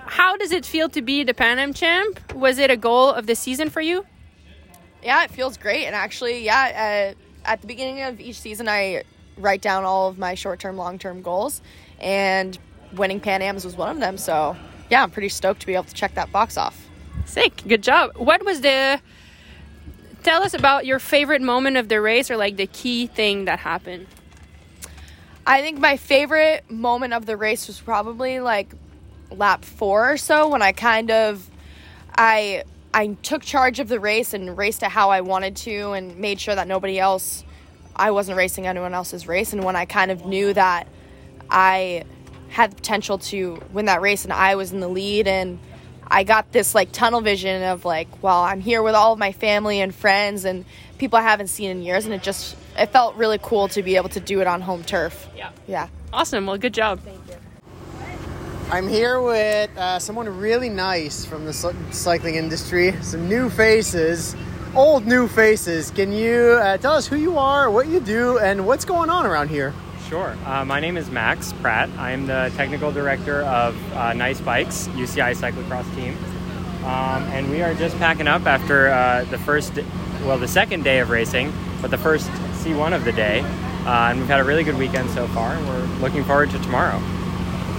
how 0.05 0.37
does 0.37 0.53
it 0.53 0.67
feel 0.67 0.91
to 0.91 1.01
be 1.01 1.25
the 1.25 1.33
Pan 1.33 1.59
Am 1.59 1.73
champ? 1.73 2.35
Was 2.35 2.59
it 2.59 2.71
a 2.71 2.77
goal 2.77 3.11
of 3.11 3.27
the 3.27 3.35
season 3.35 3.71
for 3.71 3.81
you? 3.81 4.05
Yeah, 5.03 5.25
it 5.25 5.31
feels 5.31 5.57
great. 5.57 5.87
And 5.87 5.95
actually, 5.95 6.45
yeah, 6.45 7.15
uh, 7.15 7.49
at 7.49 7.63
the 7.63 7.67
beginning 7.67 8.03
of 8.03 8.21
each 8.21 8.39
season, 8.39 8.69
I 8.69 9.05
write 9.39 9.63
down 9.63 9.85
all 9.85 10.09
of 10.09 10.19
my 10.19 10.35
short 10.35 10.61
term, 10.61 10.77
long 10.77 10.99
term 10.99 11.23
goals, 11.23 11.63
and 12.01 12.59
winning 12.93 13.19
Pan 13.19 13.41
Ams 13.41 13.65
was 13.65 13.75
one 13.75 13.89
of 13.89 13.99
them. 13.99 14.19
So, 14.19 14.57
yeah, 14.91 15.03
I'm 15.03 15.11
pretty 15.11 15.31
stoked 15.31 15.61
to 15.61 15.67
be 15.67 15.75
able 15.75 15.85
to 15.85 15.95
check 15.95 16.15
that 16.17 16.31
box 16.33 16.59
off. 16.59 16.87
Sick, 17.25 17.63
good 17.67 17.83
job. 17.83 18.15
What 18.15 18.45
was 18.45 18.61
the? 18.61 19.01
Tell 20.23 20.43
us 20.43 20.53
about 20.53 20.85
your 20.85 20.99
favorite 20.99 21.41
moment 21.41 21.79
of 21.79 21.89
the 21.89 22.01
race, 22.01 22.31
or 22.31 22.37
like 22.37 22.57
the 22.57 22.67
key 22.67 23.07
thing 23.07 23.47
that 23.47 23.61
happened. 23.61 24.07
I 25.47 25.63
think 25.63 25.79
my 25.79 25.97
favorite 25.97 26.69
moment 26.69 27.13
of 27.13 27.25
the 27.25 27.37
race 27.37 27.69
was 27.69 27.81
probably 27.81 28.41
like 28.41 28.75
lap 29.31 29.65
four 29.65 30.13
or 30.13 30.17
so 30.17 30.49
when 30.49 30.61
I 30.61 30.73
kind 30.73 31.11
of 31.13 31.49
I 32.17 32.65
I 32.93 33.09
took 33.23 33.43
charge 33.43 33.79
of 33.79 33.89
the 33.89 34.01
race 34.01 34.35
and 34.35 34.59
raced 34.59 34.83
it 34.83 34.89
how 34.89 35.11
I 35.11 35.21
wanted 35.21 35.55
to 35.57 35.93
and 35.93 36.19
made 36.19 36.41
sure 36.41 36.57
that 36.57 36.67
nobody 36.67 36.99
else 36.99 37.45
I 37.95 38.11
wasn't 38.11 38.39
racing 38.39 38.67
anyone 38.67 38.93
else's 38.93 39.29
race. 39.29 39.53
And 39.53 39.63
when 39.63 39.77
I 39.77 39.85
kind 39.85 40.11
of 40.11 40.27
knew 40.27 40.53
that 40.53 40.89
I 41.49 42.05
had 42.49 42.73
the 42.73 42.77
potential 42.77 43.19
to 43.19 43.63
win 43.73 43.85
that 43.87 44.03
race 44.03 44.25
and 44.25 44.33
I 44.33 44.57
was 44.57 44.73
in 44.73 44.81
the 44.81 44.89
lead 44.89 45.29
and 45.29 45.61
I 46.09 46.25
got 46.25 46.51
this 46.53 46.75
like 46.75 46.91
tunnel 46.91 47.21
vision 47.21 47.63
of 47.63 47.85
like, 47.85 48.09
well, 48.23 48.43
I'm 48.43 48.61
here 48.61 48.83
with 48.83 48.95
all 48.95 49.13
of 49.13 49.19
my 49.19 49.33
family 49.33 49.81
and 49.81 49.95
friends 49.95 50.45
and 50.45 50.65
people 50.99 51.19
I 51.19 51.23
haven't 51.23 51.49
seen 51.49 51.71
in 51.71 51.83
years 51.83 52.05
and 52.05 52.15
it 52.15 52.23
just 52.23 52.57
it 52.79 52.87
felt 52.87 53.17
really 53.17 53.39
cool 53.43 53.69
to 53.69 53.83
be 53.83 53.97
able 53.97 54.09
to 54.11 54.21
do 54.21 54.41
it 54.41 54.47
on 54.47 54.61
home 54.61 54.85
turf. 54.85 55.29
Yeah. 55.37 55.51
Yeah. 55.67 55.89
Awesome. 56.13 56.47
Well, 56.47 56.59
good 56.59 56.75
job. 56.75 57.01
Thank 57.01 57.21
you. 57.29 57.35
I'm 58.71 58.89
here 58.89 59.21
with 59.21 59.71
uh, 59.77 59.99
someone 60.01 60.29
really 60.41 60.69
nice 60.69 61.25
from 61.25 61.45
the 61.45 61.53
cycling 61.53 62.35
industry. 62.35 62.93
Some 63.01 63.29
new 63.29 63.49
faces, 63.49 64.35
old 64.75 65.07
new 65.07 65.29
faces. 65.29 65.93
Can 65.93 66.11
you 66.13 66.59
uh, 66.61 66.77
tell 66.79 66.95
us 66.95 67.07
who 67.07 67.17
you 67.17 67.39
are, 67.39 67.71
what 67.71 67.87
you 67.87 68.01
do, 68.01 68.39
and 68.39 68.67
what's 68.67 68.85
going 68.85 69.09
on 69.09 69.25
around 69.25 69.51
here? 69.51 69.73
Sure. 70.09 70.37
Uh, 70.45 70.65
my 70.65 70.81
name 70.81 70.97
is 70.97 71.11
Max 71.11 71.53
Pratt. 71.55 71.89
I'm 71.99 72.27
the 72.27 72.53
technical 72.57 72.91
director 72.91 73.43
of 73.43 73.77
uh, 73.93 74.13
Nice 74.15 74.41
Bikes, 74.41 74.89
UCI 74.89 75.37
cyclocross 75.37 75.93
team. 75.95 76.17
Um, 76.85 77.25
and 77.33 77.51
we 77.51 77.63
are 77.63 77.75
just 77.75 77.97
packing 77.99 78.29
up 78.29 78.47
after 78.47 78.89
uh, 78.89 79.25
the 79.25 79.39
first, 79.39 79.75
well, 80.27 80.39
the 80.39 80.49
second 80.49 80.83
day 80.83 80.99
of 80.99 81.11
racing, 81.11 81.53
but 81.81 81.91
the 81.91 81.99
first 81.99 82.29
C1 82.65 82.95
of 82.95 83.05
the 83.05 83.13
day. 83.13 83.41
Uh, 83.87 84.11
and 84.11 84.19
we've 84.19 84.29
had 84.29 84.41
a 84.41 84.45
really 84.45 84.65
good 84.65 84.77
weekend 84.77 85.09
so 85.11 85.29
far, 85.29 85.53
and 85.53 85.69
we're 85.69 85.87
looking 86.01 86.25
forward 86.25 86.51
to 86.51 86.59
tomorrow. 86.59 86.99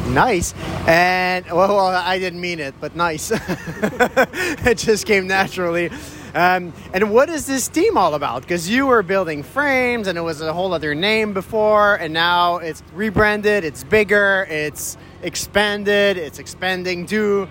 Nice. 0.07 0.53
And, 0.87 1.45
well, 1.47 1.67
well 1.67 1.87
I 1.87 2.17
didn't 2.17 2.39
mean 2.39 2.61
it, 2.61 2.73
but 2.79 2.95
nice. 2.95 3.31
it 3.35 4.77
just 4.77 5.05
came 5.05 5.27
naturally. 5.27 5.89
Um, 6.33 6.71
and 6.93 7.11
what 7.11 7.29
is 7.29 7.45
this 7.45 7.67
team 7.67 7.97
all 7.97 8.13
about? 8.13 8.43
Because 8.43 8.69
you 8.69 8.87
were 8.87 9.03
building 9.03 9.43
frames 9.43 10.07
and 10.07 10.17
it 10.17 10.21
was 10.21 10.39
a 10.39 10.53
whole 10.53 10.73
other 10.73 10.95
name 10.95 11.33
before, 11.33 11.95
and 11.95 12.13
now 12.13 12.57
it's 12.57 12.81
rebranded, 12.93 13.65
it's 13.65 13.83
bigger, 13.83 14.47
it's 14.49 14.97
expanded, 15.23 16.15
it's 16.15 16.39
expanding 16.39 17.05
too. 17.05 17.49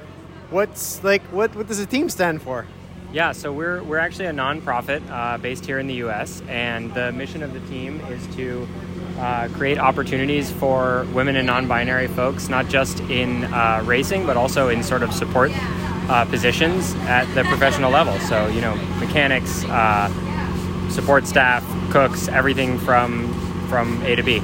What's 0.48 1.04
like, 1.04 1.22
what, 1.24 1.54
what 1.54 1.66
does 1.66 1.78
the 1.78 1.86
team 1.86 2.08
stand 2.08 2.40
for? 2.40 2.66
Yeah, 3.16 3.32
so 3.32 3.50
we're, 3.50 3.82
we're 3.82 3.96
actually 3.96 4.26
a 4.26 4.32
nonprofit 4.32 5.00
uh, 5.08 5.38
based 5.38 5.64
here 5.64 5.78
in 5.78 5.86
the 5.86 6.04
US, 6.04 6.42
and 6.48 6.92
the 6.92 7.12
mission 7.12 7.42
of 7.42 7.54
the 7.54 7.60
team 7.60 7.98
is 8.10 8.26
to 8.36 8.68
uh, 9.18 9.48
create 9.54 9.78
opportunities 9.78 10.52
for 10.52 11.06
women 11.14 11.34
and 11.36 11.46
non 11.46 11.66
binary 11.66 12.08
folks, 12.08 12.50
not 12.50 12.68
just 12.68 13.00
in 13.00 13.44
uh, 13.44 13.82
racing, 13.86 14.26
but 14.26 14.36
also 14.36 14.68
in 14.68 14.82
sort 14.82 15.02
of 15.02 15.14
support 15.14 15.50
uh, 15.54 16.26
positions 16.26 16.94
at 17.06 17.24
the 17.34 17.42
professional 17.44 17.90
level. 17.90 18.18
So, 18.18 18.48
you 18.48 18.60
know, 18.60 18.76
mechanics, 18.98 19.64
uh, 19.64 20.10
support 20.90 21.26
staff, 21.26 21.64
cooks, 21.90 22.28
everything 22.28 22.78
from, 22.80 23.32
from 23.70 24.02
A 24.02 24.14
to 24.16 24.22
B. 24.22 24.40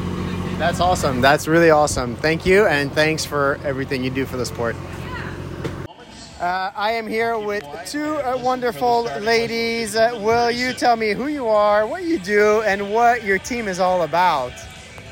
That's 0.57 0.81
awesome. 0.81 1.21
That's 1.21 1.47
really 1.47 1.69
awesome. 1.69 2.17
Thank 2.17 2.47
you, 2.47 2.67
and 2.67 2.91
thanks 2.91 3.27
for 3.27 3.61
everything 3.65 4.03
you 4.03 4.09
do 4.09 4.25
for 4.25 4.39
the 4.39 4.47
sport. 4.47 4.77
Uh, 6.43 6.73
I 6.75 6.91
am 6.91 7.07
here 7.07 7.39
with 7.39 7.65
two 7.87 8.17
uh, 8.17 8.37
wonderful 8.37 9.05
ladies. 9.21 9.95
Uh, 9.95 10.19
will 10.21 10.51
you 10.51 10.73
tell 10.73 10.97
me 10.97 11.13
who 11.13 11.29
you 11.29 11.47
are, 11.47 11.87
what 11.87 12.03
you 12.03 12.19
do, 12.19 12.63
and 12.63 12.93
what 12.93 13.23
your 13.23 13.39
team 13.39 13.69
is 13.69 13.79
all 13.79 14.03
about? 14.03 14.51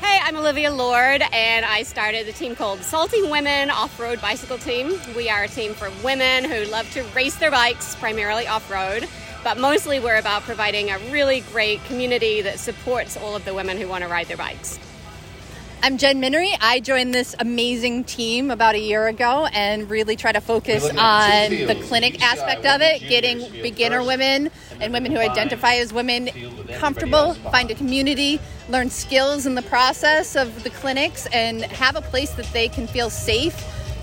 Hey, 0.01 0.19
I'm 0.23 0.35
Olivia 0.35 0.69
Lord, 0.69 1.23
and 1.31 1.63
I 1.63 1.83
started 1.83 2.27
the 2.27 2.33
team 2.33 2.53
called 2.53 2.81
Salty 2.81 3.21
Women 3.21 3.69
Off 3.69 3.97
Road 3.97 4.19
Bicycle 4.19 4.57
Team. 4.57 4.99
We 5.15 5.29
are 5.29 5.43
a 5.43 5.47
team 5.47 5.73
for 5.73 5.89
women 6.03 6.43
who 6.43 6.65
love 6.65 6.91
to 6.91 7.03
race 7.15 7.37
their 7.37 7.49
bikes, 7.49 7.95
primarily 7.95 8.45
off 8.47 8.69
road, 8.69 9.07
but 9.41 9.57
mostly 9.57 10.01
we're 10.01 10.19
about 10.19 10.41
providing 10.41 10.91
a 10.91 10.99
really 11.11 11.45
great 11.53 11.81
community 11.85 12.41
that 12.41 12.59
supports 12.59 13.15
all 13.15 13.37
of 13.37 13.45
the 13.45 13.53
women 13.53 13.77
who 13.77 13.87
want 13.87 14.03
to 14.03 14.09
ride 14.09 14.27
their 14.27 14.35
bikes. 14.35 14.79
I'm 15.83 15.97
Jen 15.97 16.19
Minery. 16.19 16.53
I 16.61 16.79
joined 16.79 17.11
this 17.11 17.35
amazing 17.39 18.03
team 18.03 18.51
about 18.51 18.75
a 18.75 18.79
year 18.79 19.07
ago 19.07 19.47
and 19.51 19.89
really 19.89 20.15
try 20.15 20.31
to 20.31 20.39
focus 20.39 20.87
on 20.87 21.49
the 21.49 21.75
clinic 21.87 22.21
aspect 22.21 22.67
of 22.67 22.81
it, 22.81 23.01
getting 23.09 23.39
beginner 23.63 24.03
women 24.03 24.51
and 24.79 24.93
women 24.93 25.11
who 25.11 25.17
identify 25.17 25.75
as 25.75 25.91
women 25.91 26.29
comfortable, 26.75 27.33
find 27.51 27.71
a 27.71 27.75
community, 27.75 28.39
learn 28.69 28.91
skills 28.91 29.47
in 29.47 29.55
the 29.55 29.63
process 29.63 30.35
of 30.35 30.63
the 30.63 30.69
clinics, 30.69 31.25
and 31.33 31.63
have 31.63 31.95
a 31.95 32.01
place 32.01 32.29
that 32.35 32.45
they 32.53 32.69
can 32.69 32.85
feel 32.85 33.09
safe, 33.09 33.55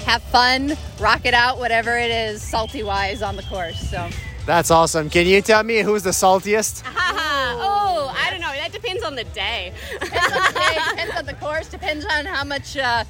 have 0.04 0.22
fun, 0.22 0.76
rock 0.98 1.24
it 1.26 1.34
out, 1.34 1.58
whatever 1.58 1.96
it 1.96 2.10
is, 2.10 2.42
salty 2.42 2.82
wise 2.82 3.22
on 3.22 3.36
the 3.36 3.44
course. 3.44 3.78
So. 3.88 4.10
That's 4.48 4.70
awesome. 4.70 5.10
Can 5.10 5.26
you 5.26 5.42
tell 5.42 5.62
me 5.62 5.80
who's 5.80 6.02
the 6.04 6.08
saltiest? 6.10 6.82
oh, 6.86 8.14
I 8.18 8.30
don't 8.30 8.40
know. 8.40 8.50
That 8.50 8.72
depends 8.72 9.02
on 9.04 9.14
the 9.14 9.24
day. 9.24 9.74
depends 10.00 10.32
on 10.32 10.42
the 10.54 10.58
day, 10.58 10.78
depends 10.90 11.16
on 11.18 11.26
the 11.26 11.34
course, 11.34 11.68
depends 11.68 12.06
on 12.06 12.24
how 12.24 12.44
much 12.44 12.74
uh, 12.78 13.04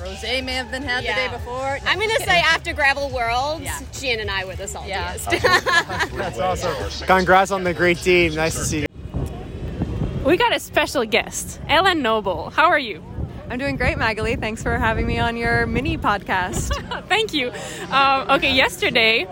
rose 0.00 0.22
may 0.22 0.52
have 0.52 0.70
been 0.70 0.84
had 0.84 1.02
Yeah. 1.02 1.16
the 1.16 1.20
day 1.32 1.36
before. 1.36 1.78
I'm 1.84 1.98
going 1.98 2.10
to 2.10 2.22
say 2.22 2.38
after 2.38 2.72
Gravel 2.72 3.10
Worlds, 3.10 3.64
Yeah. 3.64 3.80
Jen 3.92 4.20
and 4.20 4.30
I 4.30 4.44
were 4.44 4.54
the 4.54 4.70
Yeah. 4.86 5.14
saltiest. 5.16 6.12
That's 6.16 6.38
awesome. 6.38 7.06
Congrats 7.08 7.50
on 7.50 7.64
the 7.64 7.74
great 7.74 7.98
team. 7.98 8.36
Nice 8.36 8.54
to 8.54 8.64
see 8.64 8.80
you. 8.82 8.86
We 10.24 10.36
got 10.36 10.54
a 10.54 10.60
special 10.60 11.04
guest, 11.04 11.60
Ellen 11.68 12.02
Noble. 12.02 12.50
How 12.50 12.66
are 12.66 12.78
you? 12.78 13.02
I'm 13.50 13.58
doing 13.58 13.76
great, 13.76 13.96
Maghalie. 13.98 14.38
Thanks 14.40 14.62
for 14.62 14.78
having 14.78 15.06
me 15.06 15.18
on 15.18 15.36
your 15.36 15.66
mini 15.66 15.98
podcast. 15.98 16.70
Thank 17.08 17.34
you. 17.34 17.50
Um, 17.90 18.30
okay, 18.30 18.54
yesterday 18.54 19.26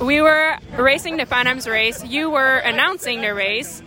we 0.00 0.20
were 0.20 0.56
racing 0.78 1.16
the 1.16 1.26
Pan 1.26 1.46
Am's 1.46 1.66
race. 1.66 2.04
You 2.04 2.30
were 2.30 2.58
announcing 2.58 3.20
the 3.20 3.34
race, 3.34 3.82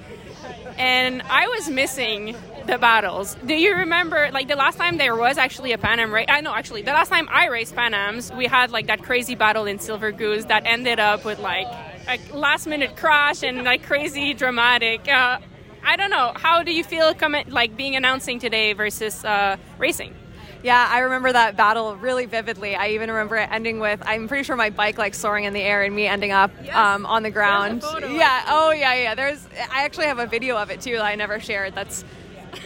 and 0.77 1.21
I 1.23 1.47
was 1.47 1.69
missing 1.69 2.35
the 2.65 2.77
battles. 2.77 3.35
Do 3.45 3.53
you 3.53 3.75
remember, 3.75 4.29
like 4.31 4.47
the 4.47 4.55
last 4.55 4.77
time 4.77 4.97
there 4.97 5.15
was 5.15 5.37
actually 5.37 5.71
a 5.71 5.77
Pan 5.77 5.99
Am 5.99 6.13
race? 6.13 6.25
I 6.29 6.41
know, 6.41 6.53
actually, 6.53 6.81
the 6.81 6.93
last 6.93 7.09
time 7.09 7.27
I 7.31 7.47
raced 7.47 7.75
Pan 7.75 7.93
Am's, 7.93 8.31
we 8.31 8.45
had 8.45 8.71
like 8.71 8.87
that 8.87 9.03
crazy 9.03 9.35
battle 9.35 9.65
in 9.65 9.79
Silver 9.79 10.11
Goose 10.11 10.45
that 10.45 10.63
ended 10.65 10.99
up 10.99 11.25
with 11.25 11.39
like 11.39 11.67
a 12.07 12.19
last 12.35 12.67
minute 12.67 12.95
crash 12.95 13.43
and 13.43 13.63
like 13.63 13.83
crazy 13.83 14.33
dramatic. 14.33 15.07
Uh, 15.07 15.39
I 15.83 15.95
don't 15.95 16.09
know. 16.09 16.33
How 16.35 16.63
do 16.63 16.71
you 16.71 16.83
feel 16.83 17.13
like 17.47 17.77
being 17.77 17.95
announcing 17.95 18.39
today 18.39 18.73
versus 18.73 19.23
uh, 19.23 19.57
racing? 19.77 20.15
Yeah, 20.63 20.87
I 20.89 20.99
remember 20.99 21.31
that 21.31 21.55
battle 21.55 21.95
really 21.95 22.25
vividly. 22.25 22.75
I 22.75 22.89
even 22.89 23.09
remember 23.09 23.37
it 23.37 23.49
ending 23.51 23.79
with 23.79 24.01
I'm 24.05 24.27
pretty 24.27 24.43
sure 24.43 24.55
my 24.55 24.69
bike 24.69 24.97
like 24.97 25.13
soaring 25.13 25.45
in 25.45 25.53
the 25.53 25.61
air 25.61 25.83
and 25.83 25.95
me 25.95 26.05
ending 26.07 26.31
up 26.31 26.51
um, 26.73 27.05
on 27.05 27.23
the 27.23 27.31
ground. 27.31 27.83
Yeah. 28.01 28.43
Oh 28.47 28.71
yeah, 28.71 28.93
yeah. 28.95 29.15
There's 29.15 29.45
I 29.71 29.83
actually 29.85 30.07
have 30.07 30.19
a 30.19 30.27
video 30.27 30.57
of 30.57 30.69
it 30.69 30.81
too 30.81 30.93
that 30.93 31.05
I 31.05 31.15
never 31.15 31.39
shared. 31.39 31.75
That's 31.75 32.03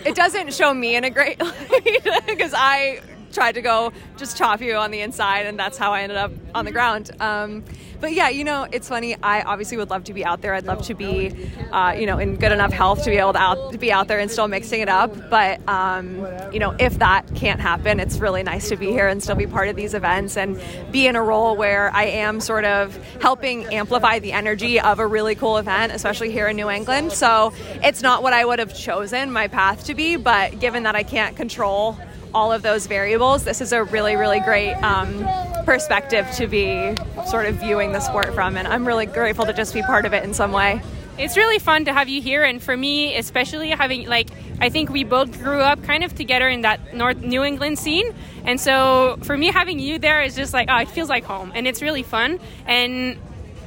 it 0.05 0.15
doesn't 0.15 0.53
show 0.53 0.73
me 0.73 0.95
in 0.95 1.03
a 1.03 1.09
great 1.09 1.39
light 1.41 2.23
because 2.25 2.53
I 2.55 3.01
tried 3.31 3.53
to 3.53 3.61
go 3.61 3.91
just 4.17 4.37
chop 4.37 4.61
you 4.61 4.75
on 4.75 4.91
the 4.91 5.01
inside 5.01 5.45
and 5.45 5.57
that's 5.57 5.77
how 5.77 5.91
I 5.91 6.01
ended 6.01 6.17
up 6.17 6.31
on 6.55 6.65
the 6.65 6.71
ground. 6.71 7.11
Um, 7.19 7.63
but 8.03 8.11
yeah, 8.11 8.27
you 8.27 8.43
know, 8.43 8.67
it's 8.69 8.89
funny. 8.89 9.15
I 9.23 9.43
obviously 9.43 9.77
would 9.77 9.89
love 9.89 10.03
to 10.03 10.13
be 10.13 10.25
out 10.25 10.41
there. 10.41 10.53
I'd 10.53 10.65
love 10.65 10.81
to 10.87 10.93
be, 10.93 11.33
uh, 11.71 11.95
you 11.97 12.05
know, 12.05 12.17
in 12.17 12.35
good 12.35 12.51
enough 12.51 12.73
health 12.73 13.05
to 13.05 13.09
be 13.09 13.15
able 13.15 13.31
to, 13.31 13.39
out, 13.39 13.71
to 13.71 13.77
be 13.77 13.93
out 13.93 14.09
there 14.09 14.19
and 14.19 14.29
still 14.29 14.49
mixing 14.49 14.81
it 14.81 14.89
up. 14.89 15.29
But, 15.29 15.65
um, 15.69 16.27
you 16.51 16.59
know, 16.59 16.75
if 16.79 16.99
that 16.99 17.33
can't 17.33 17.61
happen, 17.61 18.01
it's 18.01 18.17
really 18.17 18.43
nice 18.43 18.67
to 18.67 18.75
be 18.75 18.87
here 18.87 19.07
and 19.07 19.23
still 19.23 19.37
be 19.37 19.47
part 19.47 19.69
of 19.69 19.77
these 19.77 19.93
events 19.93 20.35
and 20.35 20.61
be 20.91 21.07
in 21.07 21.15
a 21.15 21.23
role 21.23 21.55
where 21.55 21.91
I 21.95 22.03
am 22.03 22.41
sort 22.41 22.65
of 22.65 22.93
helping 23.21 23.73
amplify 23.73 24.19
the 24.19 24.33
energy 24.33 24.81
of 24.81 24.99
a 24.99 25.07
really 25.07 25.35
cool 25.35 25.57
event, 25.57 25.93
especially 25.93 26.29
here 26.29 26.49
in 26.49 26.57
New 26.57 26.69
England. 26.69 27.13
So 27.13 27.53
it's 27.81 28.01
not 28.01 28.21
what 28.21 28.33
I 28.33 28.43
would 28.43 28.59
have 28.59 28.75
chosen 28.75 29.31
my 29.31 29.47
path 29.47 29.85
to 29.85 29.95
be, 29.95 30.17
but 30.17 30.59
given 30.59 30.83
that 30.83 30.95
I 30.97 31.03
can't 31.03 31.37
control 31.37 31.97
all 32.33 32.51
of 32.51 32.63
those 32.63 32.85
variables, 32.85 33.45
this 33.45 33.61
is 33.61 33.71
a 33.71 33.81
really, 33.81 34.17
really 34.17 34.41
great 34.41 34.73
um, 34.83 35.25
perspective 35.65 36.29
to 36.35 36.47
be 36.47 36.95
sort 37.27 37.45
of 37.45 37.55
viewing 37.55 37.91
the 37.91 37.99
sport 37.99 38.33
from. 38.33 38.57
And 38.57 38.67
I'm 38.67 38.85
really 38.85 39.05
grateful 39.05 39.45
to 39.45 39.53
just 39.53 39.73
be 39.73 39.81
part 39.81 40.05
of 40.05 40.13
it 40.13 40.23
in 40.23 40.33
some 40.33 40.51
way. 40.51 40.81
it's 41.17 41.37
really 41.37 41.59
fun 41.59 41.85
to 41.85 41.93
have 41.93 42.09
you 42.09 42.19
here 42.21 42.43
and 42.43 42.59
for 42.61 42.75
me 42.75 43.15
especially 43.17 43.69
having 43.69 44.07
like 44.07 44.29
i 44.59 44.67
think 44.67 44.89
we 44.89 45.03
both 45.03 45.31
grew 45.43 45.59
up 45.61 45.77
kind 45.83 46.03
of 46.03 46.15
together 46.15 46.49
in 46.49 46.61
that 46.61 46.79
north 46.95 47.17
new 47.17 47.43
england 47.43 47.77
scene 47.77 48.07
and 48.45 48.59
so 48.59 49.15
for 49.21 49.37
me 49.37 49.51
having 49.51 49.77
you 49.77 49.99
there 49.99 50.23
is 50.23 50.35
just 50.35 50.53
like 50.53 50.67
oh 50.71 50.77
it 50.77 50.89
feels 50.89 51.09
like 51.09 51.23
home 51.23 51.51
and 51.53 51.67
it's 51.67 51.83
really 51.83 52.01
fun 52.01 52.39
and 52.65 53.15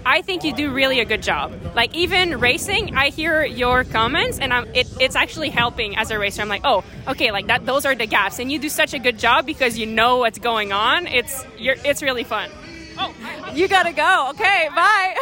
i 0.07 0.23
think 0.23 0.45
you 0.45 0.55
do 0.55 0.73
really 0.73 1.01
a 1.01 1.05
good 1.05 1.23
job. 1.23 1.53
Like 1.75 1.95
even 1.95 2.39
racing 2.41 2.97
i 2.97 3.09
hear 3.09 3.45
your 3.45 3.85
comments 3.85 4.39
and 4.39 4.53
I'm, 4.53 4.67
it, 4.75 4.87
it's 5.01 5.17
actually 5.17 5.51
helping 5.51 5.97
as 5.97 6.11
a 6.11 6.19
racer. 6.19 6.41
I'm 6.43 6.49
like 6.49 6.63
oh 6.65 6.85
okay 7.09 7.33
like 7.33 7.49
that 7.49 7.67
those 7.67 7.85
are 7.85 7.95
the 7.95 8.07
gaps. 8.07 8.39
And 8.39 8.51
you 8.51 8.59
do 8.59 8.69
such 8.69 8.95
a 8.95 8.99
good 8.99 9.19
job 9.19 9.45
because 9.45 9.77
you 9.77 9.87
know 9.87 10.19
what's 10.19 10.39
going 10.39 10.73
on. 10.73 11.07
It's 11.07 11.45
you're, 11.59 11.77
it's 11.85 12.03
really 12.03 12.25
fun. 12.25 12.51
Oh. 12.99 13.13
You 13.55 13.69
gotta 13.69 13.93
go. 13.93 14.31
Okay, 14.31 14.69
bye. 14.75 15.17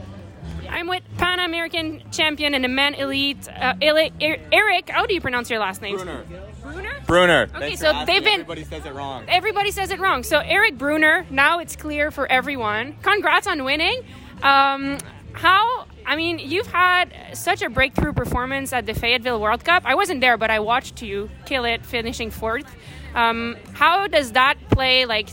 I'm 0.77 0.89
with 0.89 1.03
Pan 1.17 1.41
American 1.41 2.03
champion 2.13 2.53
and 2.53 2.63
the 2.63 2.69
man 2.69 2.93
elite, 2.93 3.49
uh, 3.49 3.73
Eli- 3.83 4.11
Er- 4.23 4.37
Eric. 4.53 4.91
How 4.91 5.07
do 5.07 5.15
you 5.15 5.23
pronounce 5.23 5.49
your 5.49 5.59
last 5.59 5.81
name? 5.81 5.97
Brunner. 5.97 6.23
Brunner. 6.63 6.91
Brunner. 7.07 7.49
Okay, 7.55 7.77
so 7.77 8.05
they've 8.05 8.23
been. 8.23 8.41
Everybody 8.41 8.65
says 8.65 8.85
it 8.85 8.93
wrong. 8.93 9.25
Everybody 9.27 9.71
says 9.71 9.91
it 9.91 9.99
wrong. 9.99 10.23
So 10.23 10.41
Eric 10.41 10.77
Brunner. 10.77 11.25
Now 11.31 11.61
it's 11.61 11.77
clear 11.77 12.11
for 12.11 12.31
everyone. 12.31 12.97
Congrats 13.01 13.47
on 13.47 13.65
winning. 13.65 14.03
Um, 14.43 14.99
how? 15.33 15.87
I 16.05 16.15
mean, 16.15 16.39
you've 16.39 16.67
had 16.67 17.11
such 17.33 17.63
a 17.63 17.71
breakthrough 17.71 18.13
performance 18.13 18.75
at 18.75 18.85
the 18.85 18.93
Fayetteville 18.93 19.41
World 19.41 19.65
Cup. 19.65 19.83
I 19.87 19.95
wasn't 19.95 20.21
there, 20.21 20.37
but 20.37 20.51
I 20.51 20.59
watched 20.61 21.01
you 21.01 21.31
kill 21.47 21.65
it, 21.65 21.87
finishing 21.87 22.31
fourth. 22.31 22.77
Um, 23.15 23.57
how 23.73 24.09
does 24.09 24.33
that 24.33 24.57
play 24.69 25.07
like 25.07 25.31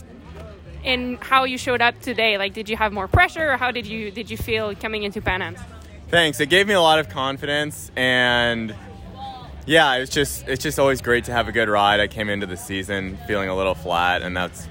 in 0.84 1.16
how 1.16 1.44
you 1.44 1.58
showed 1.58 1.80
up 1.80 2.00
today? 2.00 2.38
Like, 2.38 2.52
did 2.52 2.68
you 2.68 2.76
have 2.76 2.92
more 2.92 3.08
pressure, 3.08 3.52
or 3.52 3.56
how 3.56 3.70
did 3.70 3.86
you 3.86 4.10
did 4.10 4.30
you 4.30 4.36
feel 4.36 4.74
coming 4.74 5.02
into 5.02 5.20
Pan 5.20 5.42
Am? 5.42 5.56
Thanks. 6.08 6.38
It 6.40 6.48
gave 6.50 6.68
me 6.68 6.74
a 6.74 6.80
lot 6.80 6.98
of 6.98 7.08
confidence, 7.08 7.90
and 7.96 8.74
Yeah, 9.66 9.94
it's 9.96 10.12
just 10.12 10.46
it's 10.46 10.62
just 10.62 10.78
always 10.78 11.00
great 11.00 11.24
to 11.24 11.32
have 11.32 11.48
a 11.48 11.52
good 11.52 11.68
ride. 11.68 11.98
I 12.00 12.06
came 12.06 12.28
into 12.28 12.46
the 12.46 12.56
season 12.56 13.18
feeling 13.26 13.48
a 13.48 13.56
little 13.56 13.74
flat, 13.74 14.22
and 14.22 14.36
that's 14.36 14.68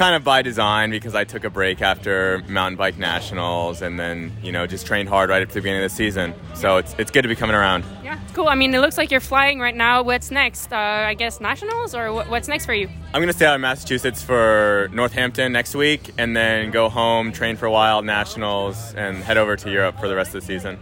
kind 0.00 0.16
of 0.16 0.24
by 0.24 0.40
design 0.40 0.90
because 0.90 1.14
I 1.14 1.24
took 1.24 1.44
a 1.44 1.50
break 1.50 1.82
after 1.82 2.42
mountain 2.48 2.78
bike 2.78 2.96
nationals, 2.96 3.82
and 3.82 4.00
then 4.00 4.32
you 4.42 4.50
know 4.50 4.66
just 4.66 4.86
trained 4.86 5.10
hard 5.10 5.28
right 5.28 5.42
up 5.42 5.48
to 5.48 5.54
the 5.54 5.60
beginning 5.60 5.84
of 5.84 5.90
the 5.90 5.94
season. 5.94 6.32
So 6.54 6.78
it's 6.78 6.94
it's 6.96 7.10
good 7.10 7.20
to 7.20 7.28
be 7.28 7.36
coming 7.36 7.54
around. 7.54 7.84
Yeah, 8.02 8.18
cool. 8.32 8.48
I 8.48 8.54
mean, 8.54 8.74
it 8.74 8.78
looks 8.78 8.96
like 8.96 9.10
you're 9.10 9.20
flying 9.20 9.60
right 9.60 9.76
now. 9.76 10.02
What's 10.02 10.30
next? 10.30 10.72
Uh, 10.72 10.76
I 10.76 11.12
guess 11.12 11.38
nationals, 11.38 11.94
or 11.94 12.08
wh- 12.08 12.30
what's 12.30 12.48
next 12.48 12.64
for 12.64 12.72
you? 12.72 12.88
I'm 13.12 13.20
gonna 13.20 13.34
stay 13.34 13.44
out 13.44 13.56
in 13.56 13.60
Massachusetts 13.60 14.22
for 14.22 14.88
Northampton 14.90 15.52
next 15.52 15.74
week, 15.74 16.12
and 16.16 16.34
then 16.34 16.70
go 16.70 16.88
home, 16.88 17.30
train 17.30 17.56
for 17.56 17.66
a 17.66 17.70
while, 17.70 18.00
nationals, 18.00 18.94
and 18.94 19.18
head 19.18 19.36
over 19.36 19.54
to 19.54 19.70
Europe 19.70 20.00
for 20.00 20.08
the 20.08 20.16
rest 20.16 20.34
of 20.34 20.40
the 20.40 20.46
season. 20.46 20.78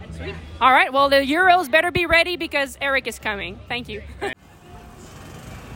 All 0.61 0.71
right. 0.71 0.93
Well, 0.93 1.09
the 1.09 1.17
Euros 1.17 1.69
better 1.69 1.91
be 1.91 2.05
ready 2.05 2.37
because 2.37 2.77
Eric 2.79 3.05
is 3.05 3.19
coming. 3.19 3.59
Thank 3.67 3.89
you. 3.89 4.01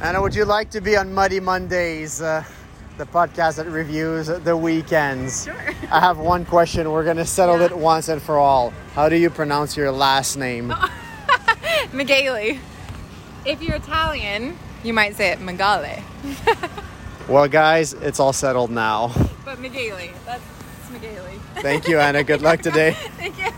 Anna, 0.01 0.21
would 0.21 0.33
you 0.33 0.45
like 0.45 0.69
to 0.71 0.79
be 0.79 0.95
on 0.95 1.13
Muddy 1.13 1.41
Mondays, 1.41 2.21
uh, 2.21 2.43
the 2.97 3.05
podcast 3.05 3.55
that 3.55 3.67
reviews 3.67 4.27
the 4.27 4.55
weekends? 4.55 5.45
Sure. 5.45 5.55
I 5.91 5.99
have 5.99 6.17
one 6.17 6.45
question. 6.45 6.91
We're 6.91 7.03
going 7.03 7.17
to 7.17 7.25
settle 7.25 7.61
it 7.61 7.75
once 7.75 8.07
and 8.07 8.21
for 8.21 8.37
all. 8.37 8.71
How 8.93 9.09
do 9.09 9.15
you 9.15 9.29
pronounce 9.29 9.75
your 9.75 9.91
last 9.91 10.37
name? 10.37 10.73
Michele. 11.93 12.59
If 13.45 13.61
you're 13.61 13.75
Italian, 13.75 14.57
you 14.83 14.93
might 14.93 15.15
say 15.15 15.31
it 15.31 15.39
Megale. 15.39 16.01
well, 17.27 17.47
guys, 17.47 17.93
it's 17.93 18.19
all 18.19 18.33
settled 18.33 18.71
now. 18.71 19.11
But 19.43 19.59
Michele, 19.59 20.09
that's 20.25 20.43
Michele. 20.91 21.39
Thank 21.55 21.87
you, 21.87 21.99
Anna. 21.99 22.23
Good 22.23 22.41
luck 22.41 22.61
today. 22.61 22.91
Thank 23.17 23.37
you. 23.39 23.51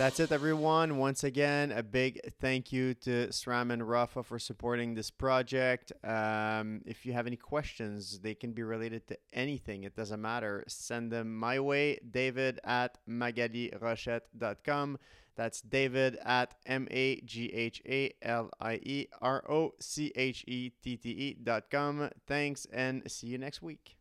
That's 0.00 0.18
it, 0.18 0.32
everyone. 0.32 0.96
Once 0.96 1.24
again, 1.24 1.72
a 1.72 1.82
big 1.82 2.20
thank 2.40 2.72
you 2.72 2.94
to 2.94 3.28
SRAM 3.28 3.70
and 3.70 3.82
Rapha 3.82 4.24
for 4.24 4.38
supporting 4.38 4.94
this 4.94 5.10
project. 5.10 5.92
Um, 6.02 6.80
if 6.86 7.04
you 7.04 7.12
have 7.12 7.26
any 7.26 7.36
questions, 7.36 8.18
they 8.20 8.34
can 8.34 8.52
be 8.52 8.62
related 8.62 9.06
to 9.08 9.18
anything. 9.34 9.84
It 9.84 9.94
doesn't 9.94 10.22
matter. 10.22 10.64
Send 10.68 11.12
them 11.12 11.36
my 11.36 11.60
way, 11.60 11.98
david 12.10 12.60
at 12.64 12.96
maghalierochette.com. 13.06 14.98
That's 15.36 15.60
david 15.60 16.16
at 16.24 16.54
M 16.64 16.88
A 16.90 17.20
G 17.20 17.52
H 17.52 17.82
A 17.86 18.14
L 18.22 18.48
I 18.58 18.76
E 18.82 19.06
R 19.20 19.44
O 19.52 19.72
C 19.80 20.12
H 20.16 20.46
E 20.48 20.70
T 20.82 20.96
T 20.96 21.10
E 21.10 21.36
dot 21.44 21.70
com. 21.70 22.08
Thanks 22.26 22.66
and 22.72 23.02
see 23.06 23.26
you 23.26 23.36
next 23.36 23.60
week. 23.60 23.98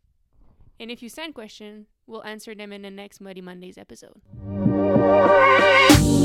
and 0.79 0.89
if 0.89 1.03
you 1.03 1.09
send 1.09 1.35
questions, 1.35 1.87
we'll 2.07 2.23
answer 2.23 2.55
them 2.55 2.71
in 2.71 2.83
the 2.83 2.89
next 2.89 3.19
Muddy 3.19 3.41
Mondays 3.41 3.77
episode. 3.77 4.21
Yeah. 4.89 6.18